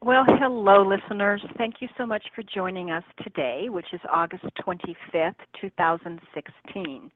Well, 0.00 0.24
hello, 0.28 0.86
listeners. 0.86 1.42
Thank 1.56 1.76
you 1.80 1.88
so 1.98 2.06
much 2.06 2.22
for 2.32 2.44
joining 2.44 2.92
us 2.92 3.02
today, 3.24 3.66
which 3.68 3.92
is 3.92 4.00
August 4.08 4.44
25th, 4.64 5.34
2016. 5.60 7.10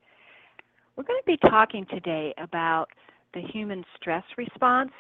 We're 0.97 1.05
going 1.05 1.21
to 1.21 1.25
be 1.25 1.37
talking 1.49 1.87
today 1.87 2.35
about 2.39 2.89
the 3.35 3.41
human 3.41 3.85
stress 3.97 4.25
response 4.37 4.91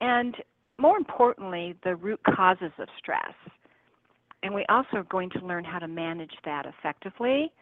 and, 0.00 0.36
more 0.78 0.96
importantly, 0.96 1.74
the 1.82 1.96
root 1.96 2.20
causes 2.36 2.70
of 2.78 2.86
stress. 2.98 3.34
And 4.44 4.54
we 4.54 4.64
also 4.68 4.98
are 4.98 5.02
going 5.02 5.30
to 5.30 5.44
learn 5.44 5.64
how 5.64 5.80
to 5.80 5.88
manage 5.88 6.34
that 6.44 6.66
effectively, 6.66 7.52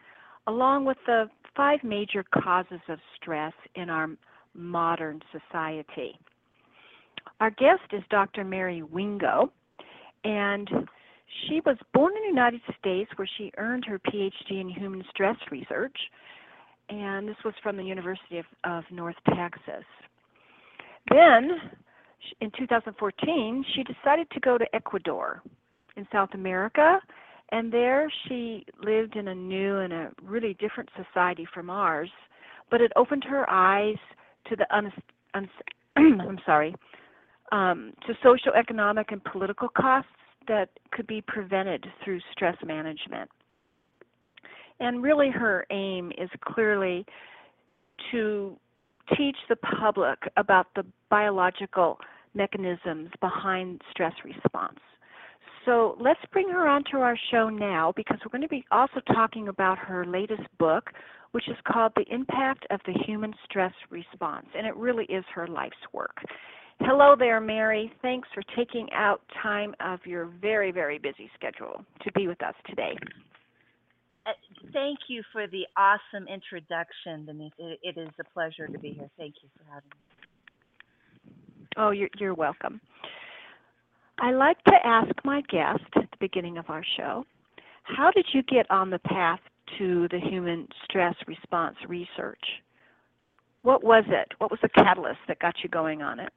along 0.45 0.85
with 0.85 0.97
the 1.07 1.27
five 1.57 1.79
major 1.83 2.23
causes 2.31 2.79
of 2.89 2.99
stress 3.15 3.53
in 3.73 3.89
our 3.89 4.07
modern 4.53 5.19
society. 5.31 6.19
Our 7.39 7.49
guest 7.49 7.91
is 7.91 8.03
Dr. 8.11 8.43
Mary 8.43 8.83
Wingo 8.83 9.51
and 10.23 10.69
she 11.47 11.61
was 11.65 11.77
born 11.93 12.13
in 12.15 12.23
the 12.23 12.27
United 12.27 12.61
States 12.79 13.11
where 13.15 13.29
she 13.37 13.51
earned 13.57 13.85
her 13.85 13.99
PhD 13.99 14.61
in 14.61 14.69
human 14.69 15.03
stress 15.09 15.37
research, 15.51 15.97
and 16.89 17.27
this 17.27 17.37
was 17.43 17.53
from 17.63 17.77
the 17.77 17.83
University 17.83 18.37
of, 18.37 18.45
of 18.63 18.83
North 18.91 19.15
Texas. 19.35 19.85
Then, 21.09 21.51
in 22.39 22.51
2014, 22.57 23.65
she 23.75 23.83
decided 23.83 24.29
to 24.31 24.39
go 24.39 24.57
to 24.57 24.75
Ecuador 24.75 25.41
in 25.95 26.07
South 26.11 26.29
America, 26.33 26.99
and 27.51 27.71
there 27.71 28.11
she 28.27 28.65
lived 28.83 29.15
in 29.15 29.27
a 29.27 29.35
new 29.35 29.77
and 29.79 29.93
a 29.93 30.11
really 30.23 30.55
different 30.55 30.89
society 30.95 31.47
from 31.53 31.69
ours, 31.69 32.09
but 32.71 32.81
it 32.81 32.91
opened 32.95 33.23
her 33.23 33.49
eyes 33.49 33.97
to 34.49 34.55
the 34.55 34.75
un, 34.75 34.91
un 35.33 35.49
I'm 35.95 36.39
sorry, 36.45 36.75
um, 37.53 37.93
to 38.07 38.13
social, 38.23 38.51
economic, 38.53 39.11
and 39.11 39.23
political 39.23 39.69
costs 39.69 40.09
that 40.47 40.69
could 40.91 41.05
be 41.05 41.21
prevented 41.21 41.85
through 42.03 42.19
stress 42.31 42.57
management. 42.65 43.29
And 44.79 45.03
really, 45.03 45.29
her 45.29 45.65
aim 45.69 46.11
is 46.17 46.29
clearly 46.41 47.05
to 48.11 48.57
teach 49.15 49.37
the 49.49 49.55
public 49.55 50.17
about 50.35 50.65
the 50.75 50.83
biological 51.09 51.99
mechanisms 52.33 53.11
behind 53.21 53.81
stress 53.91 54.13
response. 54.25 54.79
So 55.65 55.95
let's 56.01 56.19
bring 56.31 56.49
her 56.49 56.67
onto 56.67 56.97
our 56.97 57.17
show 57.31 57.49
now 57.49 57.93
because 57.95 58.17
we're 58.25 58.31
going 58.37 58.41
to 58.41 58.47
be 58.47 58.65
also 58.71 58.99
talking 59.13 59.47
about 59.47 59.77
her 59.77 60.05
latest 60.05 60.41
book, 60.57 60.89
which 61.31 61.47
is 61.47 61.55
called 61.71 61.93
The 61.95 62.05
Impact 62.11 62.65
of 62.71 62.79
the 62.85 62.93
Human 63.05 63.33
Stress 63.45 63.73
Response. 63.91 64.47
And 64.57 64.65
it 64.65 64.75
really 64.75 65.05
is 65.05 65.23
her 65.35 65.47
life's 65.47 65.75
work. 65.93 66.17
Hello 66.79 67.15
there, 67.17 67.39
Mary. 67.39 67.91
Thanks 68.01 68.27
for 68.33 68.43
taking 68.55 68.87
out 68.93 69.21
time 69.41 69.73
of 69.79 69.99
your 70.05 70.25
very, 70.41 70.71
very 70.71 70.97
busy 70.97 71.29
schedule 71.35 71.83
to 72.03 72.11
be 72.13 72.27
with 72.27 72.41
us 72.43 72.55
today. 72.67 72.97
Uh, 74.25 74.31
thank 74.71 74.99
you 75.07 75.21
for 75.31 75.47
the 75.47 75.65
awesome 75.77 76.27
introduction, 76.27 77.25
Denise. 77.25 77.51
It, 77.57 77.79
it 77.83 77.97
is 77.97 78.09
a 78.19 78.23
pleasure 78.33 78.67
to 78.67 78.79
be 78.79 78.91
here. 78.91 79.09
Thank 79.17 79.35
you 79.43 79.49
for 79.57 79.63
having 79.73 79.89
me. 79.89 79.97
Oh, 81.77 81.91
you're, 81.91 82.09
you're 82.19 82.33
welcome. 82.33 82.79
I 84.19 84.31
like 84.31 84.63
to 84.65 84.75
ask 84.83 85.11
my 85.25 85.41
guest 85.49 85.83
at 85.95 86.09
the 86.11 86.17
beginning 86.19 86.57
of 86.57 86.69
our 86.69 86.83
show, 86.97 87.25
how 87.83 88.11
did 88.11 88.25
you 88.33 88.43
get 88.43 88.69
on 88.71 88.89
the 88.89 88.99
path 88.99 89.39
to 89.77 90.07
the 90.09 90.19
human 90.19 90.67
stress 90.85 91.15
response 91.27 91.75
research? 91.87 92.43
What 93.63 93.83
was 93.83 94.03
it? 94.07 94.31
What 94.37 94.51
was 94.51 94.59
the 94.61 94.69
catalyst 94.69 95.19
that 95.27 95.39
got 95.39 95.55
you 95.63 95.69
going 95.69 96.01
on 96.01 96.19
it? 96.19 96.31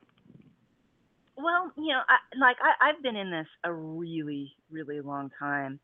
Well, 1.37 1.73
you 1.77 1.89
know, 1.89 2.01
I, 2.09 2.39
like 2.39 2.57
I, 2.63 2.91
I've 2.91 3.03
been 3.03 3.17
in 3.17 3.31
this 3.31 3.47
a 3.65 3.73
really, 3.73 4.53
really 4.71 5.01
long 5.01 5.31
time. 5.39 5.81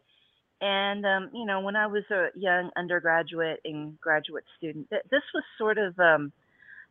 And 0.61 1.05
um, 1.05 1.31
you 1.35 1.45
know, 1.45 1.61
when 1.61 1.77
I 1.77 1.87
was 1.87 2.05
a 2.11 2.29
young 2.37 2.71
undergraduate 2.77 3.61
and 3.65 4.01
graduate 4.01 4.45
student, 4.59 4.89
th- 4.91 5.03
this 5.11 5.23
was 5.35 5.45
sort 5.59 5.79
of, 5.79 5.99
um, 5.99 6.33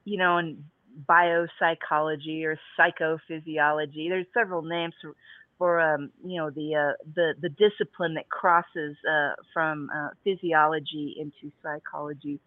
you 0.06 0.18
know, 0.18 0.38
in 0.38 0.64
biopsychology 1.10 2.44
or 2.44 2.60
psychophysiology. 2.78 4.10
There's 4.10 4.28
several 4.34 4.62
names 4.62 4.94
for, 5.02 5.16
for 5.58 5.80
um, 5.80 6.12
you 6.26 6.38
know, 6.38 6.50
the 6.50 6.76
uh, 6.76 6.94
the 7.16 7.34
the 7.42 7.50
discipline 7.50 8.16
that 8.16 8.30
crosses 8.30 8.98
uh, 9.10 9.34
from 9.54 9.90
uh, 9.96 10.10
physiology 10.24 11.16
into 11.20 11.54
psychology, 11.64 12.40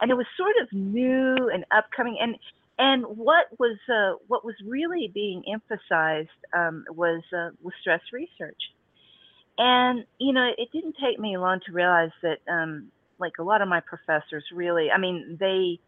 and 0.00 0.10
it 0.10 0.14
was 0.14 0.26
sort 0.36 0.54
of 0.62 0.72
new 0.72 1.50
and 1.52 1.64
upcoming. 1.76 2.18
And 2.20 2.36
and 2.80 3.04
what 3.04 3.46
was 3.58 3.76
uh, 3.92 4.16
what 4.26 4.42
was 4.42 4.54
really 4.66 5.10
being 5.12 5.44
emphasized 5.52 6.30
um, 6.56 6.84
was 6.90 7.22
uh, 7.30 7.50
was 7.62 7.74
stress 7.82 8.00
research. 8.10 8.60
And 9.58 10.06
you 10.18 10.32
know, 10.32 10.50
it 10.56 10.70
didn't 10.72 10.96
take 10.98 11.20
me 11.20 11.36
long 11.36 11.60
to 11.66 11.72
realize 11.72 12.10
that, 12.22 12.38
um, 12.50 12.90
like 13.18 13.34
a 13.38 13.42
lot 13.42 13.60
of 13.60 13.68
my 13.68 13.80
professors, 13.80 14.44
really, 14.54 14.88
I 14.90 14.98
mean, 14.98 15.36
they 15.38 15.78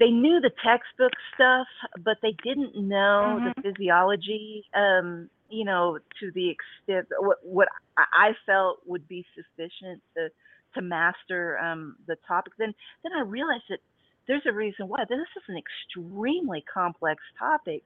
they 0.00 0.10
knew 0.10 0.40
the 0.40 0.50
textbook 0.66 1.12
stuff, 1.32 1.68
but 2.04 2.16
they 2.22 2.34
didn't 2.42 2.76
know 2.76 3.38
mm-hmm. 3.38 3.62
the 3.62 3.72
physiology. 3.72 4.64
Um, 4.74 5.30
you 5.48 5.64
know, 5.64 6.00
to 6.18 6.32
the 6.32 6.50
extent 6.50 7.06
what 7.20 7.38
what 7.44 7.68
I 7.96 8.32
felt 8.46 8.80
would 8.84 9.06
be 9.06 9.24
sufficient 9.36 10.02
to 10.16 10.30
to 10.74 10.82
master 10.82 11.56
um, 11.60 11.94
the 12.08 12.16
topic. 12.26 12.54
Then 12.58 12.74
then 13.04 13.12
I 13.16 13.20
realized 13.20 13.64
that 13.70 13.78
there's 14.26 14.42
a 14.46 14.52
reason 14.52 14.88
why. 14.88 15.04
This 15.08 15.18
is 15.36 15.42
an 15.48 15.56
extremely 15.56 16.64
complex 16.72 17.22
topic 17.38 17.82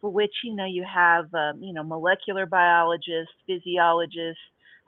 for 0.00 0.10
which, 0.10 0.32
you 0.44 0.54
know, 0.54 0.64
you 0.66 0.84
have, 0.84 1.32
um, 1.34 1.62
you 1.62 1.72
know, 1.72 1.82
molecular 1.82 2.46
biologists, 2.46 3.34
physiologists, 3.46 4.40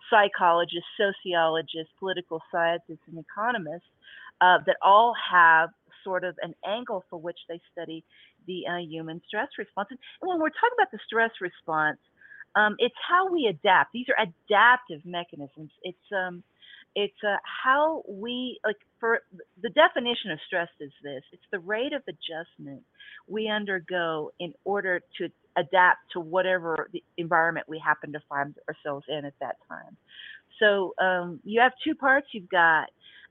psychologists, 0.08 0.88
sociologists, 0.96 1.92
political 1.98 2.40
scientists, 2.52 3.02
and 3.08 3.18
economists 3.18 3.90
uh, 4.40 4.58
that 4.66 4.76
all 4.82 5.14
have 5.30 5.70
sort 6.04 6.24
of 6.24 6.36
an 6.42 6.54
angle 6.66 7.04
for 7.10 7.18
which 7.20 7.38
they 7.48 7.60
study 7.72 8.04
the 8.46 8.64
uh, 8.66 8.78
human 8.78 9.20
stress 9.26 9.48
response. 9.58 9.88
And 9.90 9.98
when 10.20 10.38
we're 10.38 10.48
talking 10.48 10.76
about 10.78 10.90
the 10.90 10.98
stress 11.06 11.30
response, 11.40 11.98
um, 12.56 12.74
it's 12.78 12.94
how 13.06 13.30
we 13.30 13.46
adapt. 13.46 13.92
These 13.92 14.06
are 14.08 14.26
adaptive 14.26 15.04
mechanisms. 15.04 15.70
It's 15.82 15.98
um, 16.12 16.42
it's 16.94 17.14
uh, 17.26 17.36
how 17.44 18.02
we 18.08 18.58
like 18.64 18.76
for 18.98 19.20
the 19.62 19.70
definition 19.70 20.30
of 20.32 20.38
stress 20.46 20.68
is 20.80 20.92
this 21.02 21.22
it's 21.32 21.42
the 21.52 21.58
rate 21.60 21.92
of 21.92 22.02
adjustment 22.08 22.82
we 23.28 23.48
undergo 23.48 24.30
in 24.40 24.52
order 24.64 25.00
to 25.18 25.28
adapt 25.56 25.98
to 26.12 26.20
whatever 26.20 26.88
the 26.92 27.02
environment 27.16 27.68
we 27.68 27.78
happen 27.84 28.12
to 28.12 28.20
find 28.28 28.54
ourselves 28.68 29.04
in 29.08 29.24
at 29.24 29.34
that 29.40 29.56
time. 29.68 29.96
So 30.58 30.94
um, 31.02 31.40
you 31.44 31.60
have 31.60 31.72
two 31.84 31.94
parts 31.94 32.28
you've 32.32 32.48
got 32.48 32.88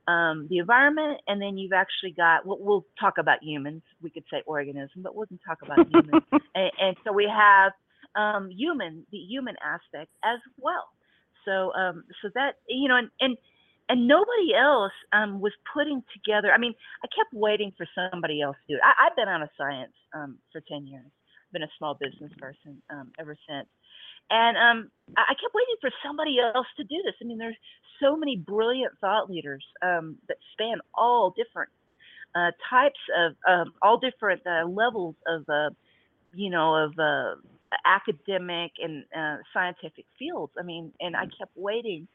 um, 0.08 0.48
the 0.50 0.58
environment 0.58 1.22
and 1.28 1.42
then 1.42 1.58
you've 1.58 1.74
actually 1.74 2.12
got 2.12 2.46
we'll, 2.46 2.58
we'll, 2.60 2.86
talk 3.00 3.18
about 3.18 3.44
humans 3.44 3.82
we 4.02 4.10
could 4.10 4.24
say 4.32 4.42
organism 4.46 5.04
but 5.04 5.16
we'll 5.16 5.28
talk 5.46 5.60
about 5.62 5.88
humans. 5.92 6.24
And, 6.56 6.72
and, 6.82 6.98
so 7.06 7.14
we 7.14 7.32
have 7.32 7.74
um, 8.16 8.50
human 8.50 9.06
the 9.12 9.18
human 9.18 9.56
aspect 9.64 10.10
as 10.24 10.40
well. 10.58 10.90
So 11.46 11.72
um, 11.74 12.04
so 12.22 12.30
that 12.34 12.56
you 12.68 12.88
know 12.90 12.98
and 12.98 13.10
and 13.20 13.38
and 13.90 14.08
nobody 14.08 14.54
else 14.56 14.94
um, 15.12 15.42
was 15.42 15.52
putting 15.74 16.04
together. 16.14 16.52
I 16.54 16.58
mean, 16.58 16.74
I 17.04 17.08
kept 17.08 17.34
waiting 17.34 17.74
for 17.76 17.88
somebody 17.96 18.42
else 18.42 18.56
to 18.68 18.76
do 18.76 18.78
it. 18.78 18.82
I, 18.84 19.06
have 19.06 19.16
been 19.16 19.28
out 19.28 19.42
of 19.42 19.50
science 19.58 19.94
um, 20.14 20.38
for 20.52 20.62
ten 20.62 20.88
years. 20.88 21.06
I've 21.06 21.54
been 21.54 21.64
a 21.64 21.76
small 21.78 21.98
business 22.00 22.32
person 22.38 22.82
um, 22.90 23.12
ever 23.20 23.36
since, 23.50 23.68
and 24.30 24.58
um, 24.58 24.92
I 25.18 25.34
kept 25.34 25.54
waiting 25.54 25.76
for 25.82 25.90
somebody 26.06 26.38
else 26.40 26.68
to 26.78 26.84
do 26.84 26.96
this. 27.04 27.16
I 27.22 27.26
mean, 27.26 27.40
there's 27.40 27.58
so 28.00 28.16
many 28.16 28.38
brilliant 28.38 28.94
thought 29.02 29.30
leaders 29.30 29.66
um, 29.82 30.18
that 30.28 30.38
span 30.54 30.78
all 30.94 31.34
different 31.36 31.70
uh, 32.36 32.52
types 32.70 33.00
of 33.18 33.36
um, 33.48 33.74
all 33.82 33.98
different 33.98 34.42
uh, 34.46 34.68
levels 34.68 35.16
of 35.28 35.44
uh, 35.50 35.70
you 36.34 36.50
know 36.50 36.76
of 36.76 36.94
uh, 37.00 37.36
academic 37.86 38.72
and 38.82 39.04
uh, 39.18 39.38
scientific 39.54 40.06
fields. 40.18 40.54
I 40.60 40.64
mean, 40.64 40.92
and 41.00 41.16
I 41.16 41.26
kept 41.26 41.56
waiting. 41.56 42.08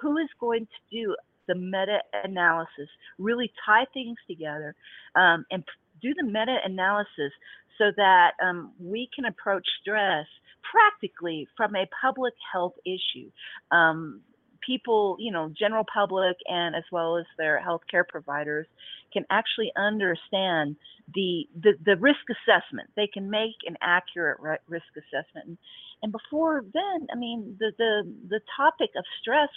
Who 0.00 0.18
is 0.18 0.28
going 0.40 0.66
to 0.66 0.96
do 0.96 1.16
the 1.46 1.54
meta 1.54 1.98
analysis? 2.24 2.88
Really 3.18 3.52
tie 3.64 3.86
things 3.92 4.16
together 4.28 4.74
um, 5.14 5.44
and 5.50 5.64
do 6.00 6.14
the 6.14 6.24
meta 6.24 6.58
analysis 6.64 7.32
so 7.78 7.86
that 7.96 8.32
um, 8.42 8.72
we 8.80 9.08
can 9.14 9.24
approach 9.24 9.66
stress 9.80 10.26
practically 10.70 11.48
from 11.56 11.74
a 11.74 11.88
public 12.00 12.34
health 12.52 12.74
issue. 12.84 13.30
Um, 13.70 14.20
people, 14.64 15.16
you 15.18 15.32
know, 15.32 15.50
general 15.58 15.84
public 15.92 16.36
and 16.46 16.74
as 16.74 16.84
well 16.92 17.16
as 17.16 17.24
their 17.36 17.62
healthcare 17.66 18.06
providers 18.06 18.66
can 19.12 19.24
actually 19.30 19.72
understand 19.76 20.76
the, 21.14 21.48
the, 21.62 21.72
the 21.84 21.96
risk 21.96 22.20
assessment. 22.30 22.90
They 22.96 23.06
can 23.06 23.30
make 23.30 23.56
an 23.66 23.76
accurate 23.80 24.38
risk 24.68 24.86
assessment. 24.96 25.46
And, 25.46 25.58
and 26.02 26.12
before 26.12 26.64
then, 26.72 27.06
I 27.12 27.16
mean, 27.16 27.56
the, 27.58 27.72
the, 27.78 28.12
the 28.28 28.40
topic 28.56 28.90
of 28.96 29.04
stress 29.20 29.48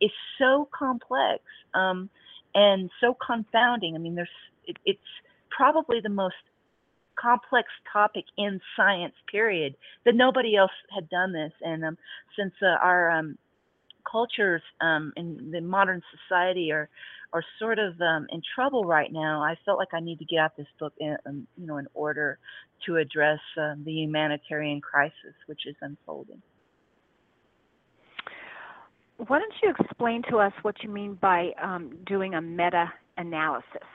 is 0.00 0.10
so 0.38 0.68
complex 0.76 1.42
um, 1.74 2.08
and 2.54 2.90
so 3.00 3.16
confounding. 3.24 3.94
I 3.94 3.98
mean, 3.98 4.14
there's, 4.14 4.28
it, 4.66 4.76
it's 4.84 5.00
probably 5.50 6.00
the 6.00 6.08
most 6.08 6.34
complex 7.16 7.68
topic 7.92 8.24
in 8.36 8.60
science 8.76 9.14
period 9.30 9.76
that 10.04 10.14
nobody 10.14 10.56
else 10.56 10.72
had 10.94 11.08
done 11.08 11.32
this 11.32 11.52
and 11.62 11.84
um, 11.84 11.98
since 12.36 12.52
uh, 12.62 12.66
our 12.82 13.10
um, 13.10 13.38
cultures 14.14 14.62
um, 14.80 15.12
in 15.16 15.50
the 15.50 15.60
modern 15.60 16.00
society 16.14 16.70
are 16.70 16.88
are 17.32 17.44
sort 17.58 17.80
of 17.80 18.00
um, 18.00 18.28
in 18.30 18.40
trouble 18.54 18.84
right 18.84 19.12
now. 19.12 19.42
I 19.42 19.56
felt 19.64 19.76
like 19.76 19.92
I 19.92 19.98
need 19.98 20.20
to 20.20 20.24
get 20.24 20.38
out 20.38 20.56
this 20.56 20.68
book, 20.78 20.92
in, 21.00 21.16
um, 21.26 21.48
you 21.56 21.66
know, 21.66 21.78
in 21.78 21.88
order 21.92 22.38
to 22.86 22.96
address 22.98 23.40
uh, 23.60 23.74
the 23.84 23.90
humanitarian 23.90 24.80
crisis 24.80 25.34
which 25.46 25.66
is 25.66 25.74
unfolding. 25.80 26.40
Why 29.16 29.40
don't 29.40 29.54
you 29.62 29.74
explain 29.76 30.22
to 30.30 30.38
us 30.38 30.52
what 30.62 30.76
you 30.84 30.90
mean 30.90 31.14
by 31.20 31.50
um, 31.60 31.98
doing 32.06 32.34
a 32.34 32.40
meta 32.40 32.92
analysis? 33.16 33.88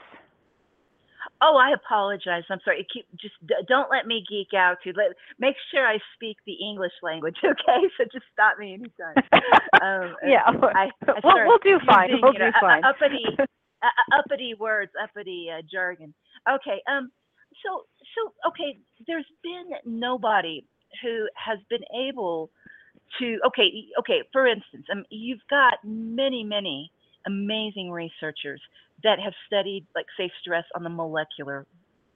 Oh, 1.42 1.56
I 1.56 1.72
apologize. 1.72 2.44
I'm 2.50 2.60
sorry. 2.64 2.86
Keep 2.92 3.06
just 3.20 3.34
don't 3.68 3.90
let 3.90 4.06
me 4.06 4.24
geek 4.28 4.54
out. 4.56 4.78
To 4.84 4.92
let 4.96 5.16
make 5.38 5.56
sure 5.72 5.86
I 5.86 5.98
speak 6.14 6.36
the 6.46 6.54
English 6.54 6.92
language. 7.02 7.36
Okay, 7.50 7.88
so 7.98 8.04
just 8.12 8.24
stop 8.32 8.58
me 8.58 8.74
anytime. 8.74 9.16
Um, 9.82 10.14
yeah, 10.26 10.42
I, 10.46 10.88
I 11.06 11.20
we'll, 11.22 11.46
we'll 11.46 11.58
do 11.58 11.78
fine. 11.86 12.10
Using, 12.10 12.22
we'll 12.22 12.32
do 12.32 12.38
know, 12.38 12.52
fine. 12.60 12.82
Uppity, 12.84 13.24
uh, 13.38 14.18
uppity 14.18 14.54
words, 14.54 14.92
uppity 15.02 15.48
uh, 15.52 15.62
jargon. 15.70 16.14
Okay. 16.48 16.80
Um. 16.90 17.10
So 17.64 17.84
so 18.14 18.32
okay. 18.48 18.78
There's 19.06 19.26
been 19.42 19.70
nobody 19.84 20.64
who 21.02 21.26
has 21.34 21.58
been 21.68 21.84
able 21.94 22.50
to. 23.18 23.38
Okay. 23.48 23.88
Okay. 23.98 24.22
For 24.32 24.46
instance, 24.46 24.86
um, 24.92 25.04
you've 25.10 25.46
got 25.50 25.74
many 25.84 26.44
many 26.44 26.90
amazing 27.26 27.90
researchers 27.90 28.60
that 29.04 29.18
have 29.20 29.32
studied 29.46 29.86
like 29.94 30.06
say 30.16 30.30
stress 30.40 30.64
on 30.74 30.82
the 30.84 30.90
molecular 30.90 31.66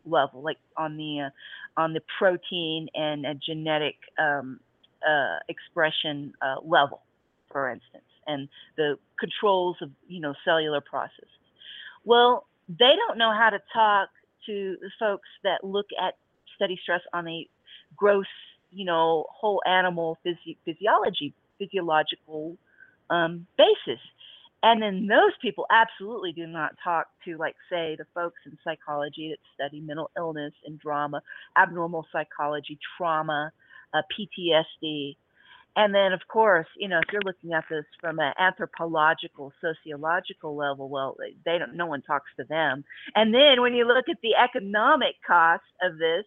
level 0.06 0.42
like 0.42 0.58
on 0.76 0.96
the 0.96 1.20
uh, 1.20 1.80
on 1.80 1.92
the 1.92 2.00
protein 2.18 2.88
and 2.94 3.26
genetic 3.44 3.96
um, 4.18 4.60
uh, 5.06 5.38
expression 5.48 6.32
uh, 6.42 6.56
level 6.64 7.02
for 7.50 7.70
instance 7.70 8.04
and 8.26 8.48
the 8.76 8.96
controls 9.18 9.76
of 9.82 9.90
you 10.06 10.20
know 10.20 10.34
cellular 10.44 10.80
processes. 10.80 11.28
Well 12.04 12.46
they 12.68 12.92
don't 13.06 13.18
know 13.18 13.32
how 13.32 13.50
to 13.50 13.58
talk 13.72 14.08
to 14.46 14.76
the 14.80 14.90
folks 14.98 15.28
that 15.42 15.64
look 15.64 15.86
at 16.02 16.14
study 16.56 16.78
stress 16.82 17.00
on 17.12 17.28
a 17.28 17.46
gross 17.96 18.26
you 18.70 18.84
know 18.84 19.26
whole 19.30 19.62
animal 19.66 20.18
physi- 20.26 20.56
physiology 20.64 21.34
physiological 21.58 22.56
um, 23.10 23.46
basis 23.56 24.00
and 24.64 24.80
then 24.80 25.06
those 25.06 25.36
people 25.42 25.66
absolutely 25.70 26.32
do 26.32 26.46
not 26.46 26.72
talk 26.82 27.08
to, 27.26 27.36
like, 27.36 27.54
say, 27.68 27.96
the 27.98 28.06
folks 28.14 28.40
in 28.46 28.56
psychology 28.64 29.28
that 29.28 29.38
study 29.54 29.78
mental 29.78 30.10
illness 30.16 30.54
and 30.64 30.80
drama, 30.80 31.20
abnormal 31.58 32.06
psychology, 32.10 32.78
trauma, 32.96 33.52
uh, 33.92 34.00
PTSD. 34.10 35.16
And 35.76 35.94
then, 35.94 36.14
of 36.14 36.20
course, 36.28 36.66
you 36.78 36.88
know, 36.88 36.98
if 36.98 37.12
you're 37.12 37.20
looking 37.26 37.52
at 37.52 37.64
this 37.68 37.84
from 38.00 38.18
an 38.20 38.32
anthropological, 38.38 39.52
sociological 39.60 40.56
level, 40.56 40.88
well, 40.88 41.14
they 41.44 41.58
don't. 41.58 41.76
No 41.76 41.84
one 41.84 42.00
talks 42.00 42.30
to 42.38 42.44
them. 42.44 42.84
And 43.14 43.34
then 43.34 43.60
when 43.60 43.74
you 43.74 43.86
look 43.86 44.08
at 44.08 44.22
the 44.22 44.34
economic 44.34 45.16
cost 45.26 45.64
of 45.82 45.98
this, 45.98 46.24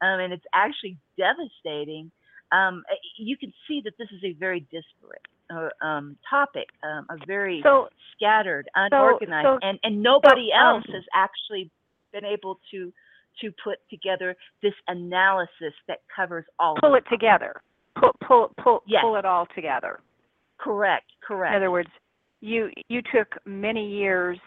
um, 0.00 0.20
and 0.20 0.32
it's 0.32 0.46
actually 0.54 0.96
devastating. 1.18 2.12
Um, 2.52 2.84
you 3.18 3.36
can 3.36 3.52
see 3.66 3.80
that 3.84 3.94
this 3.98 4.08
is 4.12 4.22
a 4.24 4.32
very 4.32 4.60
disparate 4.60 5.26
uh, 5.52 5.84
um, 5.84 6.16
topic, 6.28 6.68
um, 6.82 7.06
a 7.10 7.26
very 7.26 7.60
so, 7.62 7.88
scattered, 8.16 8.68
unorganized, 8.74 9.46
so, 9.46 9.58
so, 9.60 9.66
and 9.66 9.78
and 9.82 10.02
nobody 10.02 10.48
um, 10.52 10.76
else 10.76 10.84
has 10.92 11.04
actually 11.14 11.70
been 12.12 12.24
able 12.24 12.58
to 12.70 12.92
to 13.40 13.52
put 13.62 13.78
together 13.88 14.36
this 14.62 14.74
analysis 14.88 15.74
that 15.88 15.98
covers 16.14 16.44
all. 16.58 16.76
Pull 16.80 16.94
it 16.94 17.04
together. 17.10 17.60
Pull 17.98 18.12
pull 18.26 18.52
pull 18.62 18.82
yes. 18.86 19.00
pull 19.02 19.16
it 19.16 19.24
all 19.24 19.46
together. 19.54 20.00
Correct. 20.58 21.06
Correct. 21.26 21.54
In 21.54 21.56
other 21.56 21.70
words, 21.70 21.88
you 22.40 22.70
you 22.88 23.02
took 23.02 23.28
many 23.44 23.88
years 23.88 24.38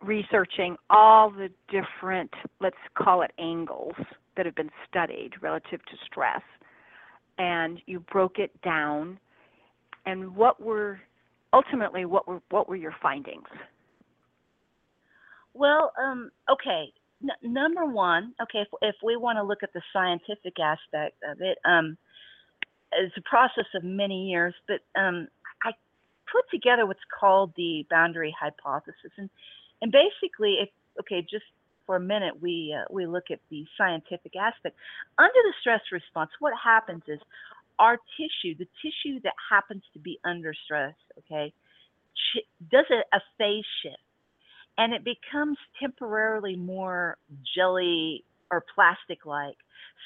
researching 0.00 0.76
all 0.90 1.30
the 1.30 1.50
different, 1.68 2.30
let's 2.60 2.76
call 2.96 3.22
it 3.22 3.32
angles 3.38 3.94
that 4.36 4.46
have 4.46 4.54
been 4.54 4.70
studied 4.88 5.30
relative 5.40 5.80
to 5.86 5.96
stress, 6.06 6.42
and 7.38 7.80
you 7.86 8.00
broke 8.00 8.38
it 8.38 8.50
down 8.62 9.18
and 10.06 10.34
what 10.34 10.60
were 10.60 11.00
ultimately 11.52 12.04
what 12.04 12.26
were 12.28 12.40
what 12.50 12.68
were 12.68 12.76
your 12.76 12.94
findings? 13.02 13.48
Well, 15.54 15.92
um, 16.00 16.30
okay. 16.50 16.92
N- 17.22 17.52
number 17.52 17.84
one, 17.84 18.32
okay, 18.40 18.60
if, 18.60 18.68
if 18.80 18.94
we 19.02 19.16
want 19.16 19.38
to 19.38 19.42
look 19.42 19.62
at 19.62 19.72
the 19.72 19.82
scientific 19.92 20.60
aspect 20.60 21.16
of 21.28 21.40
it, 21.40 21.58
um, 21.64 21.96
it's 22.92 23.16
a 23.16 23.22
process 23.22 23.66
of 23.74 23.82
many 23.82 24.28
years, 24.30 24.54
but 24.66 24.80
um, 24.98 25.28
I 25.64 25.72
put 26.32 26.48
together 26.50 26.86
what's 26.86 27.00
called 27.18 27.52
the 27.56 27.84
boundary 27.90 28.34
hypothesis, 28.38 29.12
and 29.16 29.28
and 29.82 29.92
basically, 29.92 30.58
if 30.62 30.68
okay, 31.00 31.22
just 31.22 31.44
for 31.86 31.96
a 31.96 32.00
minute, 32.00 32.40
we 32.40 32.74
uh, 32.76 32.84
we 32.90 33.06
look 33.06 33.24
at 33.30 33.40
the 33.50 33.64
scientific 33.76 34.36
aspect. 34.36 34.76
Under 35.18 35.32
the 35.34 35.54
stress 35.60 35.80
response, 35.90 36.30
what 36.38 36.52
happens 36.62 37.02
is 37.08 37.18
our 37.78 37.98
tissue, 38.16 38.56
the 38.58 38.68
tissue 38.82 39.20
that 39.22 39.34
happens 39.50 39.82
to 39.92 39.98
be 39.98 40.18
under 40.24 40.54
stress, 40.64 40.94
okay, 41.18 41.52
does 42.70 42.86
a, 42.90 43.16
a 43.16 43.20
phase 43.38 43.64
shift 43.82 43.96
and 44.78 44.94
it 44.94 45.04
becomes 45.04 45.58
temporarily 45.80 46.56
more 46.56 47.18
jelly 47.54 48.24
or 48.50 48.64
plastic 48.74 49.26
like 49.26 49.56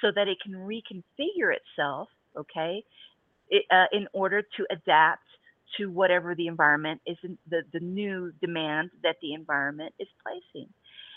so 0.01 0.09
that 0.15 0.29
it 0.29 0.39
can 0.43 0.55
reconfigure 0.55 1.55
itself, 1.55 2.09
okay, 2.37 2.83
it, 3.51 3.65
uh, 3.71 3.85
in 3.93 4.09
order 4.13 4.43
to 4.43 4.67
adapt 4.71 5.23
to 5.77 5.87
whatever 5.87 6.35
the 6.35 6.47
environment 6.47 7.01
is, 7.07 7.17
the, 7.49 7.63
the 7.73 7.81
new 7.81 8.33
demand 8.41 8.91
that 9.03 9.17
the 9.23 9.35
environment 9.35 9.95
is 9.99 10.09
placing. 10.23 10.69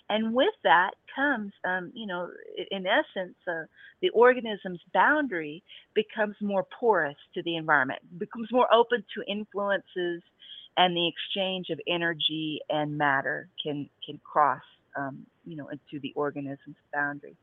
And 0.10 0.34
with 0.34 0.54
that 0.64 0.92
comes, 1.16 1.52
um, 1.68 1.92
you 1.96 2.06
know, 2.06 2.30
in 2.72 2.86
essence, 2.86 3.36
uh, 3.48 3.64
the 4.02 4.10
organism's 4.10 4.82
boundary 4.94 5.64
becomes 5.96 6.36
more 6.42 6.66
porous 6.80 7.16
to 7.34 7.42
the 7.44 7.56
environment, 7.56 8.00
becomes 8.20 8.50
more 8.52 8.72
open 8.74 9.04
to 9.16 9.32
influences, 9.32 10.22
and 10.78 10.96
the 10.96 11.08
exchange 11.08 11.68
of 11.70 11.80
energy 11.88 12.60
and 12.70 12.98
matter 12.98 13.50
can 13.64 13.90
can 14.06 14.20
cross, 14.24 14.62
um, 14.96 15.26
you 15.46 15.56
know, 15.56 15.70
into 15.70 16.00
the 16.02 16.14
organism's 16.16 16.76
boundary. 16.94 17.36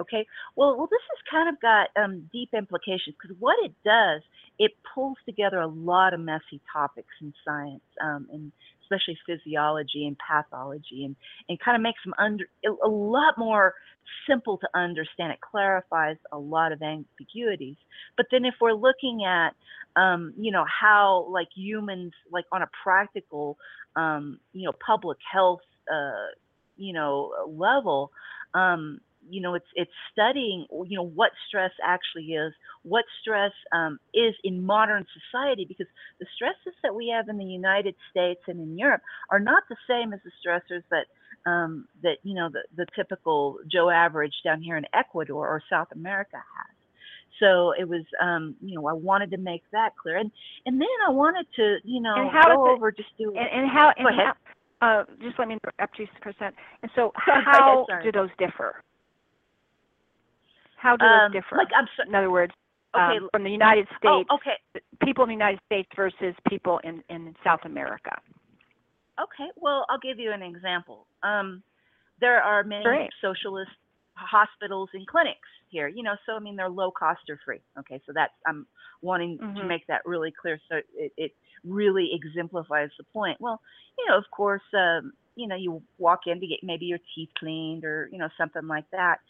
Okay. 0.00 0.26
Well, 0.56 0.76
well, 0.76 0.88
this 0.90 1.02
has 1.10 1.30
kind 1.30 1.48
of 1.48 1.60
got 1.60 1.88
um, 2.02 2.28
deep 2.32 2.50
implications 2.54 3.16
because 3.20 3.36
what 3.38 3.56
it 3.64 3.72
does, 3.84 4.22
it 4.58 4.72
pulls 4.94 5.16
together 5.26 5.58
a 5.58 5.66
lot 5.66 6.14
of 6.14 6.20
messy 6.20 6.60
topics 6.72 7.14
in 7.20 7.32
science, 7.44 7.82
um, 8.02 8.28
and 8.32 8.52
especially 8.90 9.18
physiology 9.26 10.06
and 10.06 10.16
pathology, 10.18 11.04
and 11.04 11.16
and 11.48 11.60
kind 11.60 11.76
of 11.76 11.82
makes 11.82 12.02
them 12.04 12.14
under 12.18 12.44
a 12.64 12.88
lot 12.88 13.36
more 13.36 13.74
simple 14.28 14.58
to 14.58 14.68
understand. 14.74 15.32
It 15.32 15.40
clarifies 15.40 16.16
a 16.32 16.38
lot 16.38 16.72
of 16.72 16.82
ambiguities. 16.82 17.76
But 18.16 18.26
then 18.30 18.44
if 18.44 18.54
we're 18.60 18.72
looking 18.72 19.24
at, 19.24 19.50
um, 19.96 20.34
you 20.36 20.52
know, 20.52 20.64
how 20.68 21.26
like 21.30 21.48
humans, 21.54 22.12
like 22.30 22.44
on 22.52 22.62
a 22.62 22.68
practical, 22.82 23.58
um, 23.96 24.38
you 24.52 24.64
know, 24.64 24.72
public 24.84 25.18
health, 25.30 25.60
uh, 25.92 26.28
you 26.76 26.92
know, 26.92 27.32
level. 27.48 28.12
Um, 28.54 29.00
you 29.28 29.40
know, 29.40 29.54
it's 29.54 29.66
it's 29.74 29.90
studying, 30.12 30.66
you 30.86 30.96
know, 30.96 31.06
what 31.06 31.32
stress 31.48 31.72
actually 31.84 32.32
is, 32.34 32.52
what 32.82 33.04
stress 33.20 33.52
um, 33.72 33.98
is 34.14 34.34
in 34.44 34.64
modern 34.64 35.04
society, 35.30 35.64
because 35.68 35.86
the 36.20 36.26
stresses 36.34 36.74
that 36.82 36.94
we 36.94 37.08
have 37.14 37.28
in 37.28 37.38
the 37.38 37.44
United 37.44 37.94
States 38.10 38.40
and 38.48 38.60
in 38.60 38.78
Europe 38.78 39.02
are 39.30 39.40
not 39.40 39.62
the 39.68 39.76
same 39.88 40.12
as 40.12 40.20
the 40.24 40.30
stressors 40.42 40.82
that 40.90 41.06
um, 41.50 41.86
that 42.02 42.18
you 42.22 42.34
know 42.34 42.48
the, 42.50 42.62
the 42.76 42.86
typical 42.96 43.58
Joe 43.70 43.90
average 43.90 44.34
down 44.44 44.60
here 44.62 44.76
in 44.76 44.84
Ecuador 44.94 45.46
or 45.48 45.62
South 45.70 45.88
America 45.92 46.36
has. 46.36 46.74
So 47.40 47.72
it 47.78 47.88
was, 47.88 48.02
um, 48.20 48.56
you 48.60 48.74
know, 48.74 48.86
I 48.88 48.92
wanted 48.94 49.30
to 49.30 49.36
make 49.36 49.62
that 49.72 49.90
clear, 50.00 50.16
and 50.16 50.30
and 50.66 50.80
then 50.80 50.88
I 51.06 51.10
wanted 51.10 51.46
to, 51.56 51.76
you 51.84 52.00
know, 52.00 52.14
And 52.16 52.30
how 52.30 52.42
go 52.42 52.48
does 52.48 52.72
it- 52.72 52.76
over 52.78 52.92
just 52.92 53.16
do. 53.18 53.34
And, 53.36 53.48
and 53.62 53.70
how, 53.70 53.92
and 53.96 54.08
how, 54.16 54.34
uh, 54.80 55.04
just 55.20 55.38
let 55.38 55.48
me 55.48 55.54
interrupt 55.54 55.98
you 55.98 56.06
for 56.22 56.30
a 56.30 56.34
second. 56.34 56.54
And 56.82 56.90
so 56.94 57.12
how 57.16 57.86
do 58.02 58.12
those 58.12 58.30
differ? 58.38 58.82
How 60.78 60.96
do 60.96 61.04
um, 61.04 61.32
differ? 61.32 61.56
Like 61.56 61.68
I'm 61.76 61.86
so, 61.96 62.08
in 62.08 62.14
other 62.14 62.30
words, 62.30 62.52
okay. 62.94 63.18
um, 63.18 63.28
from 63.32 63.44
the 63.44 63.50
United 63.50 63.86
oh, 64.04 64.22
States, 64.22 64.30
okay. 64.32 64.82
people 65.04 65.24
in 65.24 65.28
the 65.28 65.34
United 65.34 65.60
States 65.66 65.88
versus 65.94 66.34
people 66.48 66.80
in, 66.84 67.02
in 67.10 67.34
South 67.44 67.60
America. 67.64 68.12
Okay, 69.20 69.50
well, 69.56 69.84
I'll 69.88 69.98
give 69.98 70.18
you 70.18 70.32
an 70.32 70.42
example. 70.42 71.06
Um, 71.22 71.62
there 72.20 72.40
are 72.40 72.62
many 72.62 72.84
Great. 72.84 73.10
socialist 73.20 73.70
hospitals 74.14 74.90
and 74.94 75.06
clinics 75.06 75.48
here, 75.70 75.88
you 75.88 76.02
know, 76.02 76.14
so 76.26 76.32
I 76.34 76.38
mean, 76.38 76.56
they're 76.56 76.68
low 76.68 76.90
cost 76.90 77.20
or 77.28 77.38
free. 77.44 77.60
Okay, 77.78 78.00
so 78.06 78.12
that's, 78.14 78.32
I'm 78.46 78.66
wanting 79.02 79.38
to 79.38 79.44
Mhm. 79.44 79.66
make 79.66 79.86
that 79.88 80.04
really 80.06 80.32
clear 80.32 80.60
so 80.68 80.80
it, 80.94 81.12
it 81.16 81.36
really 81.64 82.12
exemplifies 82.12 82.90
the 82.96 83.04
point. 83.04 83.40
Well, 83.40 83.60
you 83.98 84.06
know, 84.08 84.16
of 84.16 84.30
course, 84.30 84.62
um, 84.74 85.12
you 85.34 85.46
know, 85.46 85.56
you 85.56 85.82
walk 85.98 86.26
in 86.26 86.40
to 86.40 86.46
get 86.46 86.62
maybe 86.62 86.86
your 86.86 86.98
teeth 87.14 87.30
cleaned 87.38 87.84
or, 87.84 88.08
you 88.10 88.18
know, 88.18 88.28
something 88.36 88.66
like 88.66 88.88
that. 88.90 89.20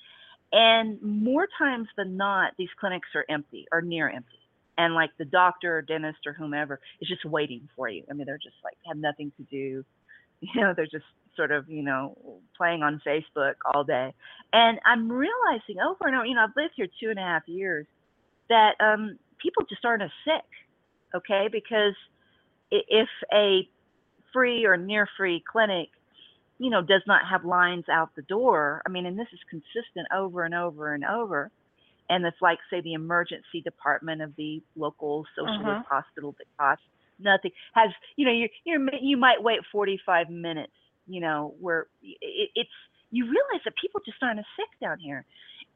And 0.53 1.01
more 1.03 1.47
times 1.59 1.89
than 1.97 2.17
not, 2.17 2.53
these 2.59 2.69
clinics 2.79 3.09
are 3.15 3.25
empty 3.29 3.67
or 3.73 3.83
near 3.83 4.09
empty. 4.09 4.39
And 4.79 4.95
like 4.95 5.11
the 5.19 5.25
doctor 5.25 5.79
or 5.79 5.83
dentist 5.83 6.19
or 6.27 6.33
whomever 6.33 6.81
is 7.01 7.09
just 7.09 7.25
waiting 7.25 7.69
for 7.77 7.89
you. 7.89 8.05
I 8.11 8.15
mean, 8.15 8.27
they're 8.27 8.39
just 8.39 8.57
like 8.65 8.77
have 8.87 8.97
nothing 8.97 9.33
to 9.37 9.43
do. 9.45 9.85
You 10.41 10.61
know, 10.61 10.73
they're 10.73 10.87
just 10.87 11.05
sort 11.35 11.51
of, 11.51 11.69
you 11.69 11.83
know, 11.83 12.17
playing 12.57 12.85
on 12.85 13.03
Facebook 13.05 13.55
all 13.75 13.83
day. 13.83 14.15
And 14.53 14.79
I'm 14.87 15.11
realizing 15.11 15.81
over 15.85 16.07
and 16.07 16.15
over, 16.15 16.27
you 16.27 16.37
know, 16.37 16.45
I've 16.45 16.55
lived 16.57 16.75
here 16.77 16.87
two 17.01 17.11
and 17.11 17.19
a 17.19 17.23
half 17.23 17.43
years, 17.49 17.87
that 18.49 18.75
um, 18.79 19.19
people 19.43 19.65
just 19.69 19.85
aren't 19.85 20.03
as 20.05 20.11
sick, 20.25 20.45
okay? 21.15 21.49
Because 21.51 21.95
if 22.71 23.09
a 23.33 23.69
free 24.33 24.65
or 24.65 24.77
near 24.77 25.09
free 25.17 25.43
clinic, 25.51 25.89
you 26.59 26.71
know, 26.71 26.83
does 26.83 27.03
not 27.07 27.23
have 27.31 27.45
lines 27.45 27.85
out 27.91 28.11
the 28.17 28.23
door, 28.23 28.83
I 28.87 28.91
mean, 28.91 29.07
and 29.07 29.19
this 29.19 29.29
is 29.33 29.41
consistent 29.49 30.09
over 30.15 30.45
and 30.45 30.55
over 30.55 30.93
and 30.95 31.05
over, 31.05 31.51
and 32.09 32.25
it's 32.27 32.41
like, 32.43 32.59
say, 32.71 32.81
the 32.81 32.95
emergency 32.95 33.61
department 33.63 34.23
of 34.23 34.35
the 34.37 34.63
local 34.77 35.25
socialist 35.37 35.81
Mhm. 35.81 35.85
hospital 35.89 36.35
that 36.39 36.47
costs 36.59 36.85
nothing 37.19 37.51
has, 37.75 37.91
you 38.17 38.25
know, 38.27 38.33
you 38.33 38.49
you 38.65 38.89
you 39.01 39.17
might 39.17 39.43
wait 39.43 39.61
45 39.73 40.31
minutes, 40.31 40.73
you 41.07 41.21
know, 41.21 41.55
where 41.61 41.87
it, 42.03 42.51
it's 42.55 42.71
you 43.11 43.25
realize 43.25 43.63
that 43.65 43.75
people 43.81 44.01
just 44.05 44.19
aren't 44.23 44.39
as 44.39 44.47
sick 44.57 44.69
down 44.81 44.99
here, 45.01 45.25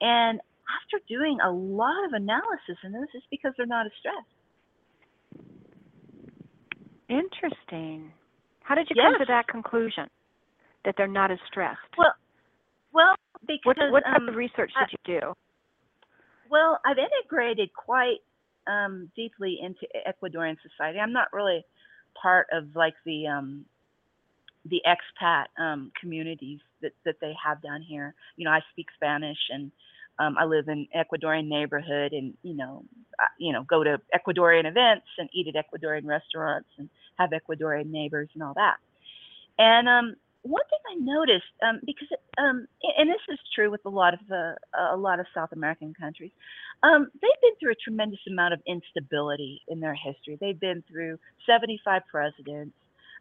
and 0.01 0.41
after 0.69 1.03
doing 1.09 1.39
a 1.41 1.51
lot 1.51 2.05
of 2.07 2.13
analysis 2.13 2.79
in 2.85 2.93
this, 2.93 3.09
it's 3.15 3.27
because 3.31 3.53
they're 3.57 3.67
not 3.67 3.87
as 3.87 3.93
stressed. 3.99 4.29
Interesting. 7.09 8.13
How 8.63 8.75
did 8.75 8.89
you 8.89 8.97
come 8.97 9.19
to 9.19 9.27
that 9.27 9.47
conclusion 9.49 10.09
that 10.85 10.95
they're 10.97 11.07
not 11.07 11.31
as 11.31 11.39
stressed? 11.49 11.79
Well, 11.97 12.15
well, 12.93 13.15
what 13.39 13.77
because 13.77 13.93
what 13.93 14.05
type 14.05 14.21
um, 14.21 14.29
of 14.29 14.35
research 14.35 14.73
I- 14.77 14.87
did 14.87 14.99
you 15.07 15.21
do? 15.21 15.35
Well, 16.51 16.79
I've 16.85 16.99
integrated 16.99 17.71
quite 17.73 18.19
um, 18.67 19.11
deeply 19.17 19.59
into 19.63 19.87
Ecuadorian 20.07 20.57
society. 20.61 20.99
I'm 20.99 21.13
not 21.13 21.33
really 21.33 21.65
part 22.21 22.49
of 22.53 22.77
like 22.77 22.95
the 23.07 23.27
um, 23.27 23.65
the 24.67 24.83
expat 24.87 25.47
um, 25.59 25.91
communities 26.01 26.61
that, 26.83 26.93
that 27.05 27.17
they 27.21 27.33
have 27.45 27.63
down 27.63 27.83
here. 27.83 28.15
You 28.37 28.45
know, 28.45 28.51
I 28.51 28.61
speak 28.73 28.87
Spanish 28.95 29.39
and 29.51 29.73
um, 30.19 30.37
I 30.39 30.45
live 30.45 30.69
in 30.69 30.87
Ecuadorian 30.95 31.49
neighborhood, 31.49 32.13
and 32.13 32.35
you 32.43 32.55
know, 32.55 32.85
I, 33.19 33.25
you 33.39 33.53
know, 33.53 33.65
go 33.65 33.83
to 33.83 33.99
Ecuadorian 34.15 34.67
events 34.67 35.07
and 35.19 35.29
eat 35.33 35.49
at 35.49 35.55
Ecuadorian 35.55 36.07
restaurants 36.07 36.69
and 36.79 36.89
have 37.19 37.31
Ecuadorian 37.31 37.87
neighbors 37.87 38.29
and 38.35 38.43
all 38.43 38.55
that. 38.55 38.77
And 39.59 39.89
um, 39.89 40.17
one 40.43 40.63
thing 40.71 40.79
I 40.91 40.95
noticed, 40.99 41.45
um, 41.63 41.81
because 41.85 42.09
um, 42.39 42.67
and 42.99 43.09
this 43.09 43.21
is 43.29 43.39
true 43.55 43.71
with 43.71 43.85
a 43.85 43.89
lot 43.91 44.15
of 44.15 44.21
the 44.29 44.57
a 44.93 44.97
lot 44.97 45.21
of 45.21 45.27
South 45.35 45.53
American 45.53 45.95
countries, 45.95 46.33
um, 46.83 47.09
they've 47.15 47.41
been 47.43 47.55
through 47.61 47.73
a 47.73 47.77
tremendous 47.77 48.21
amount 48.29 48.55
of 48.55 48.61
instability 48.67 49.63
in 49.69 49.81
their 49.81 49.95
history. 49.95 50.37
They've 50.41 50.59
been 50.59 50.83
through 50.91 51.19
75 51.47 52.03
presidents, 52.11 52.75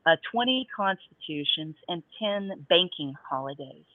uh, 0.06 0.16
20 0.32 0.68
constitutions, 0.76 1.76
and 1.88 2.02
10 2.20 2.66
banking 2.70 3.14
holidays. 3.30 3.86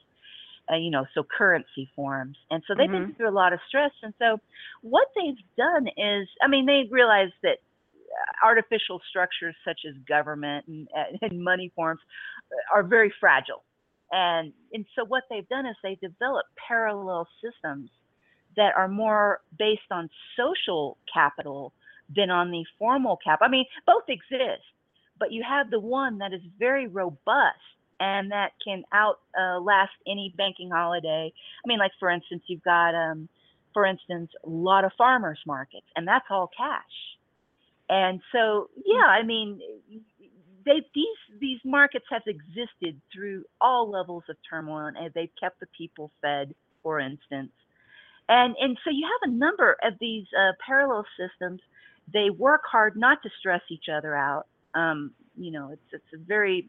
Uh, 0.69 0.75
you 0.75 0.91
know, 0.91 1.05
so 1.13 1.23
currency 1.23 1.89
forms, 1.95 2.37
and 2.51 2.61
so 2.67 2.75
they've 2.75 2.91
been 2.91 3.07
Mhm. 3.07 3.15
through 3.15 3.29
a 3.29 3.31
lot 3.31 3.53
of 3.53 3.59
stress. 3.69 3.91
And 4.03 4.13
so, 4.19 4.37
what 4.81 5.07
they've 5.15 5.39
done 5.55 5.87
is, 5.95 6.27
I 6.41 6.47
mean, 6.47 6.65
they 6.65 6.89
realize 6.91 7.31
that 7.41 7.59
artificial 8.43 9.01
structures 9.09 9.55
such 9.65 9.81
as 9.87 9.93
government 10.07 10.65
and, 10.67 10.87
and 11.21 11.43
money 11.43 11.71
forms 11.75 11.99
are 12.73 12.83
very 12.83 13.13
fragile. 13.19 13.63
And 14.11 14.53
and 14.71 14.85
so 14.95 15.03
what 15.05 15.23
they've 15.29 15.47
done 15.49 15.65
is 15.65 15.75
they've 15.83 15.99
developed 15.99 16.49
parallel 16.67 17.27
systems 17.43 17.89
that 18.55 18.73
are 18.75 18.87
more 18.87 19.41
based 19.59 19.91
on 19.91 20.09
social 20.37 20.97
capital 21.13 21.73
than 22.15 22.29
on 22.29 22.49
the 22.49 22.63
formal 22.79 23.17
cap. 23.21 23.39
I 23.41 23.49
mean, 23.49 23.65
both 23.85 24.03
exist, 24.07 24.63
but 25.19 25.31
you 25.31 25.43
have 25.47 25.69
the 25.69 25.79
one 25.79 26.19
that 26.19 26.33
is 26.33 26.41
very 26.57 26.87
robust 26.87 27.59
and 27.99 28.31
that 28.31 28.51
can 28.63 28.83
outlast 28.93 29.91
any 30.07 30.33
banking 30.37 30.69
holiday. 30.71 31.31
I 31.33 31.67
mean, 31.67 31.79
like 31.79 31.91
for 31.99 32.09
instance, 32.09 32.43
you've 32.47 32.63
got 32.63 32.95
um, 32.95 33.27
for 33.73 33.85
instance, 33.85 34.31
a 34.45 34.49
lot 34.49 34.85
of 34.85 34.91
farmers 34.97 35.39
markets, 35.45 35.85
and 35.95 36.07
that's 36.07 36.25
all 36.29 36.49
cash. 36.57 37.16
And 37.89 38.21
so, 38.31 38.69
yeah, 38.85 39.05
I 39.05 39.23
mean, 39.23 39.59
they 40.65 40.81
these 40.93 41.39
these 41.39 41.59
markets 41.63 42.05
have 42.09 42.23
existed 42.27 42.99
through 43.13 43.45
all 43.61 43.89
levels 43.89 44.23
of 44.29 44.35
turmoil, 44.49 44.87
and 44.87 44.97
they've 45.13 45.31
kept 45.39 45.59
the 45.59 45.67
people 45.77 46.11
fed, 46.21 46.53
for 46.83 46.99
instance. 46.99 47.51
And 48.29 48.55
and 48.59 48.77
so 48.83 48.89
you 48.91 49.07
have 49.21 49.31
a 49.31 49.33
number 49.33 49.77
of 49.83 49.93
these 49.99 50.25
uh, 50.37 50.51
parallel 50.65 51.05
systems. 51.17 51.61
They 52.13 52.29
work 52.29 52.61
hard 52.69 52.97
not 52.97 53.23
to 53.23 53.29
stress 53.39 53.61
each 53.69 53.85
other 53.93 54.15
out. 54.15 54.47
Um, 54.75 55.13
you 55.37 55.51
know, 55.51 55.71
it's 55.71 55.93
it's 55.93 56.13
a 56.13 56.17
very 56.17 56.67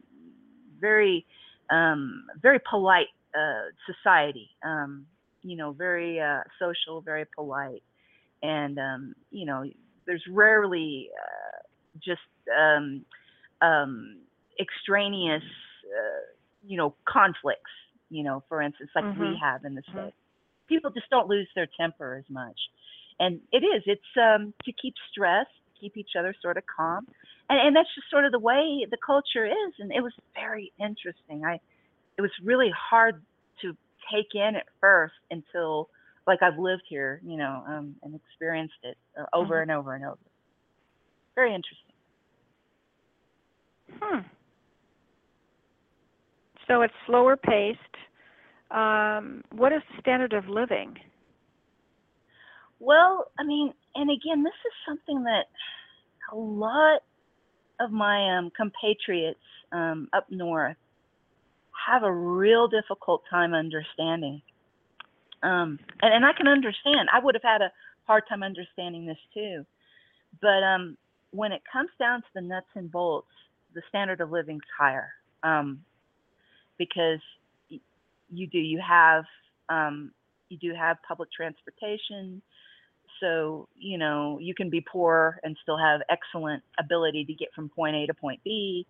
very 0.79 1.25
um, 1.69 2.25
very 2.41 2.59
polite 2.69 3.07
uh, 3.35 3.71
society. 3.85 4.49
Um, 4.63 5.05
you 5.41 5.57
know, 5.57 5.71
very 5.71 6.19
uh, 6.19 6.41
social, 6.59 7.01
very 7.01 7.25
polite, 7.35 7.83
and 8.41 8.77
um, 8.79 9.15
you 9.31 9.45
know, 9.45 9.63
there's 10.09 10.25
rarely 10.27 11.11
uh, 11.13 11.57
just 12.03 12.21
um, 12.59 13.05
um, 13.61 14.17
extraneous, 14.59 15.43
uh, 15.85 16.25
you 16.65 16.77
know, 16.77 16.95
conflicts. 17.07 17.71
You 18.09 18.23
know, 18.23 18.43
for 18.49 18.59
instance, 18.59 18.89
like 18.95 19.05
we 19.15 19.35
Mhm. 19.35 19.39
have 19.39 19.65
in 19.65 19.75
the 19.75 19.83
Mhm. 19.87 19.91
states, 19.93 20.17
people 20.67 20.89
just 20.89 21.07
don't 21.11 21.27
lose 21.27 21.47
their 21.53 21.67
temper 21.79 22.15
as 22.15 22.27
much, 22.27 22.59
and 23.19 23.39
it 23.51 23.63
is. 23.63 23.83
It's 23.85 24.17
um, 24.17 24.51
to 24.65 24.71
keep 24.81 24.95
stress, 25.11 25.45
keep 25.79 25.95
each 25.95 26.15
other 26.17 26.33
sort 26.41 26.57
of 26.57 26.63
calm, 26.65 27.05
and, 27.49 27.59
and 27.59 27.75
that's 27.75 27.93
just 27.93 28.09
sort 28.09 28.25
of 28.25 28.31
the 28.31 28.39
way 28.39 28.87
the 28.89 28.97
culture 29.05 29.45
is. 29.45 29.73
And 29.77 29.91
it 29.91 30.01
was 30.01 30.13
very 30.33 30.73
interesting. 30.79 31.45
I, 31.45 31.59
it 32.17 32.21
was 32.21 32.31
really 32.43 32.71
hard 32.75 33.23
to 33.61 33.77
take 34.11 34.33
in 34.33 34.55
at 34.55 34.65
first 34.81 35.13
until 35.29 35.89
like 36.29 36.43
I've 36.43 36.59
lived 36.59 36.83
here, 36.87 37.19
you 37.25 37.37
know, 37.37 37.63
um, 37.67 37.95
and 38.03 38.13
experienced 38.13 38.75
it 38.83 38.97
uh, 39.19 39.25
over 39.33 39.55
Mhm. 39.55 39.61
and 39.63 39.71
over 39.71 39.95
and 39.95 40.05
over. 40.05 40.19
Very 41.33 41.55
interesting. 41.55 41.95
Hmm. 43.99 44.19
So 46.67 46.83
it's 46.83 46.93
slower 47.07 47.35
paced. 47.35 47.97
Um, 48.69 49.43
what 49.49 49.73
is 49.73 49.81
the 49.89 49.99
standard 50.01 50.33
of 50.33 50.47
living? 50.47 50.95
Well, 52.79 53.31
I 53.39 53.43
mean, 53.43 53.73
and 53.95 54.11
again, 54.11 54.43
this 54.43 54.53
is 54.53 54.73
something 54.85 55.23
that 55.23 55.47
a 56.31 56.35
lot 56.35 57.01
of 57.79 57.91
my 57.91 58.37
um, 58.37 58.51
compatriots 58.51 59.39
um, 59.71 60.07
up 60.13 60.29
north 60.29 60.77
have 61.87 62.03
a 62.03 62.13
real 62.13 62.67
difficult 62.67 63.23
time 63.31 63.55
understanding. 63.55 64.43
Um, 65.43 65.79
and, 66.01 66.13
and 66.13 66.25
I 66.25 66.33
can 66.33 66.47
understand. 66.47 67.09
I 67.13 67.19
would 67.19 67.35
have 67.35 67.43
had 67.43 67.61
a 67.61 67.71
hard 68.05 68.23
time 68.27 68.43
understanding 68.43 69.05
this 69.05 69.17
too. 69.33 69.65
But 70.41 70.63
um, 70.63 70.97
when 71.31 71.51
it 71.51 71.61
comes 71.71 71.89
down 71.99 72.21
to 72.21 72.27
the 72.35 72.41
nuts 72.41 72.67
and 72.75 72.91
bolts, 72.91 73.27
the 73.73 73.81
standard 73.89 74.21
of 74.21 74.31
living's 74.31 74.63
higher 74.77 75.09
um, 75.43 75.81
because 76.77 77.19
you 78.31 78.47
do. 78.47 78.57
You 78.57 78.81
have 78.87 79.25
um, 79.69 80.11
you 80.49 80.57
do 80.57 80.73
have 80.73 80.97
public 81.07 81.29
transportation. 81.31 82.41
So, 83.19 83.67
you 83.77 83.97
know, 83.97 84.39
you 84.39 84.55
can 84.55 84.69
be 84.69 84.81
poor 84.81 85.39
and 85.43 85.57
still 85.61 85.77
have 85.77 86.01
excellent 86.09 86.63
ability 86.79 87.25
to 87.25 87.33
get 87.33 87.49
from 87.53 87.69
point 87.69 87.95
A 87.95 88.05
to 88.07 88.13
point 88.13 88.39
B. 88.43 88.85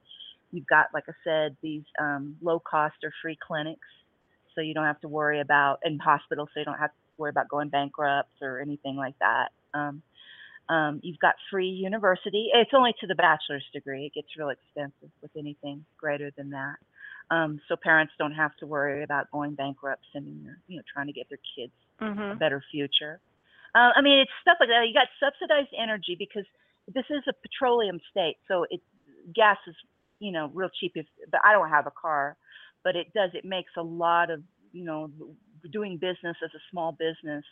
You've 0.52 0.68
got, 0.68 0.88
like 0.94 1.06
I 1.08 1.14
said, 1.24 1.58
these 1.62 1.84
um, 2.00 2.36
low 2.42 2.60
cost 2.60 2.96
or 3.04 3.12
free 3.22 3.38
clinics. 3.46 3.88
So 4.60 4.64
you 4.64 4.74
don't 4.74 4.84
have 4.84 5.00
to 5.00 5.08
worry 5.08 5.40
about, 5.40 5.80
in 5.86 6.00
hospitals, 6.00 6.50
so 6.54 6.60
you 6.60 6.66
don't 6.66 6.78
have 6.78 6.90
to 6.90 6.98
worry 7.18 7.30
about 7.30 7.48
going 7.48 7.70
bankrupt 7.70 8.42
or 8.42 8.60
anything 8.60 8.98
like 8.98 9.16
that. 9.20 9.54
Um, 9.74 10.02
um, 10.68 11.00
you've 11.02 11.20
got 11.20 11.36
free 11.50 11.70
university. 11.70 12.50
It's 12.54 12.72
only 12.74 12.94
to 13.00 13.08
the 13.08 13.16
bachelor's 13.16 13.64
degree. 13.72 14.08
It 14.08 14.14
gets 14.14 14.28
real 14.38 14.50
expensive 14.50 15.12
with 15.22 15.32
anything 15.38 15.86
greater 15.98 16.30
than 16.36 16.50
that. 16.50 16.76
Um, 17.32 17.62
so 17.70 17.78
parents 17.82 18.12
don't 18.20 18.34
have 18.34 18.54
to 18.58 18.68
worry 18.68 19.02
about 19.04 19.32
going 19.32 19.56
bankrupt, 19.56 20.04
sending 20.12 20.44
their, 20.44 20.60
you 20.68 20.76
know, 20.76 20.84
trying 20.94 21.08
to 21.08 21.14
get 21.14 21.30
their 21.30 21.40
kids 21.56 21.72
Mm-hmm. 22.02 22.32
a 22.32 22.36
better 22.36 22.64
future. 22.72 23.20
Uh, 23.76 23.92
I 23.96 24.02
mean, 24.02 24.20
it's 24.20 24.32
stuff 24.42 24.58
like 24.62 24.70
that. 24.70 24.88
You 24.88 24.94
got 24.94 25.08
subsidized 25.20 25.74
energy 25.78 26.16
because 26.18 26.46
this 26.88 27.04
is 27.10 27.24
a 27.28 27.34
petroleum 27.34 28.00
state, 28.10 28.38
so 28.48 28.66
it 28.70 28.82
gas 29.36 29.58
is, 29.68 29.76
you 30.20 30.32
know, 30.32 30.50
real 30.54 30.70
cheap. 30.80 30.94
If 30.96 31.06
but 31.30 31.42
I 31.44 31.52
don't 31.52 31.70
have 31.70 31.88
a 31.88 31.92
car, 31.92 32.38
but 32.84 32.96
it 32.96 33.08
does. 33.14 33.32
It 33.34 33.46
makes 33.46 33.72
a 33.78 33.82
lot 33.84 34.30
of, 34.30 34.42
you 34.72 34.86
know, 34.86 35.10
doing 35.72 35.98
business 35.98 36.38
as 36.44 36.52
a 36.56 36.62
small 36.72 36.92
business 36.94 37.44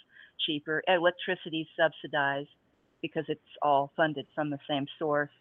cheaper. 0.45 0.81
Electricity 0.87 1.67
subsidized 1.79 2.49
because 3.01 3.25
it's 3.27 3.41
all 3.61 3.91
funded 3.95 4.25
from 4.35 4.49
the 4.49 4.59
same 4.69 4.85
source, 4.99 5.31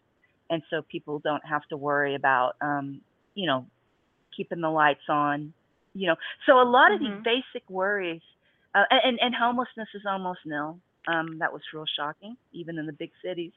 and 0.49 0.61
so 0.69 0.81
people 0.91 1.19
don't 1.19 1.45
have 1.45 1.63
to 1.69 1.77
worry 1.77 2.15
about, 2.15 2.53
um, 2.61 3.01
you 3.35 3.47
know, 3.47 3.65
keeping 4.35 4.61
the 4.61 4.69
lights 4.69 5.07
on. 5.09 5.53
You 5.93 6.07
know, 6.07 6.15
so 6.45 6.59
a 6.61 6.63
lot 6.69 6.93
of 6.93 6.99
Mhm. 6.99 6.99
these 6.99 7.15
basic 7.23 7.67
worries 7.69 8.21
uh, 8.75 8.83
and 8.91 9.19
and 9.21 9.33
homelessness 9.35 9.89
is 9.95 10.03
almost 10.07 10.39
nil. 10.45 10.79
Um, 11.07 11.39
that 11.39 11.51
was 11.53 11.61
real 11.73 11.85
shocking. 11.97 12.37
Even 12.53 12.77
in 12.77 12.85
the 12.85 12.93
big 12.93 13.11
cities, 13.23 13.53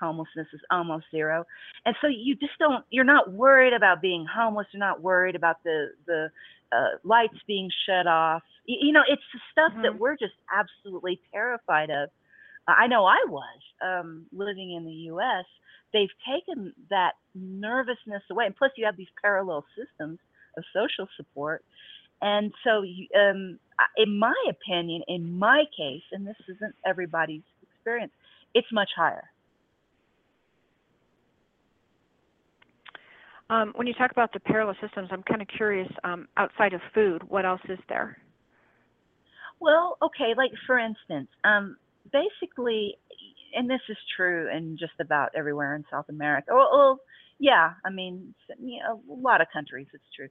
homelessness 0.00 0.46
is 0.52 0.60
almost 0.70 1.06
zero. 1.10 1.44
And 1.86 1.94
so 2.00 2.06
you 2.08 2.34
just 2.36 2.58
don't. 2.58 2.84
You're 2.90 3.04
not 3.04 3.32
worried 3.32 3.72
about 3.72 4.00
being 4.00 4.26
homeless. 4.26 4.66
You're 4.72 4.80
not 4.80 5.02
worried 5.02 5.36
about 5.36 5.62
the 5.64 5.88
the 6.06 6.30
uh, 6.72 6.98
lights 7.04 7.38
being 7.46 7.70
shut 7.86 8.06
off. 8.06 8.42
You, 8.66 8.78
you 8.88 8.92
know, 8.92 9.02
it's 9.08 9.22
the 9.32 9.40
stuff 9.52 9.72
that 9.82 9.92
Mhm. 9.92 9.98
we're 9.98 10.16
just 10.16 10.34
absolutely 10.52 11.20
terrified 11.32 11.90
of. 11.90 12.10
Uh, 12.66 12.74
I 12.76 12.86
know 12.86 13.04
I 13.04 13.24
was 13.28 13.60
um, 13.82 14.26
living 14.32 14.72
in 14.72 14.84
the 14.84 14.92
U.S. 15.12 15.44
They've 15.92 16.08
taken 16.26 16.72
that 16.90 17.12
nervousness 17.34 18.22
away, 18.30 18.46
and 18.46 18.56
plus 18.56 18.72
you 18.76 18.84
have 18.86 18.96
these 18.96 19.12
parallel 19.22 19.64
systems 19.76 20.18
of 20.56 20.64
social 20.72 21.08
support 21.16 21.64
and 22.22 22.52
so, 22.64 22.84
um, 23.18 23.58
in 23.96 24.18
my 24.18 24.34
opinion, 24.48 25.02
in 25.08 25.38
my 25.38 25.64
case, 25.76 26.02
and 26.12 26.26
this 26.26 26.36
isn't 26.48 26.74
everybody's 26.86 27.42
experience, 27.62 28.12
it's 28.54 28.70
much 28.72 28.90
higher. 28.96 29.30
Um, 33.50 33.72
when 33.76 33.86
you 33.86 33.94
talk 33.94 34.10
about 34.10 34.32
the 34.32 34.40
parallel 34.40 34.76
systems, 34.80 35.08
I'm 35.12 35.22
kind 35.22 35.42
of 35.42 35.48
curious. 35.48 35.88
Um, 36.02 36.28
outside 36.36 36.72
of 36.72 36.80
food, 36.94 37.22
what 37.28 37.44
else 37.44 37.60
is 37.68 37.78
there? 37.88 38.18
Well, 39.60 39.98
okay, 40.02 40.34
like 40.36 40.50
for 40.66 40.78
instance, 40.78 41.28
um, 41.44 41.76
basically, 42.12 42.96
and 43.54 43.68
this 43.68 43.80
is 43.88 43.96
true 44.16 44.50
in 44.54 44.76
just 44.78 44.92
about 45.00 45.30
everywhere 45.36 45.74
in 45.76 45.84
South 45.90 46.06
America. 46.08 46.50
Well, 46.52 46.70
well 46.72 47.00
yeah, 47.38 47.72
I 47.84 47.90
mean, 47.90 48.34
you 48.60 48.80
know, 48.80 49.00
a 49.12 49.20
lot 49.20 49.40
of 49.40 49.48
countries, 49.52 49.86
it's 49.92 50.04
true. 50.14 50.28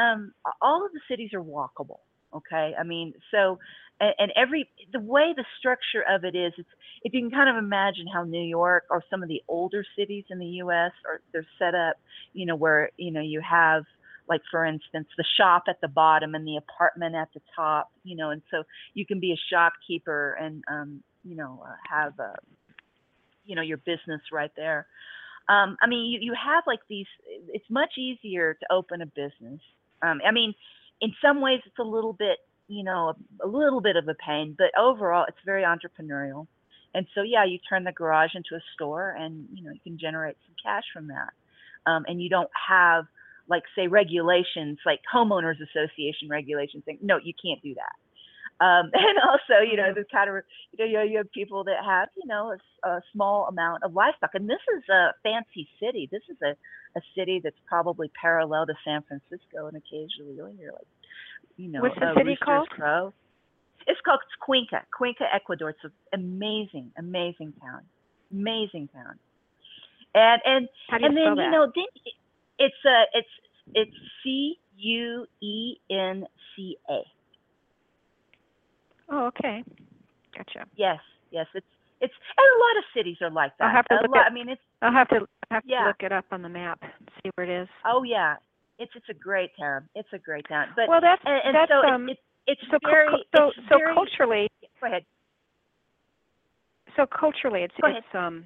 Um, 0.00 0.32
all 0.60 0.84
of 0.84 0.92
the 0.92 1.00
cities 1.08 1.30
are 1.34 1.42
walkable. 1.42 2.00
Okay, 2.34 2.74
I 2.78 2.82
mean, 2.82 3.14
so 3.30 3.58
and, 4.00 4.14
and 4.18 4.32
every 4.36 4.68
the 4.92 5.00
way 5.00 5.32
the 5.36 5.44
structure 5.58 6.04
of 6.08 6.24
it 6.24 6.34
is, 6.34 6.52
it's 6.58 6.68
if 7.02 7.14
you 7.14 7.20
can 7.20 7.30
kind 7.30 7.48
of 7.48 7.56
imagine 7.56 8.06
how 8.12 8.24
New 8.24 8.42
York 8.42 8.84
or 8.90 9.02
some 9.10 9.22
of 9.22 9.28
the 9.28 9.42
older 9.48 9.84
cities 9.96 10.24
in 10.30 10.38
the 10.38 10.46
U.S. 10.62 10.92
are 11.06 11.20
they're 11.32 11.46
set 11.58 11.74
up, 11.74 11.96
you 12.32 12.46
know, 12.46 12.56
where 12.56 12.90
you 12.96 13.10
know 13.12 13.20
you 13.20 13.40
have 13.48 13.84
like 14.28 14.40
for 14.50 14.64
instance 14.64 15.06
the 15.16 15.24
shop 15.36 15.64
at 15.68 15.80
the 15.80 15.88
bottom 15.88 16.34
and 16.34 16.46
the 16.46 16.56
apartment 16.56 17.14
at 17.14 17.28
the 17.34 17.40
top 17.54 17.90
you 18.04 18.16
know 18.16 18.30
and 18.30 18.42
so 18.50 18.62
you 18.94 19.04
can 19.06 19.20
be 19.20 19.32
a 19.32 19.40
shopkeeper 19.52 20.36
and 20.40 20.64
um 20.70 21.02
you 21.24 21.36
know 21.36 21.62
uh, 21.66 21.74
have 21.88 22.18
a 22.18 22.34
you 23.44 23.54
know 23.54 23.62
your 23.62 23.76
business 23.78 24.20
right 24.32 24.50
there 24.56 24.86
um 25.48 25.76
i 25.82 25.86
mean 25.86 26.10
you, 26.10 26.18
you 26.20 26.34
have 26.34 26.64
like 26.66 26.80
these 26.88 27.06
it's 27.48 27.68
much 27.70 27.98
easier 27.98 28.54
to 28.54 28.66
open 28.72 29.02
a 29.02 29.06
business 29.06 29.60
um 30.02 30.20
i 30.26 30.30
mean 30.30 30.54
in 31.00 31.12
some 31.22 31.40
ways 31.40 31.60
it's 31.66 31.78
a 31.78 31.84
little 31.84 32.12
bit 32.12 32.38
you 32.68 32.84
know 32.84 33.14
a, 33.42 33.46
a 33.46 33.48
little 33.48 33.80
bit 33.80 33.96
of 33.96 34.08
a 34.08 34.14
pain 34.14 34.54
but 34.56 34.68
overall 34.78 35.24
it's 35.28 35.38
very 35.44 35.62
entrepreneurial. 35.62 36.46
And 36.94 37.06
so 37.14 37.22
yeah 37.22 37.44
you 37.44 37.58
turn 37.68 37.84
the 37.84 37.92
garage 37.92 38.34
into 38.34 38.54
a 38.54 38.62
store 38.74 39.10
and 39.10 39.46
you 39.52 39.64
know 39.64 39.72
you 39.72 39.80
can 39.82 39.98
generate 39.98 40.36
some 40.46 40.54
cash 40.62 40.84
from 40.92 41.08
that. 41.08 41.30
Um, 41.86 42.04
and 42.08 42.22
you 42.22 42.30
don't 42.30 42.50
have 42.68 43.04
like 43.48 43.62
say 43.76 43.86
regulations 43.88 44.78
like 44.86 45.00
homeowners 45.12 45.56
association 45.60 46.28
regulations 46.28 46.82
saying 46.86 46.98
no 47.02 47.18
you 47.22 47.34
can't 47.42 47.62
do 47.62 47.74
that 47.74 47.92
um, 48.60 48.90
and 48.92 49.18
also 49.28 49.62
you 49.62 49.76
know 49.76 49.92
the 49.94 50.04
kind 50.12 50.30
of 50.30 50.42
you 50.72 50.92
know 50.92 51.02
you 51.02 51.18
have- 51.18 51.32
people 51.32 51.64
that 51.64 51.84
have 51.84 52.08
you 52.16 52.26
know 52.26 52.54
a 52.84 53.00
small 53.12 53.46
amount 53.48 53.82
of 53.82 53.94
livestock 53.94 54.30
and 54.34 54.48
this 54.48 54.62
is 54.76 54.82
a 54.88 55.10
fancy 55.22 55.68
city 55.80 56.08
this 56.12 56.22
is 56.28 56.36
a, 56.42 56.50
a 56.98 57.02
city 57.16 57.40
that's 57.42 57.56
probably 57.66 58.10
parallel 58.20 58.66
to 58.66 58.74
san 58.84 59.02
francisco 59.02 59.66
and 59.66 59.76
occasionally 59.76 60.34
you'll 60.36 60.52
hear 60.58 60.72
like 60.72 60.86
you 61.56 61.68
know 61.68 61.80
What's 61.80 61.98
the 61.98 62.06
uh, 62.06 62.14
city 62.14 62.36
called? 62.36 62.68
crow 62.68 63.12
it's 63.86 64.00
called 64.04 64.20
Cuenca, 64.40 64.82
Cuenca, 64.96 65.24
Ecuador. 65.34 65.68
It's 65.70 65.78
an 65.84 65.92
amazing, 66.14 66.90
amazing 66.96 67.52
town, 67.60 67.82
amazing 68.32 68.88
town. 68.94 69.18
And 70.14 70.40
and 70.46 70.68
and 70.90 71.16
then 71.16 71.34
that? 71.36 71.44
you 71.44 71.50
know 71.50 71.66
then 71.74 71.84
it- 72.06 72.14
it's 72.58 72.74
uh 72.86 73.04
it's 73.12 73.28
it's 73.74 73.96
C 74.22 74.58
U 74.78 75.26
E 75.42 75.76
N 75.90 76.24
C 76.56 76.76
A. 76.88 77.00
oh, 79.10 79.26
okay. 79.26 79.62
Gotcha. 80.36 80.66
Yes, 80.76 80.98
yes, 81.30 81.46
it's 81.54 81.66
it's 82.00 82.12
and 82.36 82.44
a 82.44 82.58
lot 82.58 82.78
of 82.78 82.84
cities 82.96 83.16
are 83.22 83.30
like 83.30 83.56
that. 83.58 83.64
I'll 83.66 83.76
have 83.76 83.84
to 83.86 83.94
a 83.94 84.02
look 84.02 84.10
lot, 84.10 84.26
at- 84.26 84.32
I 84.32 84.34
mean, 84.34 84.48
it's 84.48 84.60
I'll 84.82 84.92
have 84.92 85.08
to 85.08 85.16
I'll 85.16 85.26
have 85.50 85.62
Yeah. 85.66 85.82
to 85.82 85.86
look 85.88 86.02
it 86.02 86.12
up 86.12 86.24
on 86.32 86.42
the 86.42 86.48
map, 86.48 86.80
see 87.22 87.30
where 87.36 87.48
it 87.48 87.62
is. 87.62 87.68
oh 87.84 88.02
yeah, 88.02 88.36
it's 88.78 88.92
it's 88.94 89.08
a 89.08 89.14
great 89.14 89.50
town. 89.58 89.88
It's 89.94 90.08
a 90.12 90.18
great 90.18 90.46
town. 90.48 90.68
But 90.76 90.88
well, 90.88 91.00
that's 91.00 91.22
and, 91.24 91.40
and 91.44 91.54
that's 91.54 91.70
so 91.70 91.86
um. 91.88 92.08
it, 92.08 92.12
it, 92.12 92.18
it's 92.46 92.60
so 92.70 92.78
very 92.84 93.08
so 93.36 93.48
it's 93.48 93.56
so 93.70 93.78
very, 93.78 93.94
culturally, 93.94 94.48
Go 94.80 94.86
ahead. 94.88 95.04
so 96.96 97.06
culturally, 97.06 97.62
it's 97.62 97.74
it's 97.78 98.06
um 98.14 98.44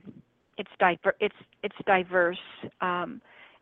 it's 0.57 0.71
diver 0.79 1.15
it's 1.21 1.35
it's 1.63 1.75
diverse 1.87 2.39
um 2.81 3.21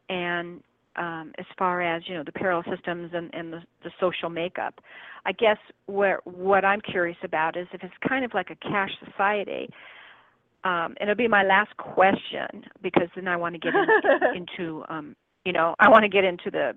and 0.08 0.62
um 0.96 1.32
as 1.38 1.46
far 1.58 1.82
as 1.82 2.02
you 2.06 2.14
know 2.14 2.22
the 2.24 2.32
parallel 2.32 2.64
systems 2.74 3.10
and 3.14 3.30
and 3.34 3.52
the, 3.52 3.62
the 3.84 3.90
social 4.00 4.30
makeup. 4.30 4.80
I 5.24 5.32
guess 5.32 5.58
where 5.86 6.20
what 6.24 6.64
i'm 6.64 6.80
curious 6.80 7.16
about 7.24 7.56
is 7.56 7.66
if 7.72 7.82
it's 7.82 7.94
kind 8.08 8.24
of 8.24 8.32
like 8.34 8.50
a 8.50 8.56
cash 8.56 8.90
society 9.04 9.68
um 10.64 10.94
and 11.00 11.10
it'll 11.10 11.16
be 11.16 11.26
my 11.28 11.42
last 11.42 11.76
question 11.78 12.64
because 12.82 13.08
then 13.16 13.26
i 13.28 13.36
want 13.36 13.54
to 13.54 13.58
get 13.58 13.74
in, 13.74 14.36
into 14.36 14.84
um 14.88 15.16
you 15.44 15.52
know 15.52 15.74
i 15.80 15.88
want 15.88 16.02
to 16.04 16.08
get 16.08 16.24
into 16.24 16.50
the 16.50 16.76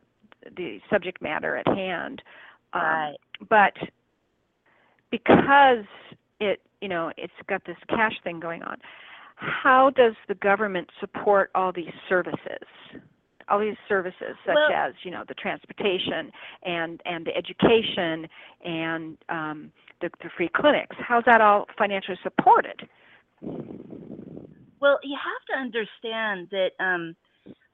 the 0.58 0.80
subject 0.90 1.22
matter 1.22 1.58
at 1.58 1.68
hand. 1.68 2.22
Um, 2.74 2.82
Right. 2.82 3.16
but 3.50 3.74
because 5.12 5.86
it 6.40 6.62
you 6.82 6.88
know 6.88 7.12
it's 7.18 7.34
got 7.48 7.64
this 7.66 7.78
cash 7.90 8.14
thing 8.24 8.40
going 8.40 8.64
on 8.64 8.78
how 9.36 9.90
does 9.92 10.14
the 10.28 10.36
government 10.36 10.90
support 11.00 11.50
all 11.56 11.72
these 11.72 11.94
services 12.08 12.68
all 13.50 13.60
these 13.60 13.78
services 13.88 14.36
such 14.46 14.56
Well- 14.56 14.72
as 14.72 14.94
you 15.04 15.12
know 15.12 15.24
the 15.28 15.34
transportation 15.36 16.32
and 16.64 17.02
and 17.06 17.26
the 17.26 17.36
education 17.36 18.28
and 18.64 19.18
um 19.30 19.72
the, 20.02 20.10
the 20.24 20.30
free 20.38 20.50
clinics 20.56 20.96
how's 21.00 21.24
that 21.26 21.42
all 21.42 21.66
financially 21.78 22.18
supported 22.24 22.88
Well, 24.82 25.00
you 25.04 25.18
have 25.18 25.44
to 25.50 25.62
understand 25.62 26.48
that 26.52 26.72
um, 26.84 27.16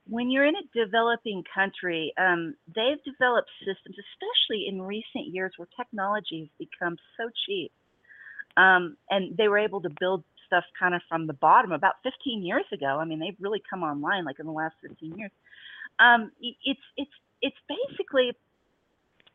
when 0.08 0.30
you're 0.30 0.44
in 0.46 0.54
a 0.56 0.84
developing 0.84 1.42
country, 1.54 2.12
um, 2.18 2.54
they've 2.74 3.02
developed 3.04 3.50
systems, 3.60 3.96
especially 3.98 4.66
in 4.68 4.82
recent 4.82 5.26
years 5.32 5.52
where 5.56 5.68
technology 5.76 6.40
has 6.40 6.68
become 6.68 6.96
so 7.16 7.30
cheap. 7.46 7.72
Um, 8.56 8.96
and 9.10 9.36
they 9.36 9.48
were 9.48 9.58
able 9.58 9.82
to 9.82 9.90
build 10.00 10.24
stuff 10.46 10.64
kind 10.78 10.94
of 10.94 11.02
from 11.08 11.26
the 11.26 11.32
bottom 11.32 11.72
about 11.72 11.94
15 12.02 12.42
years 12.42 12.64
ago. 12.72 12.98
I 13.00 13.04
mean, 13.04 13.18
they've 13.18 13.36
really 13.40 13.62
come 13.68 13.82
online 13.82 14.24
like 14.24 14.38
in 14.38 14.46
the 14.46 14.52
last 14.52 14.74
15 14.82 15.16
years. 15.16 15.30
Um, 15.98 16.32
it's 16.40 16.80
it's 16.96 17.10
it's 17.42 17.56
basically 17.68 18.32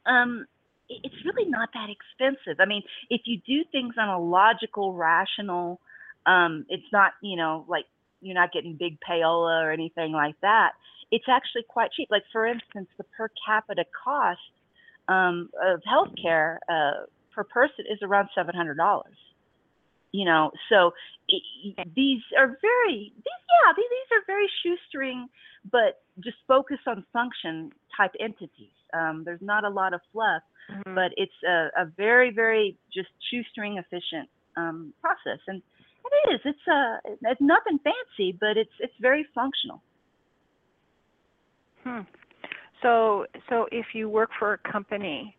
um, 0.05 0.45
it's 0.89 1.15
really 1.25 1.49
not 1.49 1.69
that 1.73 1.89
expensive. 1.89 2.59
I 2.59 2.65
mean, 2.65 2.83
if 3.09 3.21
you 3.25 3.39
do 3.45 3.63
things 3.71 3.95
on 3.97 4.09
a 4.09 4.19
logical, 4.19 4.93
rational 4.93 5.79
um, 6.25 6.65
it's 6.69 6.85
not, 6.91 7.13
you 7.21 7.35
know, 7.35 7.65
like 7.67 7.85
you're 8.21 8.35
not 8.35 8.51
getting 8.51 8.75
big 8.75 8.97
payola 9.01 9.63
or 9.63 9.71
anything 9.71 10.11
like 10.11 10.35
that. 10.41 10.71
It's 11.11 11.25
actually 11.27 11.63
quite 11.67 11.91
cheap. 11.91 12.09
Like 12.11 12.23
for 12.31 12.45
instance, 12.45 12.87
the 12.97 13.03
per 13.03 13.29
capita 13.45 13.85
cost 14.03 14.39
um, 15.07 15.49
of 15.61 15.81
healthcare 15.81 16.57
uh, 16.69 17.05
per 17.33 17.43
person 17.43 17.85
is 17.91 17.99
around 18.01 18.29
seven 18.35 18.55
hundred 18.55 18.77
dollars. 18.77 19.17
You 20.11 20.25
know, 20.25 20.51
so 20.69 20.91
it, 21.29 21.41
these 21.95 22.21
are 22.37 22.57
very 22.61 23.13
these 23.15 23.41
yeah 23.49 23.73
these, 23.75 23.85
these 23.89 24.17
are 24.17 24.23
very 24.27 24.49
shoestring, 24.63 25.29
but 25.71 26.01
just 26.19 26.37
focus 26.47 26.79
on 26.87 27.05
function 27.13 27.71
type 27.95 28.11
entities. 28.19 28.75
Um, 28.93 29.23
there's 29.23 29.41
not 29.41 29.63
a 29.63 29.69
lot 29.69 29.93
of 29.93 30.01
fluff, 30.11 30.43
mm-hmm. 30.69 30.95
but 30.95 31.11
it's 31.15 31.31
a, 31.47 31.69
a, 31.77 31.85
very 31.95 32.31
very 32.31 32.77
just 32.93 33.09
shoestring 33.31 33.77
efficient 33.77 34.27
um, 34.57 34.93
process, 35.01 35.39
and 35.47 35.61
it 36.05 36.33
is. 36.33 36.41
It's 36.43 36.67
a 36.67 36.99
uh, 37.05 37.29
it's 37.31 37.41
nothing 37.41 37.79
fancy, 37.79 38.37
but 38.37 38.57
it's 38.57 38.73
it's 38.79 38.93
very 38.99 39.25
functional. 39.33 39.81
Hmm. 41.83 42.01
So 42.81 43.27
so 43.49 43.67
if 43.71 43.87
you 43.93 44.09
work 44.09 44.31
for 44.37 44.53
a 44.53 44.71
company, 44.71 45.35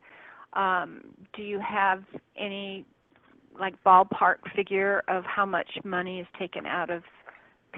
um, 0.55 1.03
do 1.35 1.43
you 1.43 1.61
have 1.61 2.05
any 2.39 2.87
like 3.59 3.75
ballpark 3.85 4.37
figure 4.55 5.03
of 5.09 5.25
how 5.25 5.47
much 5.47 5.69
money 5.85 6.21
is 6.21 6.27
taken 6.39 6.67
out 6.67 6.91
of 6.91 7.03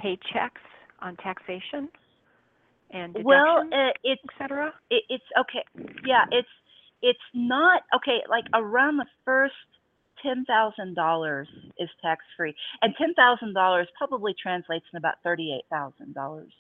paychecks 0.03 0.63
on 1.01 1.17
taxation 1.17 1.89
and 2.95 3.17
well, 3.25 3.67
uh, 3.73 3.91
it's 4.05 4.23
etc. 4.33 4.73
It, 4.91 5.03
it's 5.09 5.25
okay. 5.41 5.65
Yeah, 6.07 6.25
it's 6.31 6.49
it's 7.03 7.19
not 7.35 7.83
okay. 7.95 8.23
Like 8.31 8.45
around 8.55 8.99
the 8.99 9.07
first 9.25 9.55
ten 10.23 10.45
thousand 10.45 10.95
dollars 10.95 11.49
is 11.79 11.89
tax 12.03 12.25
free, 12.37 12.55
and 12.83 12.95
ten 12.97 13.13
thousand 13.15 13.55
dollars 13.55 13.89
probably 13.99 14.35
translates 14.41 14.85
in 14.93 14.97
about 14.97 15.15
thirty 15.25 15.53
eight 15.55 15.65
thousand 15.71 16.15
dollars 16.15 16.53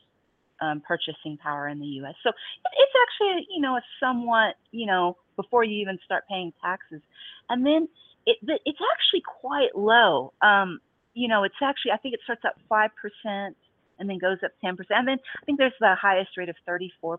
um, 0.60 0.82
purchasing 0.86 1.38
power 1.40 1.68
in 1.68 1.78
the 1.78 1.86
U.S. 2.02 2.14
So 2.22 2.30
it's 2.30 2.92
actually 3.02 3.46
you 3.54 3.62
know 3.62 3.76
a 3.76 3.82
somewhat 4.00 4.56
you 4.72 4.86
know 4.86 5.16
before 5.36 5.62
you 5.62 5.80
even 5.80 5.98
start 6.04 6.24
paying 6.28 6.52
taxes, 6.60 7.00
and 7.48 7.64
then 7.64 7.88
it 8.26 8.38
it's 8.64 8.78
actually 8.94 9.22
quite 9.40 9.76
low. 9.76 10.32
Um, 10.42 10.80
you 11.14 11.28
know, 11.28 11.44
it's 11.44 11.54
actually 11.62 11.92
I 11.92 11.96
think 11.98 12.14
it 12.14 12.20
starts 12.24 12.42
at 12.44 12.54
five 12.68 12.90
percent 13.00 13.56
and 13.98 14.08
then 14.08 14.18
goes 14.18 14.38
up 14.44 14.50
10%. 14.64 14.76
And 14.90 15.08
then 15.08 15.18
I 15.40 15.44
think 15.44 15.58
there's 15.58 15.72
the 15.80 15.94
highest 16.00 16.36
rate 16.36 16.48
of 16.48 16.56
34%, 16.68 17.18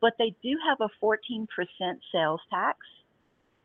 but 0.00 0.14
they 0.18 0.34
do 0.42 0.56
have 0.68 0.78
a 0.80 1.04
14% 1.04 1.46
sales 2.12 2.40
tax. 2.50 2.78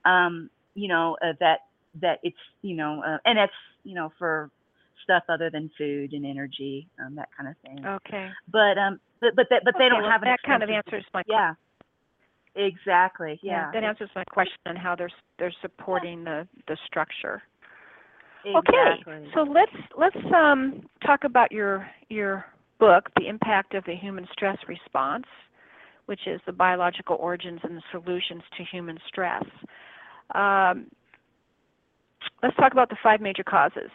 Um, 0.04 0.50
you 0.74 0.88
know, 0.88 1.18
uh, 1.22 1.34
that 1.40 1.60
that 2.02 2.20
it's 2.24 2.38
you 2.62 2.76
know, 2.76 3.04
uh, 3.06 3.18
and 3.26 3.38
that's 3.38 3.52
you 3.84 3.94
know 3.94 4.12
for 4.18 4.50
stuff 5.04 5.24
other 5.30 5.50
than 5.50 5.70
food 5.78 6.14
and 6.14 6.26
energy, 6.26 6.88
um, 7.04 7.16
that 7.16 7.30
kind 7.38 7.50
of 7.50 7.56
thing. 7.58 7.86
Okay. 7.86 8.30
But 8.52 8.78
um, 8.78 9.00
but 9.20 9.36
but, 9.36 9.48
but 9.50 9.76
they 9.78 9.90
don't 9.90 10.02
well, 10.02 10.12
have 10.12 10.22
that 10.22 10.40
kind 10.46 10.64
of 10.64 10.70
answers 10.70 11.04
my 11.14 11.24
yeah. 11.28 11.54
Exactly. 12.56 13.40
Yeah. 13.42 13.72
That 13.74 13.84
answers 13.84 14.10
my 14.16 14.24
question 14.26 14.58
on 14.66 14.76
how 14.76 14.96
they're 14.96 15.12
they're 15.40 15.54
supporting 15.62 16.24
the 16.24 16.48
the 16.68 16.78
structure. 16.86 17.42
Exactly. 18.44 19.14
Okay. 19.14 19.30
So 19.34 19.42
let's 19.42 19.72
let's 19.98 20.34
um, 20.36 20.82
talk 21.06 21.24
about 21.24 21.52
your 21.52 21.88
your 22.10 22.46
book, 22.80 23.10
The 23.16 23.28
Impact 23.28 23.74
of 23.76 23.84
the 23.86 23.96
Human 23.96 24.28
Stress 24.34 24.58
Response, 24.68 25.26
which 26.08 26.22
is 26.28 26.42
the 26.46 26.52
biological 26.52 27.16
origins 27.18 27.60
and 27.64 27.78
the 27.78 27.84
solutions 27.92 28.42
to 28.58 28.64
human 28.72 28.98
stress. 29.08 29.44
Um, 30.34 30.88
let's 32.42 32.56
talk 32.58 32.74
about 32.74 32.90
the 32.90 32.98
five 33.04 33.22
major 33.22 33.44
causes. 33.44 33.92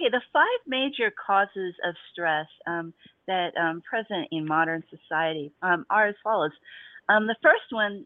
Okay, 0.00 0.10
the 0.10 0.20
five 0.32 0.60
major 0.66 1.12
causes 1.26 1.74
of 1.86 1.94
stress 2.12 2.46
um, 2.66 2.92
that 3.30 3.56
um, 3.56 3.80
present 3.88 4.26
in 4.32 4.44
modern 4.44 4.82
society 4.90 5.52
um, 5.62 5.86
are 5.88 6.08
as 6.08 6.16
follows. 6.22 6.50
Um, 7.08 7.28
the 7.28 7.36
first 7.42 7.70
one, 7.70 8.04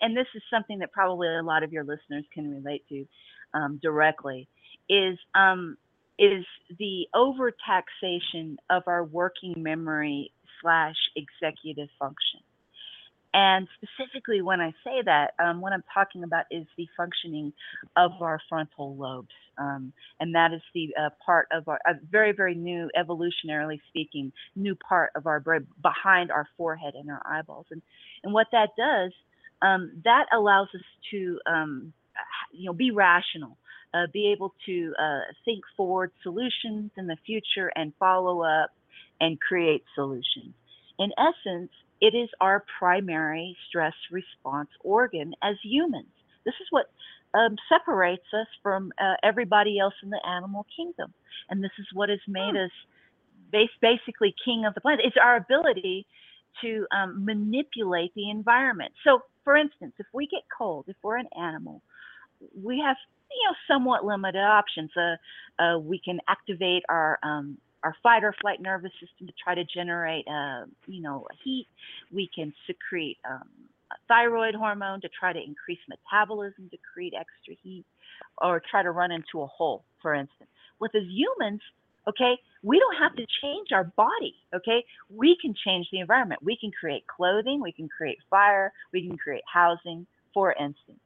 and 0.00 0.16
this 0.16 0.28
is 0.34 0.42
something 0.48 0.78
that 0.78 0.92
probably 0.92 1.28
a 1.28 1.42
lot 1.42 1.64
of 1.64 1.72
your 1.72 1.82
listeners 1.82 2.24
can 2.32 2.50
relate 2.50 2.84
to 2.88 3.04
um, 3.52 3.80
directly, 3.82 4.48
is 4.88 5.18
um, 5.34 5.76
is 6.18 6.44
the 6.78 7.06
overtaxation 7.14 8.56
of 8.68 8.82
our 8.86 9.04
working 9.04 9.54
memory 9.56 10.32
slash 10.60 10.96
executive 11.16 11.88
function. 11.98 12.40
And 13.32 13.68
specifically, 13.76 14.42
when 14.42 14.60
I 14.60 14.72
say 14.82 15.02
that, 15.04 15.34
um, 15.38 15.60
what 15.60 15.72
I'm 15.72 15.84
talking 15.94 16.24
about 16.24 16.46
is 16.50 16.66
the 16.76 16.88
functioning 16.96 17.52
of 17.96 18.10
our 18.20 18.40
frontal 18.48 18.96
lobes. 18.96 19.28
Um, 19.56 19.92
and 20.18 20.34
that 20.34 20.52
is 20.52 20.62
the 20.74 20.88
uh, 21.00 21.10
part 21.24 21.46
of 21.52 21.68
our, 21.68 21.78
very, 22.10 22.32
very 22.32 22.54
new, 22.54 22.90
evolutionarily 22.98 23.78
speaking, 23.88 24.32
new 24.56 24.74
part 24.74 25.12
of 25.14 25.26
our 25.26 25.38
brain 25.38 25.66
behind 25.80 26.32
our 26.32 26.48
forehead 26.56 26.94
and 26.94 27.10
our 27.10 27.22
eyeballs. 27.24 27.66
And, 27.70 27.82
and 28.24 28.32
what 28.32 28.48
that 28.50 28.70
does, 28.76 29.12
um, 29.62 30.00
that 30.04 30.26
allows 30.32 30.68
us 30.74 30.82
to, 31.12 31.38
um, 31.46 31.92
you 32.52 32.66
know, 32.66 32.72
be 32.72 32.90
rational, 32.90 33.56
uh, 33.94 34.06
be 34.12 34.32
able 34.32 34.54
to 34.66 34.92
uh, 35.00 35.20
think 35.44 35.62
forward 35.76 36.10
solutions 36.22 36.90
in 36.96 37.06
the 37.06 37.16
future 37.24 37.70
and 37.76 37.92
follow 37.98 38.42
up 38.42 38.70
and 39.20 39.40
create 39.40 39.84
solutions. 39.94 40.54
In 40.98 41.10
essence, 41.18 41.70
it 42.00 42.14
is 42.14 42.28
our 42.40 42.64
primary 42.78 43.56
stress 43.68 43.94
response 44.10 44.70
organ 44.82 45.34
as 45.42 45.56
humans. 45.62 46.08
This 46.44 46.54
is 46.60 46.66
what 46.70 46.86
um, 47.34 47.56
separates 47.68 48.26
us 48.32 48.46
from 48.62 48.92
uh, 49.00 49.14
everybody 49.22 49.78
else 49.78 49.94
in 50.02 50.10
the 50.10 50.20
animal 50.26 50.66
kingdom. 50.74 51.12
And 51.48 51.62
this 51.62 51.70
is 51.78 51.86
what 51.92 52.08
has 52.08 52.20
made 52.26 52.52
hmm. 52.52 52.64
us 52.64 52.70
base, 53.52 53.70
basically 53.80 54.34
king 54.44 54.64
of 54.66 54.74
the 54.74 54.80
planet. 54.80 55.04
It's 55.04 55.16
our 55.22 55.36
ability 55.36 56.06
to 56.62 56.86
um, 56.94 57.24
manipulate 57.24 58.14
the 58.14 58.30
environment. 58.30 58.92
So, 59.04 59.22
for 59.44 59.56
instance, 59.56 59.94
if 59.98 60.06
we 60.12 60.26
get 60.26 60.42
cold, 60.56 60.86
if 60.88 60.96
we're 61.02 61.18
an 61.18 61.28
animal, 61.38 61.82
we 62.60 62.82
have 62.84 62.96
you 63.30 63.48
know 63.48 63.54
somewhat 63.72 64.04
limited 64.04 64.42
options. 64.42 64.90
Uh, 64.96 65.62
uh, 65.62 65.78
we 65.78 66.00
can 66.04 66.18
activate 66.28 66.82
our 66.88 67.18
um, 67.22 67.58
our 67.82 67.94
fight 68.02 68.24
or 68.24 68.34
flight 68.40 68.60
nervous 68.60 68.92
system 69.00 69.26
to 69.26 69.32
try 69.42 69.54
to 69.54 69.64
generate, 69.64 70.26
uh, 70.28 70.64
you 70.86 71.02
know, 71.02 71.26
heat. 71.42 71.66
We 72.12 72.30
can 72.34 72.52
secrete 72.66 73.18
um, 73.28 73.48
thyroid 74.08 74.54
hormone 74.54 75.00
to 75.00 75.08
try 75.08 75.32
to 75.32 75.42
increase 75.42 75.78
metabolism 75.88 76.68
to 76.70 76.78
create 76.92 77.14
extra 77.18 77.54
heat, 77.62 77.84
or 78.42 78.62
try 78.70 78.82
to 78.82 78.90
run 78.90 79.10
into 79.10 79.42
a 79.42 79.46
hole, 79.46 79.84
for 80.00 80.14
instance. 80.14 80.50
With 80.80 80.94
as 80.94 81.02
humans, 81.08 81.60
okay, 82.08 82.38
we 82.62 82.78
don't 82.78 82.96
have 82.96 83.16
to 83.16 83.26
change 83.42 83.68
our 83.72 83.84
body, 83.84 84.34
okay? 84.54 84.84
We 85.14 85.36
can 85.40 85.54
change 85.64 85.88
the 85.90 86.00
environment. 86.00 86.42
We 86.42 86.56
can 86.56 86.70
create 86.70 87.06
clothing, 87.06 87.60
we 87.60 87.72
can 87.72 87.88
create 87.88 88.18
fire, 88.28 88.72
we 88.92 89.06
can 89.06 89.16
create 89.16 89.42
housing, 89.52 90.06
for 90.32 90.52
instance. 90.52 91.00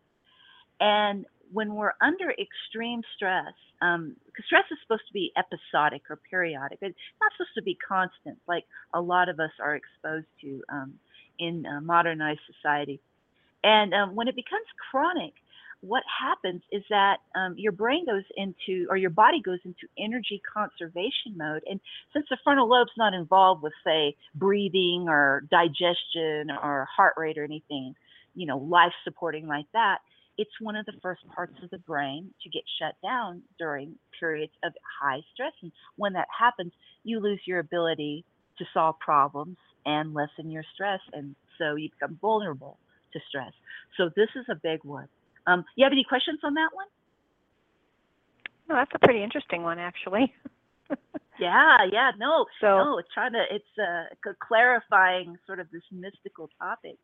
And 0.81 1.27
when 1.55 1.75
we're 1.75 1.95
under 2.03 2.33
extreme 2.33 3.01
stress, 3.15 3.55
um, 3.81 4.17
stress 4.45 4.65
is 4.73 4.79
supposed 4.83 5.07
to 5.07 5.13
be 5.13 5.33
episodic 5.37 6.03
or 6.11 6.19
periodic, 6.29 6.79
it's 6.83 6.99
not 7.21 7.33
supposed 7.37 7.55
to 7.55 7.63
be 7.63 7.77
constant, 7.77 8.37
like 8.49 8.65
a 8.93 9.01
lot 9.01 9.29
of 9.29 9.39
us 9.39 9.53
are 9.63 9.77
exposed 9.77 10.27
to 10.41 10.63
um, 10.69 10.95
in 11.39 11.65
uh, 11.65 11.81
modernized 11.81 12.41
society. 12.53 13.01
And 13.63 13.95
um, 13.95 14.17
when 14.17 14.27
it 14.27 14.35
becomes 14.35 14.67
chronic, 14.91 15.35
what 15.81 16.03
happens 16.21 16.63
is 16.73 16.83
that 16.91 17.19
um, 17.37 17.55
your 17.57 17.73
brain 17.73 18.05
goes 18.05 18.25
into, 18.37 18.87
or 18.91 18.97
your 18.97 19.11
body 19.11 19.41
goes 19.41 19.61
into 19.65 19.87
energy 19.97 20.43
conservation 20.53 21.37
mode. 21.37 21.63
And 21.71 21.79
since 22.13 22.27
the 22.31 22.39
frontal 22.43 22.69
lobe's 22.69 22.91
not 22.97 23.15
involved 23.15 23.63
with, 23.63 23.75
say, 23.85 24.17
breathing 24.35 25.07
or 25.09 25.45
digestion 25.51 26.51
or 26.51 26.89
heart 26.95 27.15
rate 27.17 27.39
or 27.39 27.45
anything, 27.45 27.95
you 28.35 28.47
know, 28.47 28.59
life 28.59 28.93
supporting 29.05 29.47
like 29.47 29.67
that, 29.73 29.99
it's 30.39 30.51
one 30.61 30.77
of 30.77 30.87
the 30.87 30.95
first 31.03 31.23
parts 31.35 31.55
of 31.63 31.71
the 31.71 31.79
brain 31.79 32.33
to 32.43 32.51
get 32.51 32.63
shut 32.79 32.95
down 33.03 33.43
during 33.59 33.95
periods 34.19 34.53
of 34.65 34.73
high 35.01 35.21
stress. 35.33 35.53
And 35.63 35.73
when 35.97 36.13
that 36.15 36.29
happens, 36.37 36.73
you 37.05 37.21
lose 37.21 37.41
your 37.47 37.61
ability 37.61 38.25
to 38.59 38.65
solve 38.73 38.99
problems 38.99 39.57
and 39.87 40.15
lessen 40.15 40.51
your 40.51 40.65
stress. 40.75 41.01
And 41.13 41.35
so 41.59 41.77
you 41.77 41.91
become 41.91 42.19
vulnerable 42.21 42.79
to 43.13 43.21
stress. 43.29 43.53
So 43.97 44.11
this 44.17 44.29
is 44.35 44.45
a 44.51 44.55
big 44.55 44.81
one. 44.83 45.09
Um, 45.47 45.65
you 45.77 45.85
have 45.85 45.93
any 45.93 46.05
questions 46.05 46.41
on 46.43 46.55
that 46.55 46.71
one? 46.73 46.87
No, 48.69 48.77
that's 48.77 48.91
a 48.95 48.99
pretty 48.99 49.23
interesting 49.23 49.63
one, 49.63 49.79
actually. 49.79 50.33
yeah, 51.39 51.77
yeah, 51.93 52.13
no, 52.19 52.47
so, 52.61 52.67
no, 52.67 52.99
it's 52.99 53.09
trying 53.13 53.33
to, 53.33 53.45
it's 53.51 53.65
uh, 53.79 54.33
clarifying 54.47 55.37
sort 55.47 55.61
of 55.61 55.71
this 55.71 55.83
mystical 55.93 56.49
topic. 56.59 56.97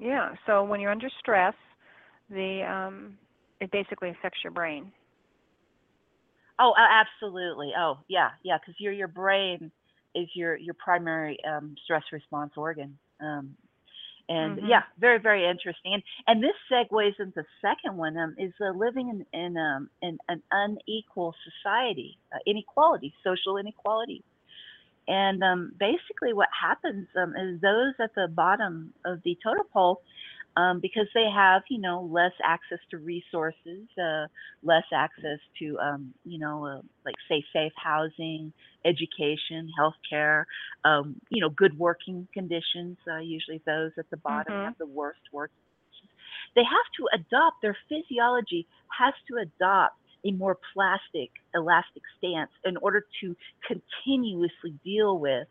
Yeah. 0.00 0.34
So 0.46 0.64
when 0.64 0.80
you're 0.80 0.90
under 0.90 1.10
stress, 1.18 1.54
the 2.30 2.62
um, 2.62 3.18
it 3.60 3.70
basically 3.70 4.10
affects 4.10 4.38
your 4.42 4.52
brain. 4.52 4.92
Oh, 6.58 6.74
absolutely. 6.76 7.72
Oh, 7.78 7.98
yeah, 8.08 8.30
yeah. 8.42 8.58
Because 8.58 8.80
your 8.80 8.92
your 8.92 9.08
brain 9.08 9.70
is 10.14 10.28
your 10.34 10.56
your 10.56 10.74
primary 10.74 11.38
um, 11.48 11.74
stress 11.84 12.02
response 12.12 12.52
organ. 12.56 12.98
Um, 13.20 13.54
and 14.28 14.58
mm-hmm. 14.58 14.66
yeah, 14.66 14.82
very 14.98 15.18
very 15.18 15.48
interesting. 15.48 15.94
And 15.94 16.02
and 16.26 16.42
this 16.42 16.54
segues 16.70 17.18
into 17.18 17.32
the 17.36 17.44
second 17.62 17.96
one 17.96 18.16
um, 18.16 18.34
is 18.38 18.52
uh, 18.60 18.76
living 18.76 19.08
in 19.08 19.40
in, 19.40 19.56
um, 19.56 19.88
in 20.02 20.18
an 20.28 20.42
unequal 20.50 21.34
society, 21.44 22.18
uh, 22.34 22.38
inequality, 22.46 23.14
social 23.24 23.56
inequality. 23.56 24.22
And 25.08 25.42
um, 25.42 25.72
basically, 25.78 26.34
what 26.34 26.48
happens 26.58 27.08
um, 27.16 27.34
is 27.36 27.60
those 27.60 27.94
at 28.00 28.14
the 28.14 28.28
bottom 28.28 28.94
of 29.06 29.20
the 29.24 29.36
totem 29.42 29.66
pole, 29.72 30.02
um, 30.56 30.80
because 30.80 31.06
they 31.14 31.28
have, 31.34 31.62
you 31.70 31.78
know, 31.80 32.02
less 32.12 32.32
access 32.44 32.78
to 32.90 32.98
resources, 32.98 33.88
uh, 34.02 34.26
less 34.62 34.84
access 34.94 35.38
to, 35.60 35.78
um, 35.78 36.14
you 36.24 36.38
know, 36.38 36.66
uh, 36.66 36.82
like 37.04 37.16
say 37.28 37.44
safe 37.52 37.72
housing, 37.76 38.52
education, 38.84 39.70
healthcare, 39.80 40.44
um, 40.84 41.16
you 41.30 41.40
know, 41.40 41.50
good 41.50 41.78
working 41.78 42.28
conditions. 42.34 42.98
Uh, 43.10 43.18
usually 43.18 43.62
those 43.66 43.92
at 43.98 44.10
the 44.10 44.18
bottom 44.18 44.54
Mhm. 44.54 44.64
have 44.64 44.74
the 44.78 44.86
worst 44.86 45.20
working 45.32 45.56
conditions. 45.80 46.10
They 46.54 46.64
have 46.64 46.88
to 46.98 47.08
adopt 47.14 47.62
their 47.62 47.76
physiology 47.88 48.66
has 48.98 49.14
to 49.28 49.36
adopt 49.36 49.96
a 50.24 50.32
more 50.32 50.58
plastic, 50.74 51.30
elastic 51.54 52.02
stance 52.18 52.50
in 52.64 52.76
order 52.78 53.04
to 53.20 53.36
continuously 53.66 54.74
deal 54.84 55.18
with 55.18 55.46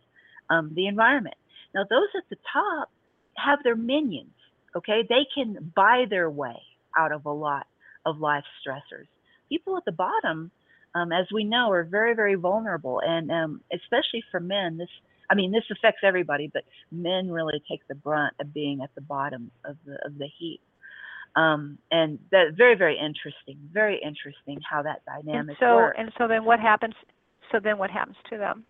um, 0.49 0.71
the 0.75 0.87
environment. 0.87 1.35
Now, 1.73 1.85
those 1.89 2.09
at 2.17 2.23
the 2.29 2.37
top 2.51 2.89
have 3.37 3.59
their 3.63 3.75
minions, 3.75 4.33
okay? 4.75 5.03
They 5.07 5.25
can 5.33 5.71
buy 5.75 6.05
their 6.09 6.29
way 6.29 6.61
out 6.97 7.11
of 7.11 7.25
a 7.25 7.31
lot 7.31 7.67
of 8.05 8.19
life 8.19 8.43
stressors. 8.65 9.07
People 9.49 9.77
at 9.77 9.85
the 9.85 9.91
bottom, 9.91 10.51
um, 10.95 11.11
as 11.11 11.27
we 11.33 11.43
know, 11.43 11.71
are 11.71 11.83
very, 11.83 12.15
very 12.15 12.35
vulnerable. 12.35 13.01
And 13.05 13.31
um, 13.31 13.61
especially 13.73 14.23
for 14.31 14.39
men, 14.39 14.77
this, 14.77 14.89
I 15.29 15.35
mean, 15.35 15.51
this 15.51 15.63
affects 15.71 16.01
everybody, 16.03 16.49
but 16.51 16.63
men 16.91 17.29
really 17.29 17.61
take 17.69 17.81
the 17.87 17.95
brunt 17.95 18.33
of 18.39 18.53
being 18.53 18.81
at 18.81 18.93
the 18.95 19.01
bottom 19.01 19.51
of 19.65 19.77
the, 19.85 19.93
of 20.05 20.17
the 20.17 20.27
heap. 20.37 20.61
Um, 21.37 21.77
and 21.91 22.17
that 22.31 22.55
very, 22.57 22.75
very 22.75 22.97
interesting, 22.97 23.57
very 23.71 23.99
interesting 24.03 24.59
how 24.69 24.81
that 24.81 25.01
And 25.07 25.25
dynamic 25.25 25.57
so 25.59 25.75
works. 25.75 25.95
and 25.99 26.11
so 26.17 26.27
then 26.27 26.43
what 26.45 26.59
happens? 26.59 26.95
So 27.51 27.59
then 27.63 27.77
what 27.77 27.91
happens 27.91 28.17
to 28.31 28.37
them? 28.37 28.65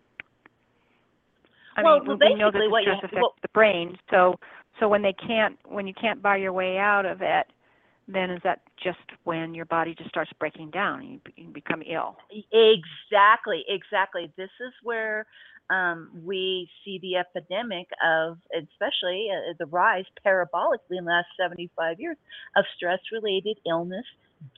I 1.76 1.82
Well, 1.82 2.00
mean, 2.00 2.08
well, 2.08 2.18
we 2.20 2.34
know 2.34 2.50
that 2.50 2.58
the 2.58 2.78
stress 2.82 2.98
affects 2.98 3.14
well- 3.16 3.34
the 3.40 3.48
brain. 3.48 3.98
So 4.10 4.38
so 4.78 4.86
when 4.88 5.02
they 5.02 5.14
can't 5.14 5.58
when 5.64 5.86
you 5.86 5.94
can't 5.94 6.20
buy 6.20 6.36
your 6.36 6.52
way 6.52 6.76
out 6.78 7.06
of 7.06 7.22
it, 7.22 7.46
then 8.06 8.30
is 8.30 8.42
that 8.42 8.60
just 8.82 8.98
when 9.24 9.54
your 9.54 9.64
body 9.64 9.94
just 9.94 10.10
starts 10.10 10.32
breaking 10.38 10.70
down 10.70 11.00
and 11.00 11.08
you, 11.10 11.20
you 11.36 11.48
become 11.48 11.82
ill? 11.86 12.16
Exactly, 12.52 13.64
exactly. 13.68 14.30
This 14.36 14.50
is 14.60 14.72
where 14.82 15.26
um, 15.70 16.10
we 16.24 16.68
see 16.84 16.98
the 17.00 17.16
epidemic 17.16 17.88
of, 18.04 18.38
especially 18.56 19.28
uh, 19.30 19.52
the 19.58 19.66
rise 19.66 20.04
parabolically 20.24 20.96
in 20.98 21.04
the 21.04 21.10
last 21.10 21.28
75 21.38 22.00
years 22.00 22.16
of 22.56 22.64
stress 22.76 23.00
related 23.12 23.58
illness, 23.66 24.04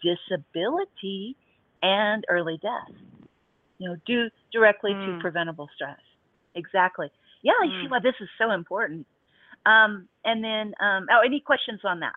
disability, 0.02 1.36
and 1.82 2.24
early 2.28 2.58
death. 2.58 2.96
You 3.78 3.88
know, 3.90 3.96
due 4.06 4.30
directly 4.52 4.92
to 4.92 5.10
Mm. 5.10 5.20
preventable 5.20 5.68
stress. 5.74 6.00
Exactly. 6.54 7.10
Yeah, 7.42 7.52
you 7.64 7.70
see 7.80 7.86
Mm. 7.86 7.90
why 7.90 7.98
this 8.00 8.14
is 8.20 8.28
so 8.38 8.50
important. 8.50 9.06
Um, 9.66 10.08
and 10.24 10.44
then, 10.44 10.74
um, 10.80 11.08
oh, 11.10 11.20
any 11.20 11.40
questions 11.40 11.80
on 11.84 12.00
that? 12.00 12.14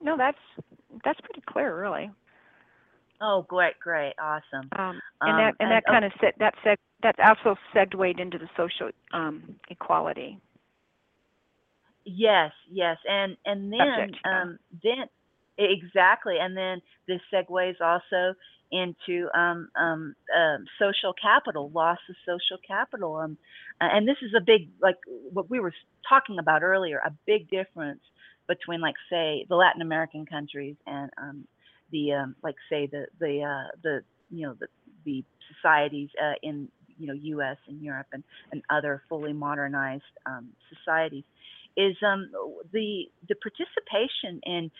No, 0.00 0.16
that's 0.16 0.38
that's 1.02 1.20
pretty 1.22 1.40
clear, 1.46 1.74
really. 1.80 2.10
Oh, 3.20 3.44
great, 3.48 3.78
great, 3.80 4.14
awesome. 4.20 4.70
Um, 4.76 5.00
Um, 5.20 5.28
and 5.28 5.38
that 5.38 5.54
and 5.60 5.70
that 5.70 5.84
oh, 5.88 5.92
kind 5.92 6.04
of 6.04 6.12
se- 6.20 6.34
that 6.38 6.54
seg- 6.64 6.76
that's 7.02 7.18
also 7.22 7.56
segued 7.72 8.20
into 8.20 8.38
the 8.38 8.48
social 8.56 8.90
um, 9.12 9.56
equality. 9.68 10.38
Yes, 12.04 12.52
yes, 12.70 12.98
and 13.08 13.36
and 13.46 13.72
then 13.72 14.14
Subject, 14.14 14.18
um 14.24 14.58
then 14.82 15.06
exactly, 15.58 16.36
and 16.40 16.56
then 16.56 16.82
this 17.08 17.20
segues 17.32 17.80
also 17.80 18.34
into 18.70 19.28
um 19.34 19.68
um 19.76 20.14
um 20.36 20.64
social 20.78 21.14
capital, 21.14 21.70
loss 21.70 21.98
of 22.08 22.16
social 22.26 22.58
capital, 22.66 23.16
um, 23.16 23.38
uh, 23.80 23.88
and 23.92 24.06
this 24.06 24.18
is 24.22 24.32
a 24.36 24.40
big 24.40 24.68
like 24.82 24.96
what 25.32 25.48
we 25.50 25.60
were 25.60 25.72
talking 26.08 26.38
about 26.38 26.62
earlier, 26.62 26.98
a 26.98 27.12
big 27.26 27.48
difference 27.50 28.02
between 28.48 28.80
like 28.80 28.96
say 29.10 29.46
the 29.48 29.56
Latin 29.56 29.80
American 29.80 30.26
countries 30.26 30.76
and 30.86 31.10
um 31.16 31.46
the 31.94 32.12
um 32.12 32.34
like 32.42 32.56
say 32.68 32.86
the 32.86 33.06
the 33.20 33.42
uh 33.42 33.70
the 33.82 34.02
you 34.30 34.46
know 34.46 34.54
the 34.58 34.66
the 35.04 35.24
societies 35.54 36.08
uh, 36.22 36.34
in 36.42 36.68
you 36.98 37.06
know 37.06 37.14
U.S. 37.14 37.56
and 37.68 37.80
Europe 37.80 38.08
and 38.12 38.22
and 38.52 38.62
other 38.70 39.02
fully 39.08 39.32
modernized 39.32 40.02
um, 40.26 40.48
societies 40.74 41.24
is 41.76 41.96
um, 42.06 42.30
the 42.72 43.04
the 43.28 43.36
participation 43.36 44.40
in 44.44 44.70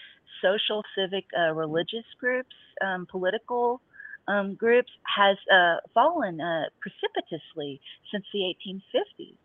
social, 0.42 0.82
civic, 0.96 1.24
uh, 1.38 1.52
religious 1.52 2.04
groups, 2.20 2.54
um, 2.84 3.06
political 3.10 3.80
um, 4.28 4.54
groups 4.54 4.90
has 5.04 5.36
uh, 5.52 5.76
fallen 5.92 6.40
uh, 6.40 6.64
precipitously 6.80 7.80
since 8.12 8.24
the 8.32 8.40
1850s. 8.40 9.36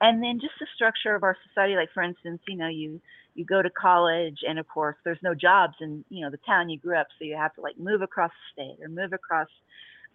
And 0.00 0.22
then 0.22 0.38
just 0.40 0.54
the 0.60 0.66
structure 0.74 1.14
of 1.14 1.22
our 1.22 1.36
society, 1.48 1.74
like 1.74 1.88
for 1.94 2.02
instance, 2.02 2.40
you 2.48 2.56
know, 2.56 2.68
you 2.68 3.00
you 3.34 3.44
go 3.44 3.62
to 3.62 3.70
college, 3.70 4.38
and 4.48 4.58
of 4.58 4.66
course, 4.68 4.96
there's 5.04 5.18
no 5.22 5.34
jobs 5.34 5.74
in 5.80 6.04
you 6.10 6.22
know 6.24 6.30
the 6.30 6.38
town 6.46 6.68
you 6.68 6.78
grew 6.78 6.96
up, 6.96 7.06
so 7.18 7.24
you 7.24 7.36
have 7.36 7.54
to 7.54 7.60
like 7.60 7.78
move 7.78 8.02
across 8.02 8.30
the 8.30 8.62
state 8.62 8.84
or 8.84 8.88
move 8.88 9.12
across 9.12 9.48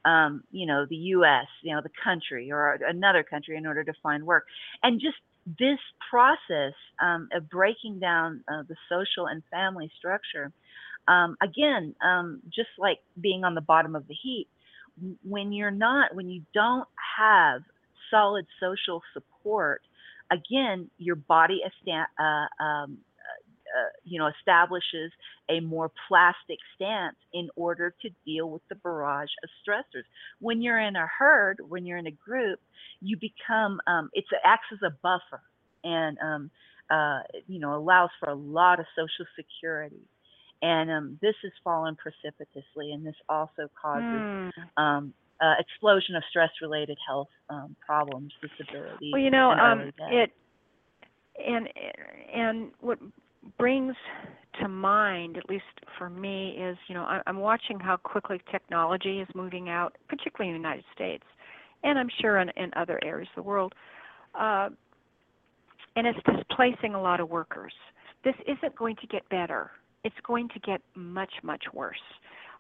um, 0.06 0.44
you 0.52 0.66
know, 0.66 0.86
the 0.90 0.96
U.S., 0.96 1.48
you 1.62 1.76
know, 1.76 1.82
the 1.82 1.92
country 2.04 2.52
or 2.52 2.80
another 2.88 3.24
country 3.24 3.58
in 3.58 3.66
order 3.66 3.84
to 3.84 3.94
find 4.02 4.26
work. 4.26 4.46
And 4.84 5.00
just 5.00 5.18
this 5.60 5.80
process 6.10 6.74
um, 7.02 7.30
of 7.34 7.50
breaking 7.50 8.00
down 8.00 8.44
uh, 8.52 8.64
the 8.68 8.76
social 8.90 9.28
and 9.28 9.44
family 9.52 9.92
structure, 9.98 10.52
um, 11.08 11.36
again, 11.42 11.96
um, 12.04 12.42
just 12.48 12.70
like 12.78 13.00
being 13.20 13.44
on 13.44 13.56
the 13.56 13.62
bottom 13.62 13.96
of 13.96 14.08
the 14.08 14.14
heap, 14.14 14.48
when 15.24 15.52
you're 15.52 15.72
not, 15.72 16.16
when 16.16 16.30
you 16.30 16.44
don't 16.54 16.88
have 17.18 17.62
solid 18.10 18.46
social 18.60 19.02
support, 19.14 19.31
again, 19.44 20.64
your 20.98 21.16
body 21.16 21.62
esta- 21.66 22.08
uh, 22.20 22.64
um, 22.64 22.98
uh, 23.76 23.90
you 24.04 24.20
know, 24.20 24.28
establishes 24.28 25.12
a 25.50 25.60
more 25.60 25.92
plastic 26.08 26.58
stance 26.76 27.16
in 27.34 27.50
order 27.56 27.94
to 28.02 28.10
deal 28.26 28.50
with 28.50 28.62
the 28.70 28.76
barrage 28.76 29.30
of 29.44 29.50
stressors. 29.66 30.04
When 30.40 30.62
you're 30.62 30.80
in 30.80 30.96
a 30.96 31.08
herd, 31.18 31.60
when 31.68 31.86
you're 31.86 31.98
in 31.98 32.08
a 32.08 32.12
group, 32.12 32.60
you 33.02 33.18
become 33.18 33.80
um, 33.88 34.10
it 34.14 34.26
acts 34.44 34.68
as 34.72 34.80
a 34.86 34.92
buffer 35.02 35.42
and 35.84 36.18
um, 36.20 36.52
uh, 36.90 37.20
you 37.48 37.60
know 37.60 37.76
allows 37.76 38.10
for 38.20 38.30
a 38.30 38.36
lot 38.36 38.80
of 38.80 38.86
social 38.96 39.26
security. 39.36 40.08
And 40.62 40.90
um, 40.92 41.18
this 41.22 41.36
has 41.44 41.52
fallen 41.64 41.96
precipitously, 41.96 42.92
and 42.92 43.06
this 43.06 43.16
also 43.30 43.70
causes 43.82 44.24
Mm. 44.88 45.14
Uh, 45.42 45.56
explosion 45.60 46.16
of 46.16 46.24
stress-related 46.30 46.98
health 47.08 47.30
um, 47.50 47.76
problems, 47.86 48.32
disability, 48.42 49.10
Well, 49.12 49.22
you 49.22 49.32
know, 49.32 49.52
um, 49.52 49.92
it 50.12 50.32
and 51.46 51.68
and 52.34 52.72
what 52.80 53.00
brings 53.58 53.96
to 54.60 54.68
mind, 54.68 55.38
at 55.38 55.50
least 55.50 55.64
for 55.98 56.10
me, 56.10 56.52
is 56.60 56.78
you 56.88 56.96
know 56.96 57.04
I, 57.04 57.22
I'm 57.26 57.40
watching 57.40 57.80
how 57.80 57.98
quickly 57.98 58.42
technology 58.52 59.20
is 59.20 59.28
moving 59.34 59.70
out, 59.70 59.98
particularly 60.08 60.56
in 60.56 60.62
the 60.62 60.68
United 60.68 60.86
States, 60.94 61.24
and 61.84 61.98
I'm 61.98 62.10
sure 62.22 62.38
in, 62.40 62.50
in 62.56 62.72
other 62.76 63.00
areas 63.04 63.30
of 63.36 63.44
the 63.44 63.48
world, 63.48 63.74
uh, 64.40 64.70
and 65.96 66.08
it's 66.08 66.20
displacing 66.26 66.94
a 66.94 67.02
lot 67.02 67.20
of 67.20 67.30
workers. 67.30 67.74
This 68.24 68.36
isn't 68.48 68.76
going 68.76 68.96
to 68.98 69.08
get 69.08 69.28
better. 69.30 69.72
It's 70.04 70.16
going 70.26 70.50
to 70.50 70.60
get 70.60 70.82
much 70.96 71.34
much 71.44 71.64
worse. 71.74 71.98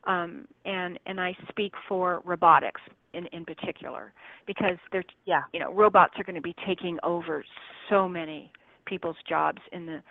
Um, 0.05 0.47
and 0.65 0.99
and 1.05 1.19
I 1.19 1.35
speak 1.49 1.73
for 1.87 2.21
robotics 2.25 2.81
in 3.13 3.27
in 3.27 3.45
particular 3.45 4.13
because 4.47 4.77
they're 4.91 5.03
yeah, 5.25 5.43
you 5.53 5.59
know 5.59 5.73
robots 5.73 6.13
are 6.17 6.23
going 6.23 6.35
to 6.35 6.41
be 6.41 6.55
taking 6.65 6.97
over 7.03 7.43
so 7.89 8.07
many 8.07 8.51
people's 8.85 9.17
jobs 9.27 9.61
in 9.71 9.85
the 9.85 10.01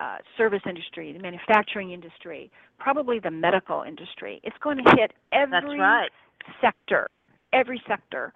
uh, 0.00 0.16
service 0.36 0.62
industry, 0.68 1.12
the 1.12 1.18
manufacturing 1.18 1.92
industry, 1.92 2.50
probably 2.78 3.18
the 3.18 3.30
medical 3.30 3.82
industry. 3.82 4.40
It's 4.42 4.56
going 4.62 4.78
to 4.78 4.90
hit 4.96 5.12
every 5.32 5.78
right. 5.78 6.10
sector, 6.60 7.08
every 7.52 7.82
sector. 7.86 8.32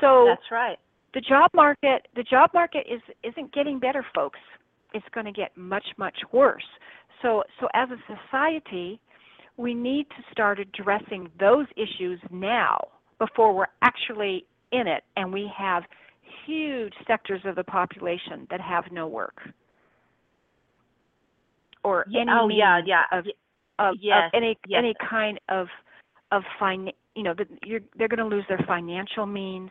So 0.00 0.26
That's 0.28 0.50
right. 0.50 0.78
the 1.14 1.22
job 1.22 1.50
market, 1.54 2.08
the 2.14 2.22
job 2.22 2.50
market 2.52 2.86
is 2.90 3.00
isn't 3.22 3.54
getting 3.54 3.78
better, 3.78 4.04
folks. 4.14 4.38
It's 4.92 5.06
going 5.14 5.26
to 5.26 5.32
get 5.32 5.56
much 5.56 5.86
much 5.96 6.18
worse. 6.32 6.66
So 7.22 7.42
so 7.58 7.68
as 7.74 7.88
a 7.90 7.96
society, 8.06 9.00
we 9.56 9.74
need 9.74 10.06
to 10.10 10.22
start 10.30 10.58
addressing 10.60 11.30
those 11.40 11.66
issues 11.76 12.20
now 12.30 12.88
before 13.18 13.54
we're 13.54 13.66
actually 13.82 14.44
in 14.72 14.86
it 14.86 15.04
and 15.16 15.32
we 15.32 15.50
have 15.56 15.84
huge 16.44 16.92
sectors 17.06 17.40
of 17.44 17.56
the 17.56 17.64
population 17.64 18.46
that 18.50 18.60
have 18.60 18.84
no 18.92 19.06
work 19.06 19.40
or 21.82 22.04
any 22.08 22.26
oh 22.30 22.48
yeah, 22.48 22.80
yeah. 22.84 23.02
of, 23.12 23.24
of, 23.78 23.94
of 23.94 24.30
any 24.34 24.58
yes. 24.66 24.78
any 24.78 24.94
kind 25.08 25.40
of 25.48 25.68
of 26.32 26.42
fin 26.58 26.90
you 27.14 27.22
know 27.22 27.34
that 27.34 27.46
you're 27.64 27.80
they're 27.96 28.08
going 28.08 28.18
to 28.18 28.36
lose 28.36 28.44
their 28.48 28.62
financial 28.66 29.24
means 29.24 29.70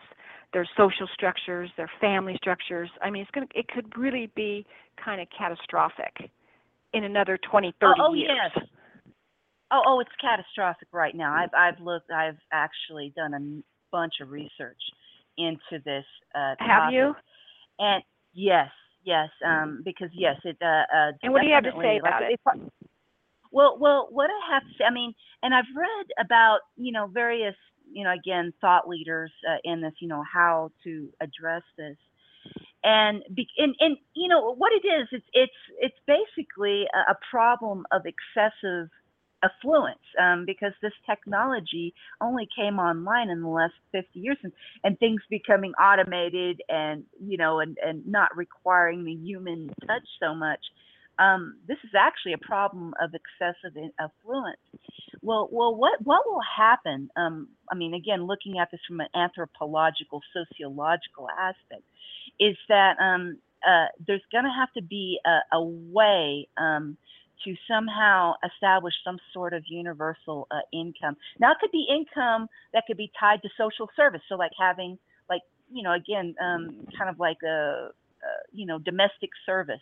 their 0.54 0.68
social 0.78 1.08
structures 1.14 1.70
their 1.76 1.92
family 2.00 2.36
structures 2.38 2.90
i 3.02 3.10
mean 3.10 3.22
it's 3.22 3.32
going 3.32 3.46
to 3.48 3.60
it 3.60 3.68
could 3.68 3.86
really 3.98 4.32
be 4.36 4.66
kind 5.04 5.22
of 5.22 5.28
catastrophic 5.38 6.32
in 6.94 7.04
another 7.04 7.38
20 7.50 7.74
30 7.82 8.00
oh, 8.00 8.08
oh 8.08 8.14
years 8.14 8.32
yes. 8.56 8.66
Oh, 9.72 9.82
oh, 9.86 10.00
it's 10.00 10.12
catastrophic 10.22 10.90
right 10.92 11.16
now. 11.16 11.34
I've 11.34 11.54
I've 11.58 11.80
looked. 11.80 12.12
I've 12.12 12.38
actually 12.52 13.14
done 13.16 13.34
a 13.34 13.64
bunch 13.92 14.16
of 14.22 14.30
research 14.30 14.82
into 15.38 15.84
this. 15.84 16.06
Uh, 16.34 16.56
have 16.60 16.94
you. 16.94 17.16
And 17.80 18.04
yes, 18.34 18.70
yes, 19.04 19.30
um, 19.46 19.82
because 19.84 20.10
yes, 20.14 20.36
it. 20.44 20.58
Uh, 20.62 20.66
uh, 20.66 21.12
and 21.24 21.34
what 21.34 21.42
do 21.42 21.48
you 21.48 21.54
have 21.54 21.64
to 21.64 21.72
say 21.82 21.98
about 21.98 22.22
like, 22.22 22.34
it? 22.34 22.72
Well, 23.52 23.78
well, 23.80 24.08
what 24.12 24.30
I 24.30 24.54
have 24.54 24.64
to 24.64 24.70
say, 24.78 24.84
I 24.84 24.94
mean, 24.94 25.14
and 25.42 25.54
I've 25.54 25.64
read 25.76 26.08
about, 26.20 26.60
you 26.76 26.92
know, 26.92 27.08
various, 27.08 27.56
you 27.90 28.04
know, 28.04 28.12
again, 28.12 28.52
thought 28.60 28.88
leaders 28.88 29.32
uh, 29.50 29.58
in 29.64 29.82
this, 29.82 29.94
you 30.00 30.10
know, 30.10 30.24
how 30.32 30.72
to 30.84 31.10
address 31.22 31.64
this, 31.78 31.96
and 32.84 33.24
be, 33.34 33.48
and 33.58 33.74
and 33.80 33.98
you 34.14 34.28
know 34.28 34.54
what 34.54 34.74
it 34.74 34.86
is, 34.86 35.08
it's 35.12 35.26
it's 35.34 35.54
it's 35.80 35.96
basically 36.06 36.86
a, 36.94 37.12
a 37.12 37.18
problem 37.32 37.86
of 37.92 38.04
excessive 38.06 38.90
affluence 39.46 40.00
um, 40.20 40.46
because 40.46 40.74
this 40.82 40.94
technology 41.10 41.94
only 42.20 42.48
came 42.56 42.80
online 42.80 43.30
in 43.30 43.42
the 43.42 43.48
last 43.48 43.74
50 43.92 44.20
years 44.20 44.38
and, 44.44 44.52
and 44.84 44.98
things 45.00 45.22
becoming 45.30 45.74
automated 45.74 46.62
and 46.68 47.04
you 47.20 47.38
know 47.38 47.60
and, 47.60 47.78
and 47.86 48.06
not 48.08 48.36
requiring 48.36 49.06
the 49.06 49.14
human 49.14 49.70
touch 49.88 50.08
so 50.20 50.34
much 50.34 50.60
um, 51.18 51.58
this 51.68 51.78
is 51.84 51.92
actually 51.98 52.34
a 52.34 52.38
problem 52.38 52.94
of 53.02 53.12
excessive 53.14 53.78
affluence. 54.00 54.60
Well, 55.22 55.50
well, 55.52 55.74
what 55.74 56.02
what 56.04 56.24
will 56.26 56.42
happen? 56.58 57.10
Um, 57.16 57.48
I 57.72 57.76
mean, 57.76 57.94
again, 57.94 58.28
looking 58.28 58.60
at 58.60 58.70
this 58.72 58.82
from 58.88 59.00
an 59.00 59.08
anthropological, 59.16 60.22
sociological 60.34 61.30
aspect, 61.30 61.84
is 62.40 62.58
that 62.68 62.98
um, 63.00 63.38
uh, 63.66 63.88
there's 64.06 64.22
going 64.32 64.44
to 64.44 64.52
have 64.52 64.72
to 64.74 64.82
be 64.82 65.20
a, 65.26 65.56
a 65.56 65.64
way 65.64 66.48
um, 66.58 66.98
to 67.46 67.56
somehow 67.68 68.34
establish 68.46 68.94
some 69.04 69.18
sort 69.34 69.54
of 69.54 69.64
universal 69.68 70.48
uh, 70.52 70.60
income. 70.74 71.16
Now, 71.40 71.52
it 71.52 71.58
could 71.62 71.72
be 71.72 71.88
income 71.90 72.48
that 72.74 72.84
could 72.88 72.98
be 72.98 73.12
tied 73.20 73.42
to 73.44 73.50
social 73.58 73.90
service, 73.96 74.22
so 74.28 74.36
like 74.36 74.52
having, 74.60 74.98
like, 75.30 75.42
you 75.72 75.84
know, 75.84 75.94
again, 75.94 76.36
um, 76.42 76.86
kind 76.98 77.10
of 77.10 77.20
like 77.20 77.38
a, 77.44 77.48
a 77.90 78.32
you 78.52 78.66
know, 78.66 78.80
domestic 78.80 79.30
service 79.46 79.80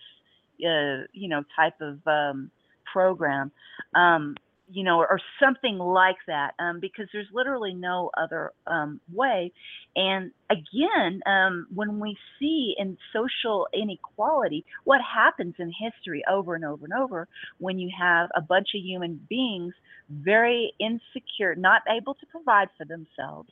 uh, 0.62 1.04
you 1.14 1.28
know, 1.28 1.44
type 1.56 1.80
of 1.82 2.00
um, 2.08 2.52
program, 2.92 3.52
um, 3.96 4.36
you 4.72 4.84
know, 4.84 5.00
or, 5.00 5.20
something 5.42 5.78
like 5.78 6.18
that, 6.28 6.54
um, 6.60 6.80
because 6.80 7.08
there's 7.12 7.28
literally 7.34 7.74
no 7.74 8.10
other 8.18 8.52
um, 8.66 9.00
way. 9.12 9.52
And 9.96 10.32
again, 10.50 11.22
um, 11.26 11.68
when 11.74 12.00
we 12.00 12.18
see 12.40 12.76
in 12.78 12.98
social 13.12 13.68
inequality, 13.74 14.66
what 14.86 15.02
happens 15.02 15.56
in 15.60 15.72
history 15.78 16.24
over 16.32 16.56
and 16.56 16.64
over 16.64 16.86
and 16.86 16.94
over 16.94 17.28
when 17.58 17.78
you 17.78 17.90
have 18.00 18.30
a 18.36 18.42
bunch 18.42 18.70
of 18.74 18.82
human 18.82 19.20
beings 19.30 19.74
very 20.10 20.74
insecure, 20.80 21.56
not 21.56 21.82
able 21.90 22.14
to 22.16 22.26
provide 22.28 22.70
for 22.78 22.86
themselves, 22.86 23.50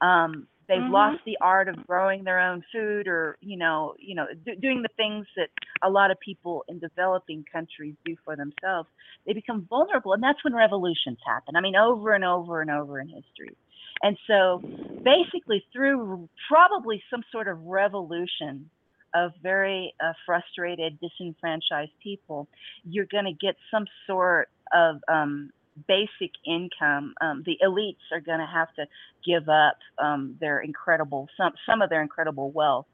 um, 0.00 0.46
they've 0.68 0.78
mm-hmm. 0.78 0.92
lost 0.92 1.18
the 1.24 1.38
art 1.40 1.68
of 1.68 1.86
growing 1.86 2.24
their 2.24 2.38
own 2.38 2.62
food 2.72 3.08
or 3.08 3.36
you 3.40 3.56
know 3.56 3.94
you 3.98 4.14
know 4.14 4.26
do, 4.44 4.54
doing 4.56 4.82
the 4.82 4.88
things 4.96 5.26
that 5.36 5.48
a 5.82 5.90
lot 5.90 6.10
of 6.10 6.18
people 6.20 6.64
in 6.68 6.78
developing 6.78 7.44
countries 7.50 7.94
do 8.04 8.14
for 8.24 8.36
themselves 8.36 8.88
they 9.26 9.32
become 9.32 9.66
vulnerable 9.68 10.12
and 10.12 10.22
that's 10.22 10.42
when 10.44 10.54
revolutions 10.54 11.18
happen 11.26 11.56
i 11.56 11.60
mean 11.60 11.76
over 11.76 12.12
and 12.12 12.24
over 12.24 12.60
and 12.60 12.70
over 12.70 13.00
in 13.00 13.08
history 13.08 13.56
and 14.02 14.16
so 14.26 14.62
basically 15.02 15.64
through 15.72 16.28
probably 16.48 17.02
some 17.10 17.22
sort 17.32 17.48
of 17.48 17.58
revolution 17.64 18.70
of 19.14 19.32
very 19.42 19.94
uh, 20.04 20.12
frustrated 20.26 20.98
disenfranchised 21.00 21.92
people 22.02 22.46
you're 22.84 23.06
going 23.06 23.24
to 23.24 23.32
get 23.32 23.56
some 23.70 23.86
sort 24.06 24.48
of 24.74 24.96
um, 25.08 25.50
basic 25.86 26.32
income, 26.46 27.14
um, 27.20 27.42
the 27.46 27.58
elites 27.62 27.96
are 28.12 28.20
going 28.20 28.40
to 28.40 28.46
have 28.46 28.74
to 28.74 28.86
give 29.24 29.48
up 29.48 29.76
um, 29.98 30.36
their 30.40 30.60
incredible 30.60 31.28
some 31.36 31.52
some 31.68 31.82
of 31.82 31.90
their 31.90 32.02
incredible 32.02 32.50
wealth 32.50 32.86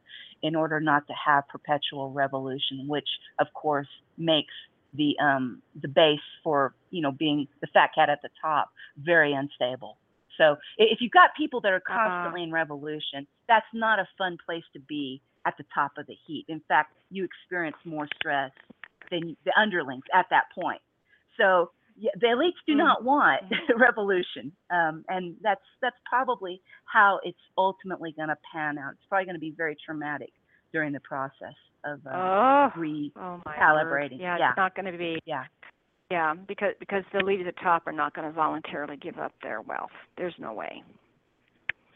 in 0.43 0.55
order 0.55 0.81
not 0.81 1.07
to 1.07 1.15
have 1.15 1.49
perpetual 1.49 2.11
revolution, 2.11 2.87
which 2.87 3.09
of 3.39 3.47
course 3.55 3.89
makes 4.19 4.53
the 4.95 5.15
um, 5.23 5.63
the 5.81 5.89
base 5.89 6.21
for 6.43 6.75
you 6.91 7.03
know 7.03 7.13
being 7.13 7.49
the 7.61 7.67
fat 7.69 7.91
cat 7.95 8.09
at 8.09 8.21
the 8.23 8.29
top 8.41 8.71
very 8.99 9.33
unstable. 9.33 9.97
So 10.37 10.57
if 10.79 11.01
you've 11.01 11.13
got 11.13 11.31
people 11.37 11.61
that 11.61 11.73
are 11.73 11.77
uh-huh. 11.77 12.09
constantly 12.09 12.41
uh-huh. 12.43 12.49
in 12.49 12.53
revolution, 12.53 13.27
that's 13.49 13.67
not 13.73 13.99
a 13.99 14.09
fun 14.19 14.37
place 14.45 14.65
to 14.73 14.81
be 14.81 15.21
at 15.47 15.57
the 15.57 15.65
top 15.75 15.93
of 15.99 16.07
the 16.07 16.17
heap. 16.27 16.47
In 16.49 16.61
fact, 16.67 16.95
you 17.11 17.25
experience 17.25 17.77
more 17.85 18.09
stress 18.17 18.51
than 19.11 19.37
the 19.45 19.53
underlings 19.59 20.05
at 20.15 20.27
that 20.31 20.45
point. 20.55 20.81
So 21.39 21.71
yeah, 21.97 22.11
the 22.21 22.27
elites 22.29 22.53
do 22.67 22.73
mm-hmm. 22.73 22.79
not 22.79 23.05
want 23.05 23.43
mm-hmm. 23.51 23.81
revolution, 23.81 24.53
um, 24.71 25.05
and 25.09 25.37
that's 25.43 25.65
that's 25.81 25.97
probably 26.09 26.61
how 26.85 27.21
it's 27.23 27.39
ultimately 27.57 28.13
going 28.17 28.29
to 28.29 28.37
pan 28.53 28.79
out. 28.79 28.93
It's 28.93 29.07
probably 29.09 29.27
going 29.27 29.37
to 29.37 29.41
be 29.41 29.55
very 29.57 29.77
traumatic 29.85 30.33
during 30.73 30.93
the 30.93 31.01
process 31.01 31.55
of 31.85 32.01
uh, 32.07 32.11
oh, 32.11 32.71
recalibrating. 32.77 34.15
Oh 34.15 34.21
yeah, 34.21 34.39
yeah, 34.39 34.49
it's 34.51 34.57
not 34.57 34.75
going 34.75 34.91
to 34.91 34.99
be. 34.99 35.19
Yeah. 35.25 35.45
Yeah, 36.11 36.35
because 36.47 36.75
because 36.79 37.03
the 37.13 37.21
elites 37.21 37.47
at 37.49 37.55
the 37.55 37.61
top 37.63 37.87
are 37.87 37.93
not 37.93 38.15
going 38.15 38.29
to 38.29 38.33
voluntarily 38.33 38.97
give 38.97 39.19
up 39.19 39.33
their 39.43 39.63
wealth. 39.63 39.91
There's 40.19 40.35
no 40.39 40.53
way. 40.53 40.83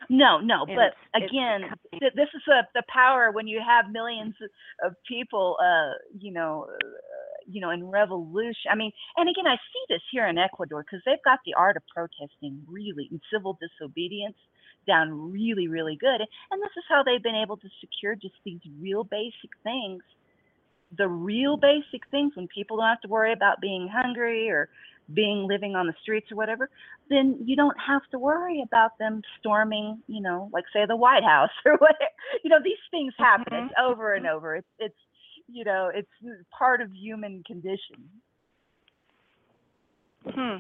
No, 0.08 0.40
no, 0.40 0.64
and 0.66 0.74
but 0.74 0.94
it's, 1.14 1.30
again, 1.30 1.70
it's 1.92 2.16
this 2.16 2.28
is 2.34 2.42
a, 2.48 2.66
the 2.74 2.82
power 2.88 3.30
when 3.30 3.46
you 3.46 3.61
have 3.64 3.92
millions 3.92 4.34
of 4.82 4.94
people, 5.06 5.58
uh, 5.62 5.92
you 6.18 6.32
know, 6.32 6.66
you 7.50 7.61
know, 7.61 7.70
in 7.70 7.88
revolution. 7.88 8.70
I 8.70 8.76
mean, 8.76 8.92
and 9.16 9.28
again, 9.28 9.46
I 9.46 9.56
see 9.56 9.84
this 9.88 10.02
here 10.11 10.26
in 10.26 10.38
Ecuador 10.38 10.84
because 10.84 11.02
they've 11.04 11.22
got 11.24 11.40
the 11.44 11.54
art 11.54 11.76
of 11.76 11.82
protesting 11.94 12.62
really 12.68 13.08
and 13.11 13.20
civil 13.32 13.58
disobedience 13.61 14.37
down 14.87 15.32
really, 15.32 15.68
really 15.68 15.96
good. 15.96 16.20
And 16.50 16.62
this 16.62 16.72
is 16.76 16.84
how 16.88 17.02
they've 17.02 17.22
been 17.22 17.34
able 17.34 17.56
to 17.58 17.68
secure 17.80 18.14
just 18.14 18.34
these 18.44 18.61
real 18.80 19.04
basic 19.04 19.50
things. 19.62 20.02
The 20.96 21.08
real 21.08 21.58
basic 21.58 22.08
things 22.11 22.32
when 22.34 22.48
people 22.48 22.78
don't 22.78 22.88
have 22.88 23.00
to 23.02 23.08
worry 23.08 23.32
about 23.32 23.61
being 23.61 23.88
hungry 23.92 24.48
or 24.50 24.70
being 25.12 25.46
living 25.46 25.74
on 25.74 25.87
the 25.87 25.94
streets 26.02 26.30
or 26.32 26.37
whatever, 26.37 26.70
then 27.08 27.38
you 27.44 27.56
don't 27.56 27.76
have 27.78 28.02
to 28.11 28.18
worry 28.18 28.62
about 28.64 28.98
them 28.98 29.22
storming, 29.38 30.02
you 30.06 30.20
know, 30.20 30.50
like 30.52 30.64
say 30.72 30.84
the 30.87 30.96
White 30.96 31.24
House 31.24 31.50
or 31.66 31.72
whatever. 31.72 32.12
You 32.42 32.50
know, 32.50 32.58
these 32.62 32.80
things 32.90 33.12
happen. 33.18 33.52
Mm-hmm. 33.52 33.66
It's 33.66 33.74
over 33.82 34.14
and 34.14 34.26
over. 34.26 34.56
It's 34.56 34.68
it's 34.78 34.96
you 35.48 35.64
know, 35.64 35.90
it's 35.92 36.08
part 36.56 36.80
of 36.80 36.90
human 36.92 37.42
condition. 37.46 38.08
Hmm. 40.24 40.56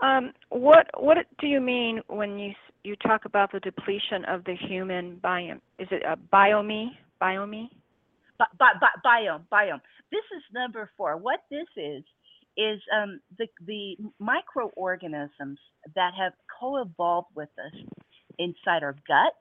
Um, 0.00 0.32
what 0.48 0.88
what 0.98 1.18
do 1.38 1.46
you 1.46 1.60
mean 1.60 2.00
when 2.08 2.38
you 2.38 2.52
you 2.82 2.96
talk 2.96 3.24
about 3.24 3.52
the 3.52 3.60
depletion 3.60 4.24
of 4.24 4.44
the 4.44 4.56
human 4.56 5.20
biome? 5.22 5.60
Is 5.78 5.88
it 5.90 6.02
a 6.02 6.16
biome? 6.16 6.88
Biome? 7.20 7.68
Bi- 8.38 8.46
bi- 8.58 8.78
bi- 8.80 9.00
biome. 9.04 9.42
Biome. 9.52 9.80
This 10.10 10.24
is 10.36 10.42
number 10.52 10.90
four. 10.96 11.16
What 11.16 11.40
this 11.50 11.68
is 11.76 12.02
is 12.56 12.80
um, 12.94 13.20
the 13.38 13.46
the 13.66 13.96
microorganisms 14.18 15.58
that 15.94 16.12
have 16.18 16.32
co-evolved 16.60 17.28
with 17.36 17.50
us 17.64 17.80
inside 18.38 18.82
our 18.82 18.96
guts 19.06 19.36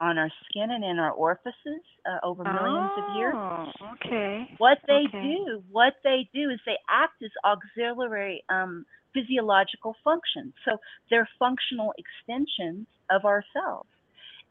on 0.00 0.18
our 0.18 0.30
skin 0.48 0.70
and 0.70 0.82
in 0.82 0.98
our 0.98 1.12
orifices 1.12 1.84
uh, 2.06 2.26
over 2.26 2.42
millions 2.42 2.90
oh, 2.96 3.02
of 3.02 3.16
years. 3.16 3.34
Oh, 3.36 3.72
okay. 3.94 4.48
What 4.58 4.78
they 4.86 5.04
okay. 5.08 5.22
do, 5.22 5.62
what 5.70 5.94
they 6.02 6.28
do 6.32 6.50
is 6.50 6.58
they 6.64 6.78
act 6.88 7.22
as 7.22 7.30
auxiliary 7.44 8.42
um, 8.48 8.86
physiological 9.12 9.94
functions. 10.02 10.54
So 10.64 10.78
they're 11.10 11.28
functional 11.38 11.92
extensions 11.98 12.86
of 13.10 13.24
ourselves. 13.24 13.88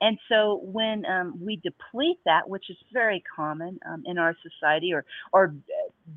And 0.01 0.17
so 0.29 0.61
when 0.63 1.05
um, 1.05 1.39
we 1.43 1.57
deplete 1.57 2.19
that, 2.25 2.47
which 2.47 2.69
is 2.69 2.77
very 2.93 3.21
common 3.35 3.79
um, 3.89 4.03
in 4.05 4.17
our 4.17 4.35
society, 4.41 4.93
or 4.93 5.03
or 5.33 5.53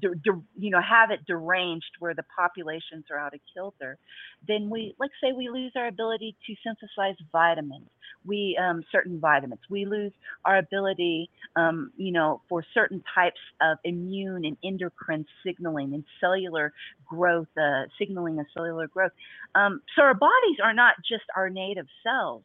de- 0.00 0.14
de- 0.16 0.42
you 0.58 0.70
know 0.70 0.80
have 0.80 1.10
it 1.10 1.20
deranged 1.26 1.90
where 1.98 2.14
the 2.14 2.24
populations 2.36 3.04
are 3.10 3.18
out 3.18 3.34
of 3.34 3.40
kilter, 3.52 3.98
then 4.46 4.70
we, 4.70 4.94
like 4.98 5.10
say, 5.22 5.32
we 5.32 5.48
lose 5.48 5.72
our 5.76 5.86
ability 5.86 6.36
to 6.46 6.54
synthesize 6.64 7.16
vitamins. 7.30 7.88
We 8.24 8.58
um, 8.60 8.84
certain 8.92 9.20
vitamins. 9.20 9.60
We 9.68 9.84
lose 9.84 10.12
our 10.44 10.58
ability, 10.58 11.28
um, 11.56 11.92
you 11.96 12.12
know, 12.12 12.40
for 12.48 12.64
certain 12.72 13.02
types 13.14 13.40
of 13.60 13.78
immune 13.84 14.44
and 14.44 14.56
endocrine 14.64 15.26
signaling 15.44 15.94
and 15.94 16.04
cellular 16.20 16.72
growth, 17.08 17.48
uh, 17.60 17.84
signaling 17.98 18.38
of 18.38 18.46
cellular 18.54 18.86
growth. 18.86 19.12
Um, 19.54 19.82
so 19.96 20.02
our 20.02 20.14
bodies 20.14 20.58
are 20.62 20.74
not 20.74 20.94
just 21.08 21.24
our 21.36 21.50
native 21.50 21.86
cells 22.04 22.44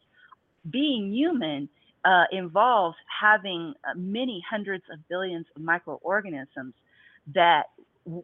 being 0.70 1.14
human 1.14 1.70
uh, 2.06 2.24
involves 2.32 2.98
having 3.22 3.74
uh, 3.84 3.94
many 3.96 4.44
hundreds 4.50 4.84
of 4.92 5.00
billions 5.10 5.46
of 5.56 5.62
microorganisms 5.62 6.74
that 7.34 7.64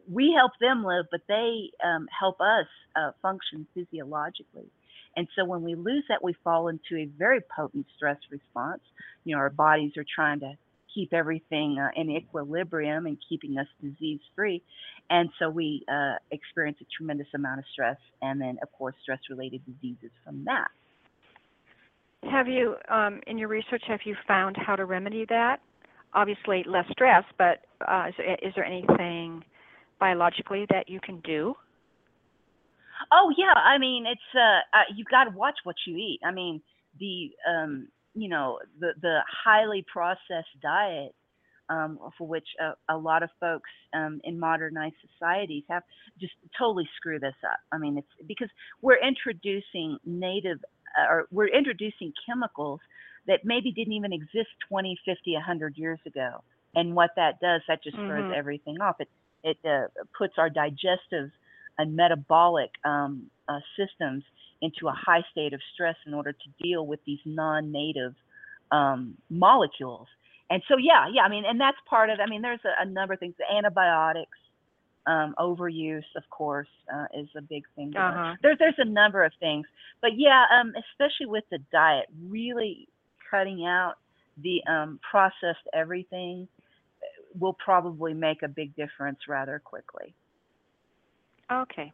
we 0.08 0.34
help 0.36 0.52
them 0.60 0.84
live, 0.84 1.06
but 1.10 1.20
they 1.28 1.70
um, 1.84 2.06
help 2.18 2.40
us 2.40 2.66
uh, 2.96 3.10
function 3.20 3.66
physiologically. 3.74 4.70
And 5.16 5.28
so 5.36 5.44
when 5.44 5.62
we 5.62 5.74
lose 5.74 6.04
that, 6.08 6.22
we 6.24 6.34
fall 6.42 6.68
into 6.68 6.96
a 6.96 7.04
very 7.18 7.40
potent 7.54 7.86
stress 7.96 8.16
response. 8.30 8.80
You 9.24 9.36
know, 9.36 9.40
our 9.40 9.50
bodies 9.50 9.92
are 9.96 10.04
trying 10.14 10.40
to 10.40 10.54
keep 10.94 11.12
everything 11.12 11.78
uh, 11.78 11.88
in 12.00 12.10
equilibrium 12.10 13.06
and 13.06 13.18
keeping 13.28 13.58
us 13.58 13.66
disease 13.82 14.20
free. 14.34 14.62
And 15.10 15.28
so 15.38 15.50
we 15.50 15.84
uh, 15.92 16.14
experience 16.30 16.78
a 16.80 16.86
tremendous 16.96 17.26
amount 17.34 17.58
of 17.58 17.64
stress 17.72 17.98
and 18.22 18.40
then, 18.40 18.58
of 18.62 18.72
course, 18.72 18.94
stress 19.02 19.18
related 19.28 19.60
diseases 19.66 20.10
from 20.24 20.44
that. 20.44 20.68
Have 22.30 22.48
you, 22.48 22.76
um, 22.88 23.20
in 23.26 23.36
your 23.36 23.48
research, 23.48 23.82
have 23.86 24.00
you 24.04 24.16
found 24.26 24.56
how 24.56 24.76
to 24.76 24.86
remedy 24.86 25.26
that? 25.28 25.60
Obviously 26.14 26.64
less 26.66 26.86
stress, 26.90 27.24
but 27.38 27.60
uh, 27.86 28.06
is, 28.08 28.14
is 28.42 28.52
there 28.54 28.64
anything 28.64 29.44
biologically 29.98 30.66
that 30.70 30.88
you 30.88 31.00
can 31.00 31.20
do? 31.20 31.54
Oh 33.12 33.32
yeah, 33.36 33.54
I 33.54 33.78
mean 33.78 34.06
it's 34.06 34.20
uh, 34.34 34.76
uh 34.76 34.84
you 34.94 35.04
got 35.10 35.24
to 35.24 35.30
watch 35.30 35.56
what 35.64 35.76
you 35.86 35.96
eat. 35.96 36.20
I 36.24 36.30
mean 36.30 36.62
the 36.98 37.30
um 37.48 37.88
you 38.14 38.28
know 38.28 38.58
the 38.78 38.92
the 39.02 39.18
highly 39.44 39.84
processed 39.92 40.54
diet 40.62 41.14
um, 41.68 41.98
for 42.18 42.26
which 42.26 42.46
a, 42.60 42.94
a, 42.94 42.96
lot 42.96 43.22
of 43.22 43.30
folks 43.40 43.70
um, 43.94 44.20
in 44.24 44.38
modernized 44.38 44.96
societies 45.10 45.64
have 45.70 45.82
just 46.20 46.34
totally 46.58 46.88
screw 46.96 47.18
this 47.18 47.34
up. 47.44 47.58
I 47.72 47.78
mean, 47.78 47.96
it's 47.96 48.28
because 48.28 48.50
we're 48.82 49.02
introducing 49.02 49.98
native 50.04 50.58
uh, 50.98 51.10
or 51.10 51.26
we're 51.30 51.48
introducing 51.48 52.12
chemicals 52.26 52.80
that 53.26 53.40
maybe 53.44 53.72
didn't 53.72 53.94
even 53.94 54.12
exist 54.12 54.48
20, 54.68 54.98
50, 55.04 55.32
100 55.34 55.76
years 55.76 55.98
ago. 56.06 56.42
And 56.74 56.94
what 56.94 57.10
that 57.16 57.40
does, 57.40 57.62
that 57.68 57.82
just 57.82 57.96
throws 57.96 58.24
mm-hmm. 58.24 58.32
everything 58.34 58.80
off. 58.80 58.96
It 59.00 59.08
it 59.44 59.58
uh, 59.64 59.88
puts 60.16 60.34
our 60.38 60.48
digestive 60.48 61.30
and 61.76 61.94
metabolic 61.94 62.70
um, 62.84 63.30
uh, 63.46 63.60
systems 63.76 64.24
into 64.62 64.88
a 64.88 64.92
high 64.92 65.22
state 65.30 65.52
of 65.52 65.60
stress 65.74 65.96
in 66.06 66.14
order 66.14 66.32
to 66.32 66.62
deal 66.62 66.86
with 66.86 67.00
these 67.04 67.18
non-native 67.26 68.14
um, 68.72 69.14
molecules. 69.28 70.08
And 70.50 70.62
so, 70.68 70.76
yeah, 70.78 71.06
yeah, 71.12 71.22
I 71.22 71.28
mean, 71.28 71.44
and 71.46 71.60
that's 71.60 71.76
part 71.88 72.10
of. 72.10 72.20
I 72.20 72.28
mean, 72.28 72.42
there's 72.42 72.60
a, 72.64 72.82
a 72.82 72.86
number 72.86 73.14
of 73.14 73.20
things. 73.20 73.34
The 73.38 73.54
antibiotics, 73.54 74.38
um, 75.06 75.34
overuse, 75.38 76.04
of 76.16 76.22
course, 76.30 76.68
uh, 76.92 77.06
is 77.14 77.28
a 77.36 77.42
big 77.42 77.64
thing. 77.76 77.94
Uh-huh. 77.96 78.34
There's 78.42 78.58
there's 78.58 78.78
a 78.78 78.84
number 78.84 79.24
of 79.24 79.32
things, 79.40 79.66
but 80.00 80.12
yeah, 80.16 80.44
um, 80.58 80.72
especially 80.92 81.26
with 81.26 81.44
the 81.50 81.58
diet, 81.72 82.06
really 82.28 82.88
cutting 83.34 83.66
out 83.66 83.94
the 84.42 84.62
um, 84.70 85.00
processed 85.08 85.66
everything 85.72 86.46
uh, 87.02 87.06
will 87.38 87.56
probably 87.64 88.14
make 88.14 88.42
a 88.42 88.48
big 88.48 88.74
difference 88.76 89.18
rather 89.28 89.60
quickly. 89.64 90.14
Okay. 91.52 91.92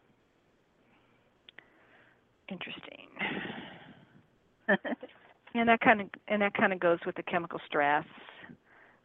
Interesting. 2.51 3.07
and 5.55 5.69
that 5.69 5.81
kind 5.81 6.01
of 6.01 6.09
and 6.29 6.43
that 6.43 6.55
kind 6.55 6.73
of 6.73 6.81
goes 6.81 6.99
with 7.07 7.15
the 7.17 7.23
chemical 7.25 7.61
stress, 7.67 8.05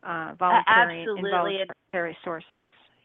uh, 0.04 0.34
voluntary 0.38 1.02
Absolutely. 1.02 1.32
involuntary 1.32 2.18
source. 2.24 2.44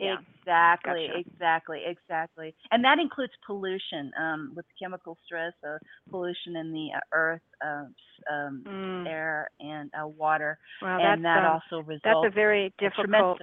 Yeah. 0.00 0.16
Exactly, 0.40 1.06
gotcha. 1.06 1.18
exactly, 1.18 1.80
exactly. 1.86 2.54
And 2.72 2.82
that 2.84 2.98
includes 2.98 3.32
pollution 3.46 4.10
um, 4.18 4.52
with 4.56 4.64
chemical 4.80 5.16
stress, 5.24 5.52
uh, 5.66 5.76
pollution 6.10 6.56
in 6.56 6.72
the 6.72 6.88
uh, 6.96 7.00
earth, 7.12 7.40
uh, 7.64 7.84
um, 8.32 8.64
mm. 8.66 9.06
air, 9.06 9.50
and 9.60 9.90
uh, 9.94 10.08
water. 10.08 10.58
And 10.80 11.24
that 11.24 11.44
um, 11.44 11.60
also 11.72 11.86
results. 11.86 12.02
That's 12.04 12.26
a 12.26 12.34
very 12.34 12.72
difficult. 12.78 13.40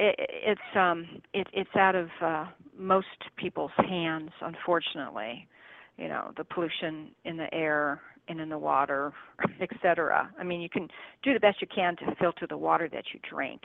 It, 0.00 0.16
it's 0.18 0.76
um 0.76 1.06
it, 1.32 1.46
it's 1.52 1.76
out 1.76 1.94
of 1.94 2.08
uh, 2.20 2.46
most 2.76 3.06
people's 3.36 3.70
hands, 3.76 4.30
unfortunately. 4.40 5.46
You 5.96 6.08
know 6.08 6.32
the 6.36 6.44
pollution 6.44 7.12
in 7.24 7.36
the 7.36 7.52
air 7.54 8.00
and 8.28 8.40
in 8.40 8.48
the 8.48 8.58
water, 8.58 9.12
etc. 9.60 10.30
I 10.38 10.44
mean, 10.44 10.60
you 10.60 10.68
can 10.68 10.88
do 11.22 11.34
the 11.34 11.40
best 11.40 11.60
you 11.60 11.68
can 11.72 11.96
to 11.96 12.14
filter 12.20 12.46
the 12.46 12.56
water 12.56 12.88
that 12.92 13.04
you 13.12 13.20
drink, 13.28 13.62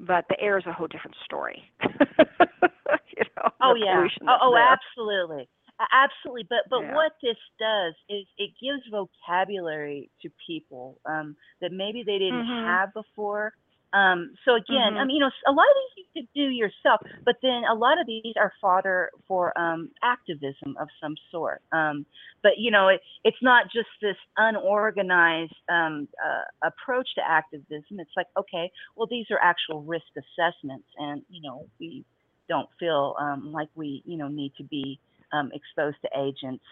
but 0.00 0.24
the 0.28 0.40
air 0.40 0.58
is 0.58 0.64
a 0.66 0.72
whole 0.72 0.86
different 0.86 1.16
story. 1.24 1.62
you 1.82 3.24
know, 3.36 3.50
oh 3.62 3.74
yeah. 3.74 4.06
Oh, 4.28 4.38
oh 4.42 4.56
absolutely. 4.56 5.48
Absolutely, 5.92 6.44
but 6.48 6.68
but 6.68 6.80
yeah. 6.80 6.94
what 6.94 7.12
this 7.22 7.36
does 7.60 7.94
is 8.08 8.26
it 8.36 8.50
gives 8.60 8.82
vocabulary 8.90 10.10
to 10.22 10.28
people 10.44 10.98
um, 11.06 11.36
that 11.60 11.70
maybe 11.70 12.02
they 12.04 12.18
didn't 12.18 12.46
mm-hmm. 12.46 12.66
have 12.66 12.92
before, 12.94 13.52
um, 13.92 14.34
so 14.44 14.54
again, 14.54 14.92
mm-hmm. 14.92 14.98
I 14.98 15.04
mean, 15.04 15.16
you 15.16 15.20
know, 15.20 15.30
a 15.46 15.52
lot 15.52 15.64
of 15.64 15.76
these 15.96 16.04
you 16.12 16.22
could 16.22 16.28
do 16.34 16.48
yourself, 16.50 17.00
but 17.24 17.36
then 17.42 17.62
a 17.70 17.74
lot 17.74 17.98
of 18.00 18.06
these 18.06 18.34
are 18.38 18.52
fodder 18.60 19.10
for 19.26 19.58
um, 19.58 19.90
activism 20.02 20.76
of 20.78 20.88
some 21.00 21.14
sort. 21.30 21.62
Um, 21.72 22.04
but 22.42 22.52
you 22.58 22.70
know, 22.70 22.88
it, 22.88 23.00
it's 23.24 23.38
not 23.40 23.66
just 23.72 23.88
this 24.02 24.16
unorganized 24.36 25.54
um, 25.70 26.08
uh, 26.22 26.68
approach 26.68 27.08
to 27.14 27.22
activism. 27.26 27.98
It's 27.98 28.10
like, 28.16 28.26
okay, 28.36 28.70
well, 28.94 29.08
these 29.10 29.26
are 29.30 29.38
actual 29.42 29.82
risk 29.82 30.06
assessments, 30.16 30.88
and 30.98 31.22
you 31.30 31.40
know, 31.40 31.66
we 31.80 32.04
don't 32.48 32.68
feel 32.78 33.14
um, 33.18 33.52
like 33.52 33.68
we, 33.74 34.02
you 34.04 34.18
know, 34.18 34.28
need 34.28 34.52
to 34.58 34.64
be 34.64 34.98
um, 35.32 35.50
exposed 35.54 35.96
to 36.02 36.08
agents 36.18 36.64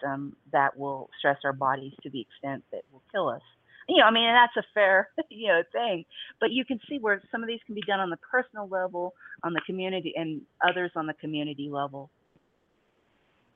that 0.51 0.77
will 0.77 1.09
stress 1.19 1.37
our 1.43 1.53
bodies 1.53 1.93
to 2.01 2.09
the 2.09 2.21
extent 2.21 2.63
that 2.71 2.81
will 2.91 3.03
kill 3.11 3.29
us 3.29 3.41
you 3.87 3.97
know, 3.97 4.03
I 4.05 4.11
mean, 4.11 4.25
that's 4.25 4.57
a 4.57 4.67
fair, 4.73 5.09
you 5.29 5.47
know, 5.47 5.63
thing. 5.71 6.05
But 6.39 6.51
you 6.51 6.65
can 6.65 6.79
see 6.89 6.99
where 6.99 7.21
some 7.31 7.41
of 7.43 7.47
these 7.47 7.59
can 7.65 7.75
be 7.75 7.83
done 7.87 7.99
on 7.99 8.09
the 8.09 8.17
personal 8.17 8.67
level, 8.67 9.13
on 9.43 9.53
the 9.53 9.61
community, 9.65 10.13
and 10.15 10.41
others 10.67 10.91
on 10.95 11.07
the 11.07 11.13
community 11.13 11.69
level. 11.69 12.09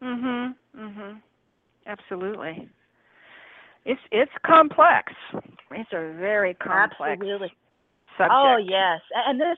Mhm. 0.01 0.55
Mhm. 0.75 1.21
Absolutely. 1.85 2.69
It's 3.85 4.01
it's 4.11 4.31
complex. 4.45 5.13
It's 5.71 5.91
a 5.93 6.13
very 6.13 6.53
complex 6.53 7.13
Absolutely. 7.13 7.51
subject. 8.17 8.31
Oh 8.31 8.57
yes, 8.57 9.01
and 9.15 9.39
this 9.39 9.57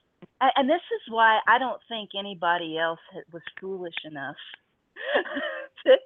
and 0.55 0.69
this 0.69 0.81
is 0.95 1.13
why 1.13 1.39
I 1.47 1.57
don't 1.57 1.81
think 1.89 2.11
anybody 2.17 2.77
else 2.77 2.99
was 3.31 3.41
foolish 3.59 3.95
enough 4.05 4.37
to 5.85 5.97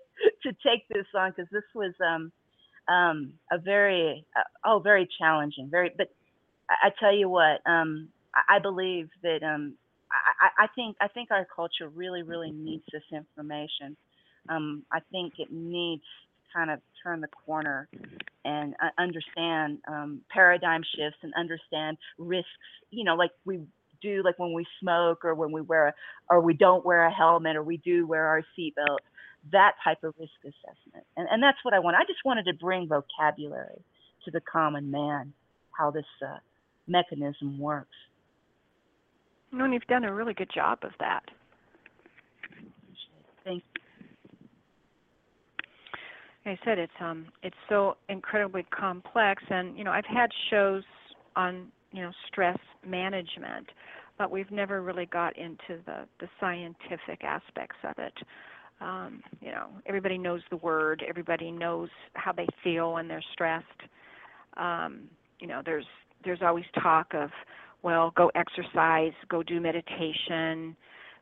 to 0.44 0.58
take 0.66 0.88
this 0.90 1.06
on 1.16 1.32
because 1.32 1.50
this 1.52 1.64
was 1.76 1.94
um 2.06 2.32
um, 2.88 3.34
a 3.52 3.58
very 3.58 4.26
uh, 4.36 4.44
oh 4.66 4.80
very 4.80 5.08
challenging 5.18 5.70
very 5.70 5.92
but 5.98 6.10
I, 6.70 6.88
I 6.88 6.92
tell 7.00 7.14
you 7.14 7.30
what 7.30 7.62
um, 7.66 8.10
I, 8.34 8.58
I 8.58 8.60
believe 8.60 9.10
that 9.24 9.44
um, 9.44 9.76
I, 10.12 10.64
I 10.64 10.68
think 10.76 10.98
I 11.02 11.08
think 11.08 11.32
our 11.32 11.46
culture 11.54 11.90
really 11.90 12.24
really 12.24 12.52
needs 12.52 12.84
this 12.92 13.04
information. 13.12 13.98
Um, 14.50 14.84
I 14.92 15.00
think 15.12 15.34
it 15.40 15.52
needs 15.52 16.04
to 16.04 16.58
kind 16.58 16.72
of 16.72 16.80
turn 17.04 17.20
the 17.20 17.28
corner 17.28 17.90
and 18.46 18.74
uh, 18.82 18.90
understand 18.98 19.80
um, 19.88 20.22
paradigm 20.30 20.82
shifts 20.96 21.20
and 21.22 21.34
understand 21.38 21.98
risks 22.18 22.50
you 22.90 23.04
know 23.04 23.16
like 23.16 23.32
we 23.46 23.60
do 24.02 24.22
like 24.24 24.38
when 24.40 24.54
we 24.54 24.66
smoke 24.80 25.26
or 25.26 25.34
when 25.36 25.52
we 25.52 25.62
wear 25.62 25.88
a, 25.88 25.94
or 26.30 26.40
we 26.40 26.54
don't 26.54 26.86
wear 26.86 27.06
a 27.06 27.12
helmet 27.12 27.56
or 27.56 27.64
we 27.64 27.78
do 27.78 28.06
wear 28.08 28.28
our 28.28 28.44
seatbelt 28.58 29.00
that 29.52 29.74
type 29.84 30.04
of 30.04 30.14
risk 30.20 30.32
assessment. 30.44 31.06
And, 31.16 31.28
and 31.30 31.42
that's 31.42 31.58
what 31.64 31.74
I 31.74 31.80
want. 31.80 31.98
I 31.98 32.04
just 32.08 32.20
wanted 32.26 32.46
to 32.46 32.54
bring 32.54 32.88
vocabulary 32.88 33.82
to 34.26 34.32
the 34.32 34.42
common 34.42 34.92
man, 34.92 35.34
how 35.78 35.92
this 35.92 36.06
uh, 36.26 36.38
mechanism 36.88 37.60
works. 37.60 37.96
and 39.52 39.74
you've 39.74 39.84
done 39.84 40.04
a 40.04 40.14
really 40.14 40.34
good 40.34 40.50
job 40.54 40.80
of 40.84 40.92
that. 41.00 41.24
Thank 43.44 43.64
you. 43.74 43.82
Like 46.46 46.60
I 46.62 46.66
said 46.66 46.80
it's 46.80 46.94
um 47.02 47.28
it's 47.44 47.56
so 47.68 47.98
incredibly 48.08 48.64
complex 48.64 49.44
and 49.50 49.78
you 49.78 49.84
know 49.84 49.92
I've 49.92 50.06
had 50.06 50.30
shows 50.50 50.84
on 51.36 51.68
you 51.92 52.02
know 52.02 52.12
stress 52.28 52.58
management 52.86 53.68
but 54.18 54.32
we've 54.32 54.50
never 54.50 54.82
really 54.82 55.06
got 55.06 55.38
into 55.38 55.82
the 55.86 56.08
the 56.20 56.28
scientific 56.40 57.24
aspects 57.24 57.78
of 57.84 57.96
it 57.98 58.14
um, 58.80 59.22
you 59.42 59.52
know, 59.52 59.68
everybody 59.86 60.18
knows 60.18 60.42
the 60.50 60.58
word. 60.58 61.04
Everybody 61.08 61.52
knows 61.52 61.90
how 62.14 62.32
they 62.32 62.48
feel 62.64 62.94
when 62.94 63.08
they're 63.08 63.24
stressed. 63.34 63.66
Um, 64.56 65.10
you 65.40 65.48
know, 65.48 65.62
there's 65.66 65.86
there's 66.24 66.42
always 66.42 66.66
talk 66.82 67.14
of, 67.14 67.30
well, 67.84 68.12
go 68.16 68.32
exercise, 68.36 69.14
go 69.30 69.44
do 69.44 69.62
meditation, 69.62 70.76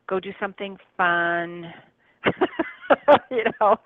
go 0.08 0.20
do 0.20 0.32
something 0.40 0.76
fun. 0.96 1.72
you 3.30 3.44
know, 3.60 3.76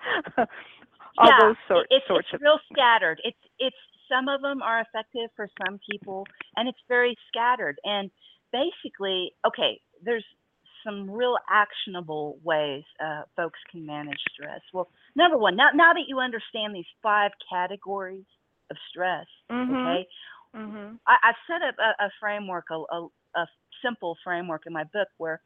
all 1.17 1.27
yeah, 1.27 1.37
those 1.41 1.55
sort, 1.67 1.87
it's, 1.89 2.07
sorts 2.07 2.27
it's 2.31 2.35
of. 2.35 2.41
real 2.41 2.59
scattered. 2.71 3.19
It's 3.23 3.37
it's 3.59 3.75
some 4.09 4.27
of 4.27 4.41
them 4.41 4.61
are 4.61 4.81
effective 4.81 5.29
for 5.35 5.47
some 5.65 5.79
people, 5.89 6.25
and 6.55 6.67
it's 6.67 6.79
very 6.87 7.15
scattered. 7.27 7.77
And 7.83 8.09
basically, 8.51 9.33
okay, 9.47 9.79
there's 10.03 10.25
some 10.83 11.09
real 11.09 11.37
actionable 11.49 12.37
ways 12.43 12.83
uh, 13.03 13.23
folks 13.35 13.59
can 13.71 13.85
manage 13.85 14.19
stress. 14.33 14.61
Well, 14.73 14.89
number 15.15 15.37
one, 15.37 15.55
now 15.55 15.69
now 15.73 15.93
that 15.93 16.03
you 16.07 16.19
understand 16.19 16.75
these 16.75 16.85
five 17.01 17.31
categories 17.49 18.25
of 18.69 18.77
stress, 18.89 19.25
mm-hmm. 19.51 19.75
okay, 19.75 20.07
mm-hmm. 20.55 20.95
I, 21.07 21.15
I 21.23 21.33
set 21.47 21.67
up 21.67 21.75
a, 21.79 22.05
a 22.05 22.09
framework, 22.19 22.65
a, 22.71 22.75
a, 22.75 23.07
a, 23.35 23.47
simple 23.83 24.15
framework 24.23 24.61
in 24.67 24.73
my 24.73 24.83
book 24.83 25.07
where 25.17 25.41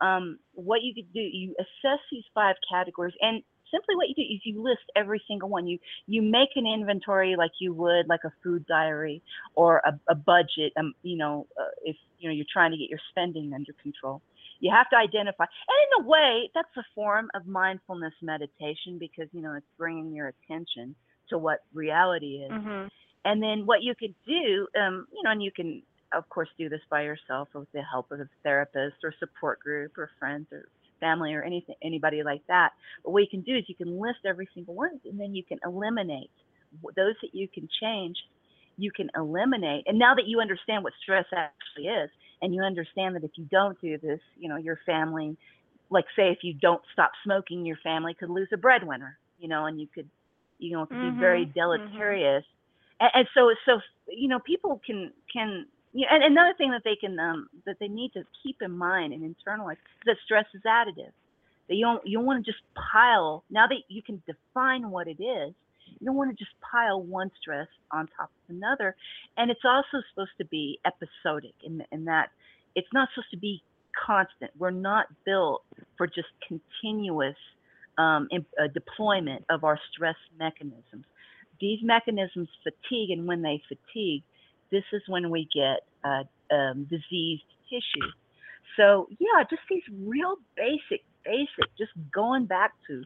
um, 0.00 0.40
what 0.54 0.82
you 0.82 0.92
could 0.92 1.12
do, 1.12 1.20
you 1.20 1.54
assess 1.58 2.00
these 2.10 2.24
five 2.34 2.56
categories, 2.68 3.14
and 3.20 3.44
simply 3.70 3.94
what 3.94 4.08
you 4.08 4.14
do 4.14 4.22
is 4.22 4.40
you 4.44 4.62
list 4.62 4.82
every 4.94 5.22
single 5.28 5.48
one. 5.48 5.66
You 5.66 5.78
you 6.06 6.22
make 6.22 6.50
an 6.56 6.66
inventory 6.66 7.36
like 7.36 7.52
you 7.60 7.72
would 7.74 8.08
like 8.08 8.24
a 8.24 8.32
food 8.42 8.66
diary 8.66 9.22
or 9.54 9.82
a, 9.84 9.98
a 10.08 10.14
budget. 10.14 10.72
Um, 10.76 10.94
you 11.02 11.16
know, 11.16 11.46
uh, 11.60 11.70
if 11.84 11.96
you 12.18 12.28
know 12.28 12.34
you're 12.34 12.46
trying 12.52 12.72
to 12.72 12.76
get 12.76 12.90
your 12.90 13.00
spending 13.10 13.52
under 13.54 13.72
control 13.82 14.22
you 14.60 14.70
have 14.74 14.88
to 14.90 14.96
identify 14.96 15.44
and 15.44 16.00
in 16.00 16.04
a 16.04 16.08
way 16.08 16.50
that's 16.54 16.76
a 16.76 16.84
form 16.94 17.28
of 17.34 17.46
mindfulness 17.46 18.14
meditation 18.22 18.98
because 18.98 19.28
you 19.32 19.42
know 19.42 19.54
it's 19.54 19.66
bringing 19.78 20.14
your 20.14 20.28
attention 20.28 20.94
to 21.28 21.38
what 21.38 21.60
reality 21.72 22.44
is 22.44 22.52
mm-hmm. 22.52 22.86
And 23.26 23.42
then 23.42 23.66
what 23.66 23.82
you 23.82 23.94
could 23.98 24.14
do, 24.24 24.68
um, 24.80 25.08
you 25.12 25.22
know, 25.24 25.32
and 25.32 25.42
you 25.42 25.50
can 25.50 25.82
of 26.14 26.28
course 26.28 26.48
do 26.56 26.68
this 26.68 26.80
by 26.88 27.02
yourself 27.02 27.48
or 27.52 27.60
with 27.60 27.72
the 27.72 27.82
help 27.82 28.12
of 28.12 28.20
a 28.20 28.28
therapist 28.44 28.96
or 29.02 29.12
support 29.18 29.58
group 29.58 29.98
or 29.98 30.08
friends 30.20 30.46
or 30.52 30.68
family 31.00 31.34
or 31.34 31.42
anything 31.42 31.74
anybody 31.82 32.22
like 32.22 32.42
that. 32.46 32.70
But 33.04 33.10
what 33.10 33.22
you 33.22 33.28
can 33.28 33.40
do 33.40 33.56
is 33.56 33.64
you 33.66 33.74
can 33.74 34.00
list 34.00 34.20
every 34.24 34.48
single 34.54 34.74
one 34.74 35.00
and 35.04 35.18
then 35.18 35.34
you 35.34 35.42
can 35.42 35.58
eliminate 35.64 36.30
those 36.94 37.14
that 37.22 37.34
you 37.34 37.48
can 37.48 37.68
change. 37.80 38.16
You 38.78 38.92
can 38.92 39.10
eliminate. 39.16 39.84
And 39.88 39.98
now 39.98 40.14
that 40.14 40.26
you 40.26 40.40
understand 40.40 40.84
what 40.84 40.92
stress 41.02 41.26
actually 41.32 41.88
is, 41.88 42.10
and 42.42 42.54
you 42.54 42.62
understand 42.62 43.16
that 43.16 43.24
if 43.24 43.32
you 43.36 43.44
don't 43.50 43.80
do 43.80 43.98
this, 43.98 44.20
you 44.38 44.48
know, 44.48 44.56
your 44.56 44.78
family, 44.86 45.36
like 45.90 46.04
say 46.14 46.30
if 46.30 46.38
you 46.42 46.54
don't 46.54 46.82
stop 46.92 47.12
smoking, 47.24 47.64
your 47.64 47.78
family 47.82 48.14
could 48.14 48.30
lose 48.30 48.48
a 48.52 48.56
breadwinner, 48.56 49.18
you 49.38 49.48
know, 49.48 49.66
and 49.66 49.80
you 49.80 49.86
could, 49.94 50.08
you 50.58 50.72
know, 50.72 50.82
it 50.82 50.88
could 50.88 50.98
mm-hmm. 50.98 51.16
be 51.16 51.20
very 51.20 51.44
mm-hmm. 51.44 51.58
deleterious. 51.58 52.44
Mm-hmm. 52.44 53.04
And, 53.04 53.10
and 53.14 53.28
so, 53.34 53.54
so 53.64 53.80
you 54.08 54.28
know, 54.28 54.38
people 54.38 54.80
can 54.86 55.12
can 55.32 55.66
yeah, 55.92 56.08
and 56.10 56.22
another 56.22 56.52
thing 56.58 56.72
that 56.72 56.82
they 56.84 56.96
can 56.96 57.18
um, 57.18 57.48
that 57.64 57.78
they 57.80 57.88
need 57.88 58.12
to 58.12 58.22
keep 58.42 58.60
in 58.60 58.70
mind 58.70 59.14
and 59.14 59.22
internalize 59.22 59.72
is 59.72 59.78
that 60.04 60.16
stress 60.24 60.44
is 60.54 60.60
additive. 60.66 61.12
That 61.68 61.74
you 61.74 61.86
don't 61.86 62.06
you 62.06 62.18
don't 62.18 62.26
want 62.26 62.44
to 62.44 62.50
just 62.52 62.62
pile 62.92 63.44
now 63.50 63.66
that 63.66 63.78
you 63.88 64.02
can 64.02 64.22
define 64.26 64.90
what 64.90 65.08
it 65.08 65.22
is. 65.22 65.54
You 65.98 66.06
don't 66.06 66.16
want 66.16 66.30
to 66.30 66.36
just 66.36 66.54
pile 66.60 67.02
one 67.02 67.30
stress 67.40 67.68
on 67.92 68.08
top 68.16 68.30
of 68.48 68.54
another, 68.56 68.96
and 69.36 69.50
it's 69.50 69.64
also 69.64 70.02
supposed 70.10 70.36
to 70.38 70.44
be 70.44 70.78
episodic 70.84 71.54
in, 71.62 71.82
in 71.92 72.04
that 72.06 72.30
it's 72.74 72.88
not 72.92 73.08
supposed 73.14 73.30
to 73.30 73.38
be 73.38 73.62
constant. 74.06 74.50
We're 74.58 74.70
not 74.70 75.06
built 75.24 75.62
for 75.96 76.06
just 76.06 76.28
continuous 76.46 77.36
um, 77.98 78.28
in, 78.30 78.44
uh, 78.60 78.68
deployment 78.72 79.44
of 79.50 79.64
our 79.64 79.78
stress 79.92 80.16
mechanisms. 80.38 81.04
These 81.60 81.80
mechanisms 81.82 82.48
fatigue, 82.62 83.10
and 83.10 83.26
when 83.26 83.42
they 83.42 83.62
fatigue, 83.68 84.22
this 84.70 84.84
is 84.92 85.02
when 85.08 85.30
we 85.30 85.48
get 85.54 85.86
uh, 86.04 86.24
um, 86.54 86.84
diseased 86.84 87.44
tissue. 87.70 88.10
So 88.76 89.08
yeah, 89.18 89.42
just 89.48 89.62
these 89.70 89.82
real 90.04 90.36
basic, 90.56 91.04
basic, 91.24 91.76
just 91.78 91.92
going 92.12 92.44
back 92.44 92.72
to 92.88 93.04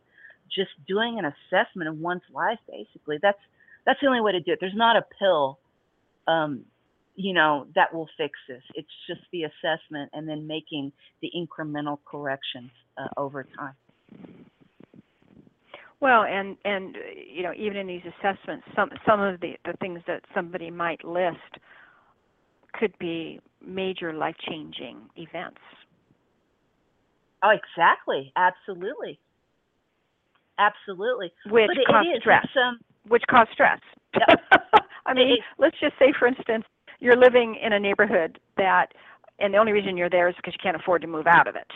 just 0.55 0.70
doing 0.86 1.18
an 1.18 1.24
assessment 1.26 1.88
of 1.88 1.98
one's 1.98 2.22
life. 2.32 2.59
Basically, 2.68 3.18
that's 3.20 3.38
that's 3.86 4.01
the 4.01 4.07
only 4.07 4.20
way 4.20 4.32
to 4.32 4.40
do 4.40 4.53
it. 4.53 4.59
There's 4.61 4.72
not 4.74 4.96
a 4.96 5.05
pill, 5.18 5.59
um, 6.28 6.64
you 7.16 7.32
know, 7.32 7.66
that 7.74 7.92
will 7.94 8.09
fix 8.16 8.38
this. 8.48 8.62
It's 8.74 8.88
just 9.07 9.20
the 9.32 9.44
assessment 9.44 10.11
and 10.12 10.28
then 10.28 10.46
making 10.46 10.92
the 11.22 11.30
incremental 11.36 11.98
corrections 12.05 12.70
uh, 12.98 13.09
over 13.16 13.44
time. 13.44 13.74
Well, 16.01 16.24
and 16.24 16.57
and 16.64 16.96
you 17.34 17.42
know, 17.42 17.53
even 17.57 17.76
in 17.76 17.86
these 17.86 18.03
assessments, 18.05 18.66
some 18.74 18.90
some 19.07 19.20
of 19.20 19.40
the 19.40 19.55
the 19.64 19.74
things 19.80 20.01
that 20.07 20.22
somebody 20.34 20.70
might 20.70 21.05
list 21.05 21.38
could 22.72 22.96
be 22.98 23.40
major 23.64 24.12
life-changing 24.12 24.96
events. 25.16 25.61
Oh, 27.42 27.51
exactly. 27.51 28.32
Absolutely. 28.36 29.18
Absolutely. 30.61 31.32
Which 31.46 31.68
but 31.68 31.92
cause 31.92 32.06
stress. 32.20 32.46
Um, 32.56 32.78
which 33.08 33.22
cause 33.30 33.46
stress. 33.52 33.80
I 35.06 35.14
mean, 35.14 35.38
let's 35.58 35.76
just 35.80 35.94
say, 35.98 36.12
for 36.18 36.28
instance, 36.28 36.64
you're 37.00 37.16
living 37.16 37.56
in 37.62 37.72
a 37.72 37.80
neighborhood 37.80 38.38
that, 38.58 38.88
and 39.38 39.54
the 39.54 39.58
only 39.58 39.72
reason 39.72 39.96
you're 39.96 40.11
there 40.11 40.28
is 40.28 40.36
because 40.36 40.52
you 40.52 40.62
can't 40.62 40.76
afford 40.76 41.00
to 41.02 41.08
move 41.08 41.26
out 41.26 41.48
of 41.48 41.56
it. 41.56 41.66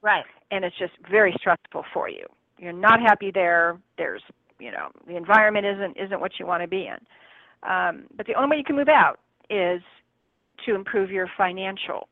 Right. 0.00 0.24
And 0.50 0.64
it's 0.64 0.78
just 0.78 0.92
very 1.10 1.34
stressful 1.38 1.84
for 1.92 2.08
you 2.08 2.24
you're 2.58 2.72
not 2.72 3.00
happy 3.00 3.30
there. 3.32 3.78
There's 3.96 4.22
you 4.58 4.70
know 4.70 4.88
the 5.06 5.16
environment 5.16 5.64
isn't 5.64 5.96
isn't 5.96 6.20
what 6.20 6.32
you 6.38 6.46
want 6.46 6.62
to 6.62 6.68
be 6.68 6.88
in. 6.88 7.68
Um, 7.68 8.04
but 8.16 8.26
the 8.26 8.34
only 8.34 8.50
way 8.50 8.56
you 8.58 8.64
can 8.64 8.76
move 8.76 8.88
out 8.88 9.18
is 9.50 9.80
to 10.66 10.74
improve 10.74 11.10
your 11.10 11.28
financial 11.36 12.08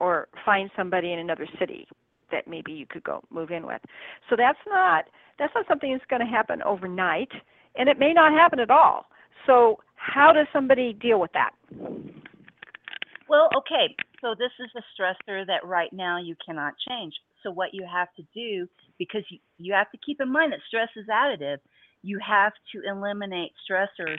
or 0.00 0.28
find 0.44 0.70
somebody 0.76 1.12
in 1.12 1.18
another 1.18 1.46
city 1.58 1.86
that 2.30 2.46
maybe 2.48 2.72
you 2.72 2.86
could 2.86 3.04
go 3.04 3.22
move 3.30 3.50
in 3.50 3.66
with. 3.66 3.80
So 4.28 4.36
that's 4.36 4.58
not 4.66 5.04
that's 5.38 5.54
not 5.54 5.66
something 5.68 5.92
that's 5.92 6.04
going 6.08 6.20
to 6.20 6.26
happen 6.26 6.62
overnight, 6.62 7.30
and 7.76 7.88
it 7.88 7.98
may 7.98 8.12
not 8.12 8.32
happen 8.32 8.58
at 8.58 8.70
all. 8.70 9.06
So 9.46 9.78
how 9.96 10.32
does 10.32 10.46
somebody 10.52 10.92
deal 10.92 11.20
with 11.20 11.32
that? 11.32 11.50
Well, 13.28 13.50
okay. 13.56 13.94
So 14.20 14.34
this 14.38 14.52
is 14.58 14.70
a 14.76 14.82
stressor 14.94 15.46
that 15.46 15.64
right 15.64 15.92
now 15.92 16.18
you 16.18 16.36
cannot 16.44 16.74
change. 16.88 17.14
So 17.42 17.50
what 17.50 17.74
you 17.74 17.84
have 17.90 18.08
to 18.16 18.22
do, 18.34 18.66
because 18.98 19.22
you, 19.28 19.38
you 19.58 19.72
have 19.74 19.90
to 19.90 19.98
keep 19.98 20.20
in 20.20 20.30
mind 20.30 20.52
that 20.52 20.60
stress 20.66 20.88
is 20.96 21.06
additive, 21.06 21.58
you 22.02 22.18
have 22.26 22.52
to 22.72 22.82
eliminate 22.88 23.52
stressors 23.68 24.18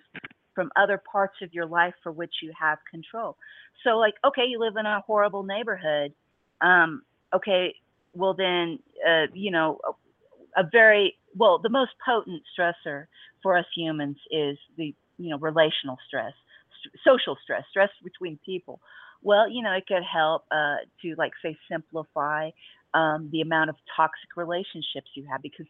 from 0.54 0.72
other 0.76 1.02
parts 1.12 1.36
of 1.42 1.54
your 1.54 1.66
life 1.66 1.94
for 2.04 2.12
which 2.12 2.36
you 2.42 2.52
have 2.60 2.80
control. 2.90 3.38
So 3.84 3.98
like, 3.98 4.16
okay, 4.26 4.46
you 4.48 4.60
live 4.60 4.76
in 4.78 4.86
a 4.86 5.02
horrible 5.06 5.44
neighborhood. 5.44 6.14
Um, 6.62 7.04
okay, 7.34 7.76
well 8.18 8.34
then, 8.34 8.80
uh, 9.08 9.28
you 9.34 9.52
know, 9.52 9.80
a, 9.88 10.62
a 10.62 10.70
very 10.72 11.16
well, 11.36 11.60
the 11.60 11.70
most 11.70 11.92
potent 12.04 12.42
stressor 12.58 13.06
for 13.44 13.58
us 13.58 13.66
humans 13.76 14.18
is 14.32 14.58
the 14.78 14.94
you 15.18 15.30
know 15.30 15.38
relational 15.38 15.98
stress, 16.08 16.34
st- 16.82 16.96
social 17.06 17.38
stress, 17.44 17.64
stress 17.70 17.90
between 18.04 18.40
people. 18.46 18.80
Well, 19.22 19.50
you 19.50 19.64
know, 19.64 19.72
it 19.72 19.86
could 19.88 20.04
help 20.04 20.46
uh, 20.52 20.78
to 21.02 21.16
like 21.18 21.34
say 21.44 21.58
simplify 21.70 22.50
um, 22.94 23.30
the 23.32 23.42
amount 23.42 23.70
of 23.70 23.76
toxic 23.96 24.36
relationships 24.36 25.10
you 25.16 25.26
have 25.30 25.42
because 25.42 25.66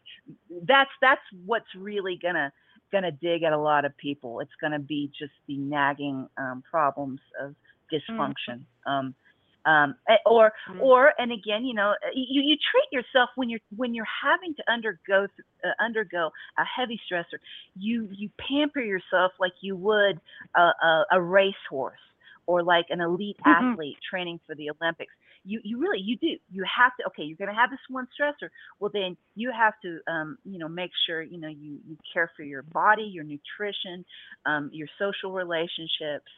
that's 0.62 0.90
that's 1.00 1.20
what's 1.44 1.74
really 1.76 2.18
gonna 2.20 2.52
gonna 2.90 3.12
dig 3.12 3.42
at 3.42 3.52
a 3.52 3.58
lot 3.58 3.84
of 3.84 3.96
people. 3.96 4.40
It's 4.40 4.56
gonna 4.60 4.78
be 4.78 5.10
just 5.18 5.32
the 5.46 5.56
nagging 5.56 6.28
um, 6.38 6.62
problems 6.68 7.20
of 7.40 7.54
dysfunction. 7.92 8.60
Mm-hmm. 8.86 8.90
Um, 8.90 9.14
um, 9.64 9.96
eh, 10.08 10.16
or 10.26 10.52
mm-hmm. 10.68 10.80
or 10.80 11.12
and 11.18 11.32
again, 11.32 11.64
you 11.64 11.74
know, 11.74 11.94
eh, 12.04 12.10
you, 12.14 12.42
you 12.42 12.56
treat 12.56 12.88
yourself 12.92 13.30
when 13.36 13.48
you're 13.48 13.60
when 13.76 13.94
you're 13.94 14.06
having 14.22 14.54
to 14.54 14.62
undergo 14.70 15.26
uh, 15.64 15.68
undergo 15.82 16.30
a 16.58 16.64
heavy 16.64 17.00
stressor. 17.10 17.38
You 17.76 18.08
you 18.12 18.30
pamper 18.38 18.80
yourself 18.80 19.32
like 19.38 19.52
you 19.60 19.76
would 19.76 20.20
a, 20.56 20.60
a, 20.60 21.04
a 21.12 21.22
racehorse 21.22 21.98
or 22.46 22.62
like 22.62 22.86
an 22.90 23.00
elite 23.00 23.36
mm-hmm. 23.46 23.72
athlete 23.72 23.98
training 24.10 24.40
for 24.46 24.54
the 24.54 24.70
Olympics 24.70 25.12
you 25.44 25.60
you 25.64 25.78
really 25.78 26.00
you 26.00 26.16
do 26.16 26.28
you 26.50 26.64
have 26.64 26.94
to 26.96 27.06
okay 27.06 27.22
you're 27.22 27.36
going 27.36 27.48
to 27.48 27.54
have 27.54 27.70
this 27.70 27.80
one 27.88 28.06
stressor 28.18 28.48
well 28.80 28.90
then 28.92 29.16
you 29.34 29.50
have 29.50 29.74
to 29.82 29.98
um, 30.10 30.38
you 30.44 30.58
know 30.58 30.68
make 30.68 30.90
sure 31.06 31.22
you 31.22 31.38
know 31.38 31.48
you 31.48 31.78
you 31.86 31.96
care 32.12 32.30
for 32.36 32.42
your 32.42 32.62
body 32.62 33.02
your 33.02 33.24
nutrition 33.24 34.04
um, 34.46 34.70
your 34.72 34.88
social 34.98 35.32
relationships 35.32 36.30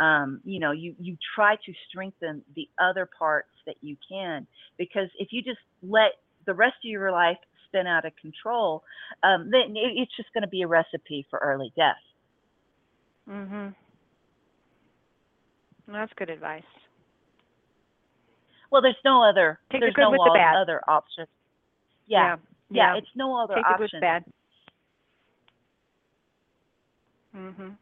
um, 0.00 0.40
you 0.44 0.58
know 0.60 0.72
you 0.72 0.94
you 0.98 1.16
try 1.34 1.56
to 1.56 1.72
strengthen 1.88 2.42
the 2.54 2.68
other 2.78 3.08
parts 3.18 3.50
that 3.66 3.76
you 3.80 3.96
can 4.08 4.46
because 4.78 5.08
if 5.18 5.28
you 5.30 5.42
just 5.42 5.58
let 5.82 6.12
the 6.46 6.54
rest 6.54 6.76
of 6.84 6.90
your 6.90 7.10
life 7.10 7.38
spin 7.66 7.86
out 7.86 8.04
of 8.04 8.12
control 8.20 8.82
um, 9.22 9.50
then 9.50 9.74
it's 9.74 10.14
just 10.16 10.32
going 10.32 10.42
to 10.42 10.48
be 10.48 10.62
a 10.62 10.66
recipe 10.66 11.26
for 11.30 11.38
early 11.40 11.72
death 11.76 11.96
mhm 13.28 13.74
that's 15.88 16.12
good 16.16 16.30
advice 16.30 16.62
well, 18.70 18.82
there's 18.82 18.96
no 19.04 19.22
other. 19.22 19.58
Take 19.70 19.80
there's 19.80 19.94
no 19.98 20.10
the 20.10 20.58
other 20.58 20.82
option. 20.88 21.26
Yeah. 22.06 22.36
yeah. 22.70 22.92
yeah, 22.94 22.98
It's 22.98 23.08
no 23.14 23.36
other 23.42 23.54
Take 23.54 23.66
option. 23.66 23.78
Take 23.80 23.90
the 23.90 23.96
good 23.96 24.00
bad. 24.00 24.24
Mhm. 27.34 27.76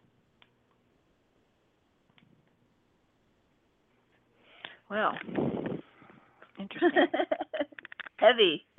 Well, 4.90 5.12
interesting. 6.58 6.90
heavy. 8.16 8.64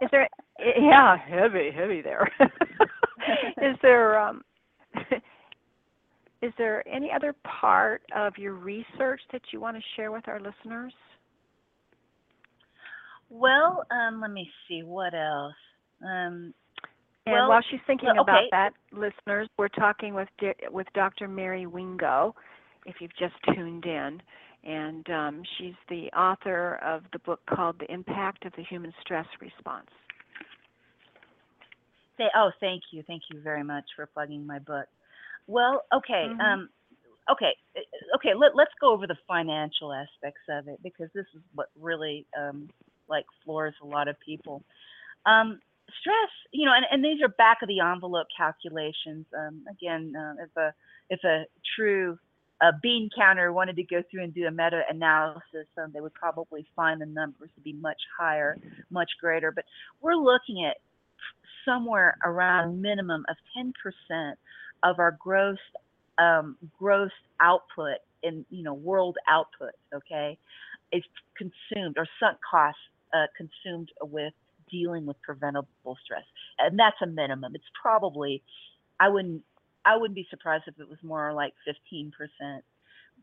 Is 0.00 0.08
there? 0.10 0.28
Yeah, 0.58 1.16
heavy, 1.16 1.70
heavy 1.70 2.02
there. 2.02 2.30
Is 3.62 3.76
there? 3.82 4.18
Um, 4.18 4.42
is 6.42 6.52
there 6.58 6.86
any 6.86 7.10
other 7.10 7.34
part 7.44 8.02
of 8.14 8.36
your 8.36 8.52
research 8.52 9.20
that 9.32 9.42
you 9.52 9.60
want 9.60 9.76
to 9.76 9.82
share 9.96 10.12
with 10.12 10.28
our 10.28 10.38
listeners? 10.38 10.92
Well, 13.30 13.84
um, 13.90 14.20
let 14.20 14.30
me 14.30 14.48
see 14.68 14.82
what 14.82 15.14
else. 15.14 15.54
Um, 16.02 16.54
and 17.24 17.34
well, 17.34 17.48
while 17.48 17.62
she's 17.70 17.80
thinking 17.86 18.10
well, 18.14 18.22
about 18.22 18.44
that, 18.52 18.70
listeners, 18.92 19.48
we're 19.58 19.68
talking 19.68 20.14
with 20.14 20.28
with 20.70 20.86
Dr. 20.94 21.26
Mary 21.26 21.66
Wingo. 21.66 22.34
If 22.84 22.96
you've 23.00 23.16
just 23.18 23.34
tuned 23.52 23.84
in, 23.84 24.22
and 24.66 25.08
um, 25.10 25.42
she's 25.56 25.74
the 25.88 26.08
author 26.16 26.78
of 26.84 27.02
the 27.12 27.20
book 27.20 27.40
called 27.48 27.76
"The 27.78 27.92
Impact 27.92 28.44
of 28.44 28.52
the 28.56 28.64
Human 28.64 28.92
Stress 29.00 29.26
Response." 29.40 29.88
Say, 32.18 32.24
oh, 32.34 32.50
thank 32.60 32.82
you, 32.90 33.02
thank 33.06 33.22
you 33.30 33.40
very 33.40 33.62
much 33.62 33.84
for 33.94 34.06
plugging 34.06 34.46
my 34.46 34.58
book. 34.58 34.86
Well, 35.46 35.84
okay, 35.94 36.26
mm-hmm. 36.28 36.40
um, 36.40 36.68
okay, 37.30 37.54
okay. 38.16 38.34
Let, 38.34 38.56
let's 38.56 38.72
go 38.80 38.92
over 38.92 39.06
the 39.06 39.18
financial 39.28 39.92
aspects 39.92 40.40
of 40.48 40.66
it 40.66 40.80
because 40.82 41.08
this 41.14 41.26
is 41.34 41.42
what 41.54 41.68
really 41.80 42.26
um, 42.38 42.68
like 43.08 43.26
floors 43.44 43.74
a 43.82 43.86
lot 43.86 44.08
of 44.08 44.16
people. 44.18 44.62
Um, 45.26 45.60
stress, 46.00 46.30
you 46.52 46.64
know, 46.64 46.72
and, 46.74 46.86
and 46.90 47.04
these 47.04 47.22
are 47.22 47.28
back 47.28 47.58
of 47.62 47.68
the 47.68 47.80
envelope 47.80 48.26
calculations. 48.36 49.26
Um, 49.36 49.64
again, 49.70 50.14
uh, 50.16 50.42
if 50.42 50.56
a 50.56 50.74
if 51.10 51.22
a 51.22 51.44
true 51.76 52.18
uh, 52.60 52.72
bean 52.82 53.10
counter 53.16 53.52
wanted 53.52 53.76
to 53.76 53.82
go 53.82 54.02
through 54.10 54.24
and 54.24 54.34
do 54.34 54.46
a 54.46 54.50
meta 54.50 54.82
analysis, 54.88 55.66
um, 55.82 55.90
they 55.92 56.00
would 56.00 56.14
probably 56.14 56.66
find 56.74 57.00
the 57.00 57.06
numbers 57.06 57.50
to 57.54 57.60
be 57.60 57.72
much 57.74 58.00
higher, 58.18 58.56
much 58.90 59.10
greater. 59.20 59.52
But 59.52 59.64
we're 60.00 60.14
looking 60.14 60.64
at 60.64 60.78
somewhere 61.66 62.16
around 62.24 62.80
minimum 62.80 63.24
of 63.28 63.36
10% 63.56 64.34
of 64.82 64.98
our 64.98 65.16
gross 65.20 65.58
um, 66.18 66.56
gross 66.78 67.10
output 67.40 67.98
in 68.22 68.44
you 68.50 68.62
know 68.62 68.74
world 68.74 69.16
output. 69.28 69.72
Okay, 69.94 70.38
is 70.92 71.02
consumed 71.36 71.96
or 71.98 72.06
sunk 72.18 72.38
costs 72.48 72.80
uh, 73.12 73.26
consumed 73.36 73.90
with 74.00 74.32
dealing 74.70 75.06
with 75.06 75.20
preventable 75.22 75.98
stress, 76.04 76.24
and 76.58 76.78
that's 76.78 76.96
a 77.02 77.06
minimum. 77.06 77.54
It's 77.54 77.64
probably, 77.80 78.42
I 78.98 79.08
wouldn't, 79.08 79.42
I 79.86 79.96
wouldn't 79.96 80.16
be 80.16 80.26
surprised 80.30 80.64
if 80.66 80.78
it 80.80 80.88
was 80.88 80.98
more 81.02 81.32
like 81.32 81.54
15%. 81.66 82.10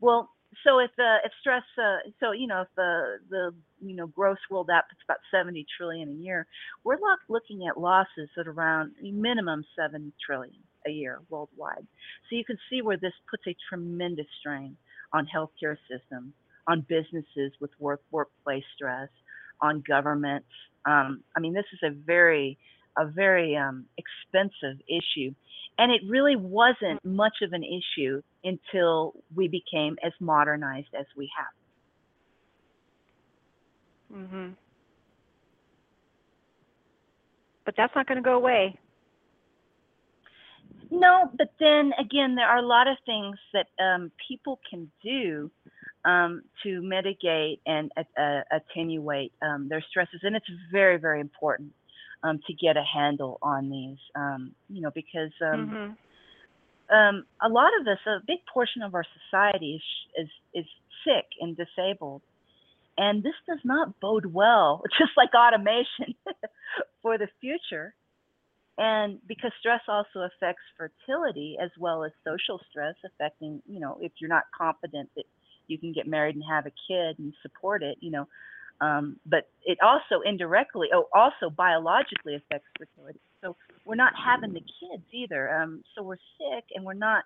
Well, 0.00 0.30
so 0.62 0.78
if 0.78 0.90
the 0.96 1.16
if 1.24 1.32
stress, 1.40 1.62
uh, 1.78 1.98
so 2.20 2.32
you 2.32 2.46
know, 2.46 2.62
if 2.62 2.68
the 2.76 3.18
the 3.28 3.54
you 3.80 3.96
know 3.96 4.06
gross 4.06 4.38
world 4.50 4.70
output's 4.70 5.02
about 5.04 5.18
70 5.30 5.66
trillion 5.76 6.08
a 6.08 6.12
year, 6.12 6.46
we're 6.84 6.98
looking 7.28 7.66
at 7.66 7.78
losses 7.78 8.28
at 8.38 8.46
around 8.46 8.92
minimum 9.02 9.64
7 9.76 10.12
trillion 10.24 10.62
a 10.86 10.90
year 10.90 11.20
worldwide. 11.28 11.86
So 12.28 12.36
you 12.36 12.44
can 12.44 12.58
see 12.70 12.82
where 12.82 12.96
this 12.96 13.12
puts 13.30 13.44
a 13.46 13.56
tremendous 13.68 14.26
strain 14.40 14.76
on 15.12 15.26
healthcare 15.26 15.76
systems, 15.90 16.32
on 16.66 16.86
businesses 16.88 17.52
with 17.60 17.70
work 17.80 18.02
workplace 18.10 18.64
stress, 18.74 19.08
on 19.60 19.82
governments. 19.86 20.48
Um, 20.84 21.22
I 21.36 21.40
mean, 21.40 21.54
this 21.54 21.66
is 21.72 21.80
a 21.82 21.90
very 21.90 22.58
a 22.96 23.06
very 23.06 23.56
um, 23.56 23.86
expensive 23.98 24.80
issue, 24.88 25.34
and 25.78 25.90
it 25.90 26.02
really 26.08 26.36
wasn't 26.36 27.04
much 27.04 27.42
of 27.42 27.52
an 27.52 27.64
issue 27.64 28.22
until 28.44 29.14
we 29.34 29.48
became 29.48 29.96
as 30.02 30.12
modernized 30.20 30.94
as 30.98 31.06
we 31.16 31.30
have. 31.36 31.52
Mhm. 34.18 34.56
But 37.64 37.74
that's 37.76 37.94
not 37.94 38.06
going 38.06 38.16
to 38.16 38.22
go 38.22 38.36
away. 38.36 38.78
No, 40.90 41.30
but 41.36 41.52
then 41.58 41.92
again, 41.98 42.34
there 42.34 42.46
are 42.46 42.58
a 42.58 42.66
lot 42.66 42.86
of 42.86 42.96
things 43.04 43.36
that 43.52 43.66
um, 43.80 44.12
people 44.28 44.60
can 44.68 44.90
do 45.02 45.50
um, 46.04 46.42
to 46.62 46.82
mitigate 46.82 47.60
and 47.66 47.90
uh, 47.96 48.42
attenuate 48.52 49.32
um, 49.42 49.68
their 49.68 49.82
stresses, 49.90 50.20
and 50.22 50.36
it's 50.36 50.46
very, 50.70 50.98
very 50.98 51.20
important 51.20 51.72
um, 52.24 52.40
to 52.46 52.54
get 52.54 52.76
a 52.76 52.84
handle 52.84 53.38
on 53.42 53.70
these. 53.70 53.98
Um, 54.16 54.54
you 54.68 54.82
know, 54.82 54.90
because 54.94 55.32
um, 55.42 55.76
Mm-hmm. 55.76 55.92
um, 56.94 57.24
a 57.42 57.48
lot 57.48 57.70
of 57.80 57.86
us, 57.86 57.98
a 58.06 58.18
big 58.26 58.38
portion 58.52 58.82
of 58.82 58.94
our 58.94 59.04
society 59.30 59.76
is, 59.76 60.24
is 60.26 60.64
is 60.64 60.66
sick 61.04 61.26
and 61.40 61.56
disabled, 61.56 62.22
and 62.98 63.22
this 63.22 63.34
does 63.48 63.60
not 63.64 64.00
bode 64.00 64.26
well. 64.26 64.82
Just 64.98 65.12
like 65.16 65.30
automation 65.34 66.14
for 67.02 67.18
the 67.18 67.28
future. 67.40 67.94
And 68.78 69.20
because 69.28 69.52
stress 69.60 69.82
also 69.88 70.20
affects 70.20 70.62
fertility 70.76 71.56
as 71.62 71.70
well 71.78 72.04
as 72.04 72.12
social 72.26 72.60
stress, 72.70 72.96
affecting, 73.06 73.62
you 73.66 73.78
know, 73.80 73.98
if 74.00 74.12
you're 74.20 74.30
not 74.30 74.44
confident 74.56 75.10
that 75.16 75.26
you 75.68 75.78
can 75.78 75.92
get 75.92 76.08
married 76.08 76.34
and 76.34 76.44
have 76.50 76.66
a 76.66 76.72
kid 76.88 77.18
and 77.20 77.32
support 77.42 77.84
it, 77.84 77.98
you 78.00 78.10
know, 78.10 78.26
um, 78.80 79.16
but 79.26 79.48
it 79.64 79.78
also 79.82 80.22
indirectly, 80.24 80.88
oh, 80.92 81.08
also 81.14 81.50
biologically 81.50 82.34
affects 82.34 82.66
fertility. 82.78 83.20
So 83.42 83.56
we're 83.84 83.94
not 83.94 84.12
having 84.16 84.52
the 84.52 84.60
kids 84.60 85.04
either. 85.12 85.54
Um, 85.54 85.84
so 85.94 86.02
we're 86.02 86.16
sick 86.38 86.64
and 86.74 86.84
we're 86.84 86.94
not 86.94 87.24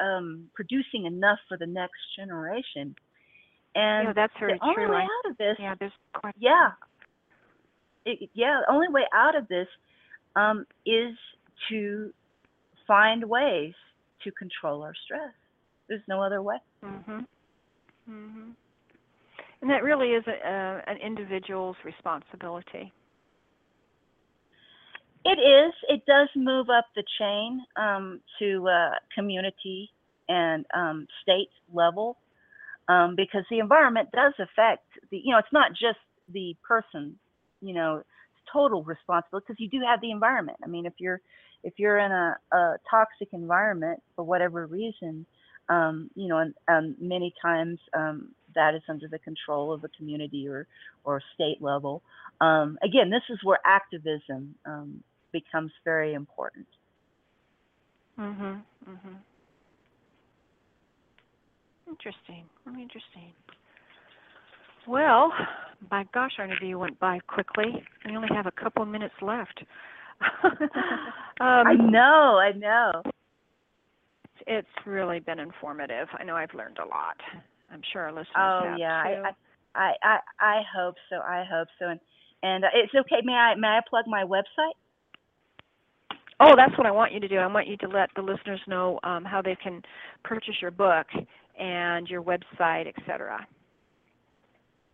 um, 0.00 0.48
producing 0.54 1.06
enough 1.06 1.38
for 1.48 1.56
the 1.56 1.66
next 1.66 1.98
generation. 2.16 2.94
And 3.74 4.08
yeah, 4.08 4.12
that's 4.12 4.32
very 4.38 4.58
the 4.58 4.64
only 4.64 4.74
true. 4.74 4.92
way 4.92 5.02
out 5.02 5.30
of 5.30 5.38
this, 5.38 5.56
yeah, 5.58 5.74
there's 5.78 5.92
quite. 6.12 6.34
yeah, 6.38 6.72
it, 8.04 8.28
yeah, 8.34 8.60
the 8.66 8.72
only 8.72 8.88
way 8.88 9.02
out 9.14 9.34
of 9.34 9.48
this 9.48 9.68
um, 10.36 10.66
is 10.84 11.16
to 11.70 12.12
find 12.86 13.24
ways 13.24 13.72
to 14.24 14.30
control 14.32 14.82
our 14.82 14.92
stress. 15.04 15.32
There's 15.88 16.02
no 16.06 16.22
other 16.22 16.42
way. 16.42 16.58
Mhm. 16.84 17.26
Mhm. 18.08 18.54
And 19.62 19.70
that 19.70 19.84
really 19.84 20.08
is 20.08 20.24
a, 20.26 20.48
a, 20.48 20.82
an 20.90 20.96
individual's 20.98 21.76
responsibility. 21.84 22.92
It 25.24 25.38
is. 25.38 25.72
It 25.88 26.02
does 26.04 26.28
move 26.34 26.66
up 26.68 26.86
the 26.96 27.04
chain 27.18 27.64
um, 27.76 28.20
to 28.40 28.68
uh, 28.68 28.90
community 29.14 29.90
and 30.28 30.66
um, 30.74 31.06
state 31.22 31.50
level 31.72 32.18
um, 32.88 33.14
because 33.16 33.44
the 33.50 33.60
environment 33.60 34.08
does 34.12 34.32
affect 34.40 34.84
the. 35.12 35.18
You 35.18 35.30
know, 35.32 35.38
it's 35.38 35.52
not 35.52 35.70
just 35.70 35.98
the 36.32 36.56
person. 36.66 37.16
You 37.60 37.74
know, 37.74 38.02
total 38.52 38.82
responsibility 38.82 39.44
because 39.46 39.60
you 39.60 39.68
do 39.68 39.84
have 39.86 40.00
the 40.00 40.10
environment. 40.10 40.58
I 40.64 40.66
mean, 40.66 40.86
if 40.86 40.94
you're 40.98 41.20
if 41.62 41.74
you're 41.76 41.98
in 41.98 42.10
a, 42.10 42.36
a 42.52 42.76
toxic 42.90 43.28
environment 43.32 44.02
for 44.16 44.24
whatever 44.24 44.66
reason, 44.66 45.24
um, 45.68 46.10
you 46.16 46.26
know, 46.26 46.38
and, 46.38 46.54
and 46.66 46.96
many 47.00 47.32
times 47.40 47.78
um, 47.94 48.30
that 48.54 48.74
is 48.74 48.82
under 48.88 49.08
the 49.08 49.18
control 49.18 49.72
of 49.72 49.82
the 49.82 49.88
community 49.96 50.48
or 50.48 50.66
or 51.04 51.22
state 51.34 51.60
level. 51.60 52.02
Um, 52.40 52.78
again, 52.82 53.10
this 53.10 53.22
is 53.30 53.38
where 53.44 53.58
activism 53.64 54.54
um, 54.66 55.02
becomes 55.32 55.72
very 55.84 56.14
important. 56.14 56.66
Mhm. 58.18 58.62
Mhm. 58.88 59.16
Interesting. 61.88 62.48
Really 62.64 62.82
interesting. 62.82 63.32
Well, 64.86 65.32
my 65.90 66.04
gosh, 66.12 66.32
our 66.38 66.44
interview 66.44 66.78
went 66.78 66.98
by 66.98 67.20
quickly. 67.20 67.84
We 68.04 68.16
only 68.16 68.28
have 68.34 68.46
a 68.46 68.50
couple 68.52 68.84
minutes 68.84 69.14
left. 69.20 69.62
um, 70.44 70.58
I 71.40 71.74
know, 71.74 72.38
I 72.38 72.52
know. 72.52 73.02
It's 74.46 74.68
really 74.86 75.20
been 75.20 75.38
informative. 75.38 76.08
I 76.18 76.24
know 76.24 76.36
I've 76.36 76.54
learned 76.54 76.78
a 76.78 76.86
lot. 76.86 77.16
I'm 77.72 77.80
sure 77.92 78.02
our 78.02 78.12
listeners 78.12 78.28
Oh 78.36 78.76
yeah, 78.78 79.02
too. 79.02 79.22
I, 79.74 79.74
I, 79.74 79.92
I, 80.02 80.18
I 80.40 80.62
hope 80.74 80.96
so. 81.08 81.16
I 81.16 81.44
hope 81.50 81.68
so. 81.78 81.88
And 81.88 82.00
and 82.42 82.64
uh, 82.64 82.68
it's 82.74 82.94
okay. 82.94 83.22
May 83.24 83.32
I 83.32 83.54
may 83.54 83.68
I 83.68 83.80
plug 83.88 84.04
my 84.06 84.24
website? 84.24 84.74
Oh, 86.40 86.54
that's 86.56 86.76
what 86.76 86.86
I 86.86 86.90
want 86.90 87.12
you 87.12 87.20
to 87.20 87.28
do. 87.28 87.36
I 87.36 87.46
want 87.46 87.68
you 87.68 87.76
to 87.78 87.88
let 87.88 88.10
the 88.16 88.22
listeners 88.22 88.60
know 88.66 88.98
um, 89.04 89.24
how 89.24 89.40
they 89.42 89.56
can 89.62 89.80
purchase 90.24 90.54
your 90.60 90.72
book 90.72 91.06
and 91.58 92.08
your 92.08 92.22
website, 92.22 92.88
etc. 92.88 93.46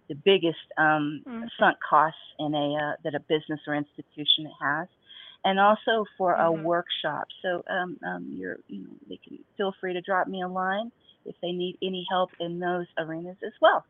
the 0.09 0.17
biggest 0.25 0.59
um, 0.77 1.23
Mm. 1.27 1.49
sunk 1.59 1.77
costs 1.89 2.19
in 2.41 2.53
a 2.55 2.75
uh, 2.75 2.95
that 3.05 3.15
a 3.15 3.21
business 3.29 3.61
or 3.67 3.75
institution 3.77 4.51
has, 4.61 4.89
and 5.45 5.61
also 5.61 6.05
for 6.19 6.35
a 6.35 6.51
Mhm. 6.51 6.63
workshop. 6.63 7.27
So 7.43 7.63
um, 7.71 7.97
um, 8.05 8.29
you're, 8.33 8.59
you 8.67 8.83
know, 8.83 8.95
they 9.09 9.19
can 9.19 9.39
feel 9.57 9.73
free 9.81 9.93
to 9.93 10.01
drop 10.01 10.27
me 10.27 10.43
a 10.43 10.49
line 10.49 10.91
if 11.25 11.37
they 11.43 11.53
need 11.53 11.77
any 11.83 12.05
help 12.11 12.31
in 12.41 12.59
those 12.59 12.87
arenas 12.99 13.39
as 13.45 13.53
well. 13.61 13.85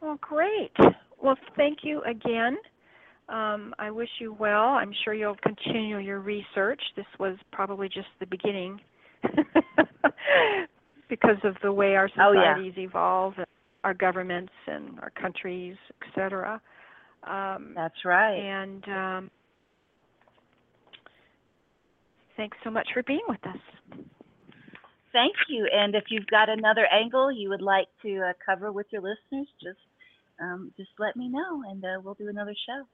Well, 0.00 0.16
great. 0.20 0.72
Well, 1.20 1.36
thank 1.56 1.78
you 1.82 2.02
again. 2.02 2.56
Um, 3.28 3.74
I 3.78 3.90
wish 3.90 4.08
you 4.20 4.32
well. 4.32 4.68
I'm 4.70 4.92
sure 5.04 5.12
you'll 5.12 5.36
continue 5.42 5.98
your 5.98 6.20
research. 6.20 6.80
This 6.96 7.06
was 7.18 7.36
probably 7.52 7.88
just 7.88 8.08
the 8.20 8.26
beginning 8.26 8.80
because 11.08 11.36
of 11.44 11.56
the 11.62 11.72
way 11.72 11.94
our 11.94 12.08
Oh, 12.18 12.32
yeah. 12.32 12.54
societies 12.54 12.74
evolve, 12.78 13.34
our 13.84 13.94
governments 13.94 14.52
and 14.66 14.98
our 15.00 15.10
countries, 15.10 15.76
etc. 16.06 16.60
Um, 17.24 17.72
That's 17.74 18.04
right. 18.04 18.36
And 18.36 18.84
um, 18.88 19.30
thanks 22.36 22.56
so 22.64 22.70
much 22.70 22.88
for 22.94 23.02
being 23.02 23.20
with 23.28 23.44
us. 23.46 23.58
Thank 25.12 25.34
you. 25.48 25.68
And 25.72 25.94
if 25.94 26.04
you've 26.10 26.26
got 26.26 26.48
another 26.48 26.86
angle 26.86 27.32
you 27.32 27.48
would 27.48 27.62
like 27.62 27.88
to 28.02 28.20
uh, 28.20 28.32
cover 28.44 28.72
with 28.72 28.86
your 28.90 29.02
listeners, 29.02 29.48
just 29.62 29.78
um, 30.40 30.72
just 30.76 30.90
let 30.98 31.16
me 31.16 31.28
know, 31.28 31.62
and 31.68 31.84
uh, 31.84 32.00
we'll 32.02 32.14
do 32.14 32.28
another 32.28 32.54
show. 32.66 32.86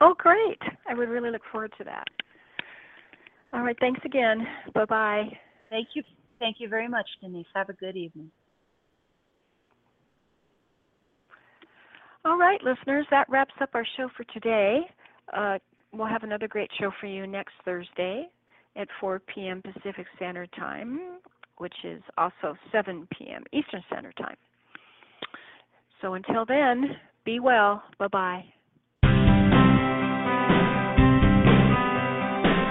Oh, 0.00 0.14
great! 0.18 0.58
I 0.88 0.94
would 0.94 1.08
really 1.08 1.30
look 1.30 1.42
forward 1.50 1.72
to 1.78 1.84
that. 1.84 2.06
All 3.52 3.62
right. 3.62 3.76
Thanks 3.80 4.00
again. 4.04 4.46
Bye 4.74 4.84
bye. 4.84 5.24
Thank 5.70 5.88
you. 5.94 6.02
Thank 6.38 6.56
you 6.60 6.68
very 6.68 6.88
much, 6.88 7.06
Denise. 7.20 7.46
Have 7.54 7.70
a 7.70 7.72
good 7.72 7.96
evening. 7.96 8.30
All 12.26 12.36
right, 12.36 12.60
listeners, 12.64 13.06
that 13.12 13.28
wraps 13.30 13.54
up 13.60 13.70
our 13.74 13.86
show 13.96 14.08
for 14.16 14.24
today. 14.34 14.80
Uh, 15.32 15.58
we'll 15.92 16.08
have 16.08 16.24
another 16.24 16.48
great 16.48 16.68
show 16.76 16.90
for 17.00 17.06
you 17.06 17.24
next 17.24 17.52
Thursday 17.64 18.28
at 18.74 18.88
4 19.00 19.20
p.m. 19.32 19.62
Pacific 19.62 20.06
Standard 20.16 20.50
Time, 20.58 21.18
which 21.58 21.74
is 21.84 22.02
also 22.18 22.56
7 22.72 23.06
p.m. 23.16 23.44
Eastern 23.52 23.80
Standard 23.86 24.16
Time. 24.16 24.36
So 26.02 26.14
until 26.14 26.44
then, 26.44 26.96
be 27.24 27.38
well. 27.38 27.84
Bye 27.96 28.08
bye. 28.08 28.44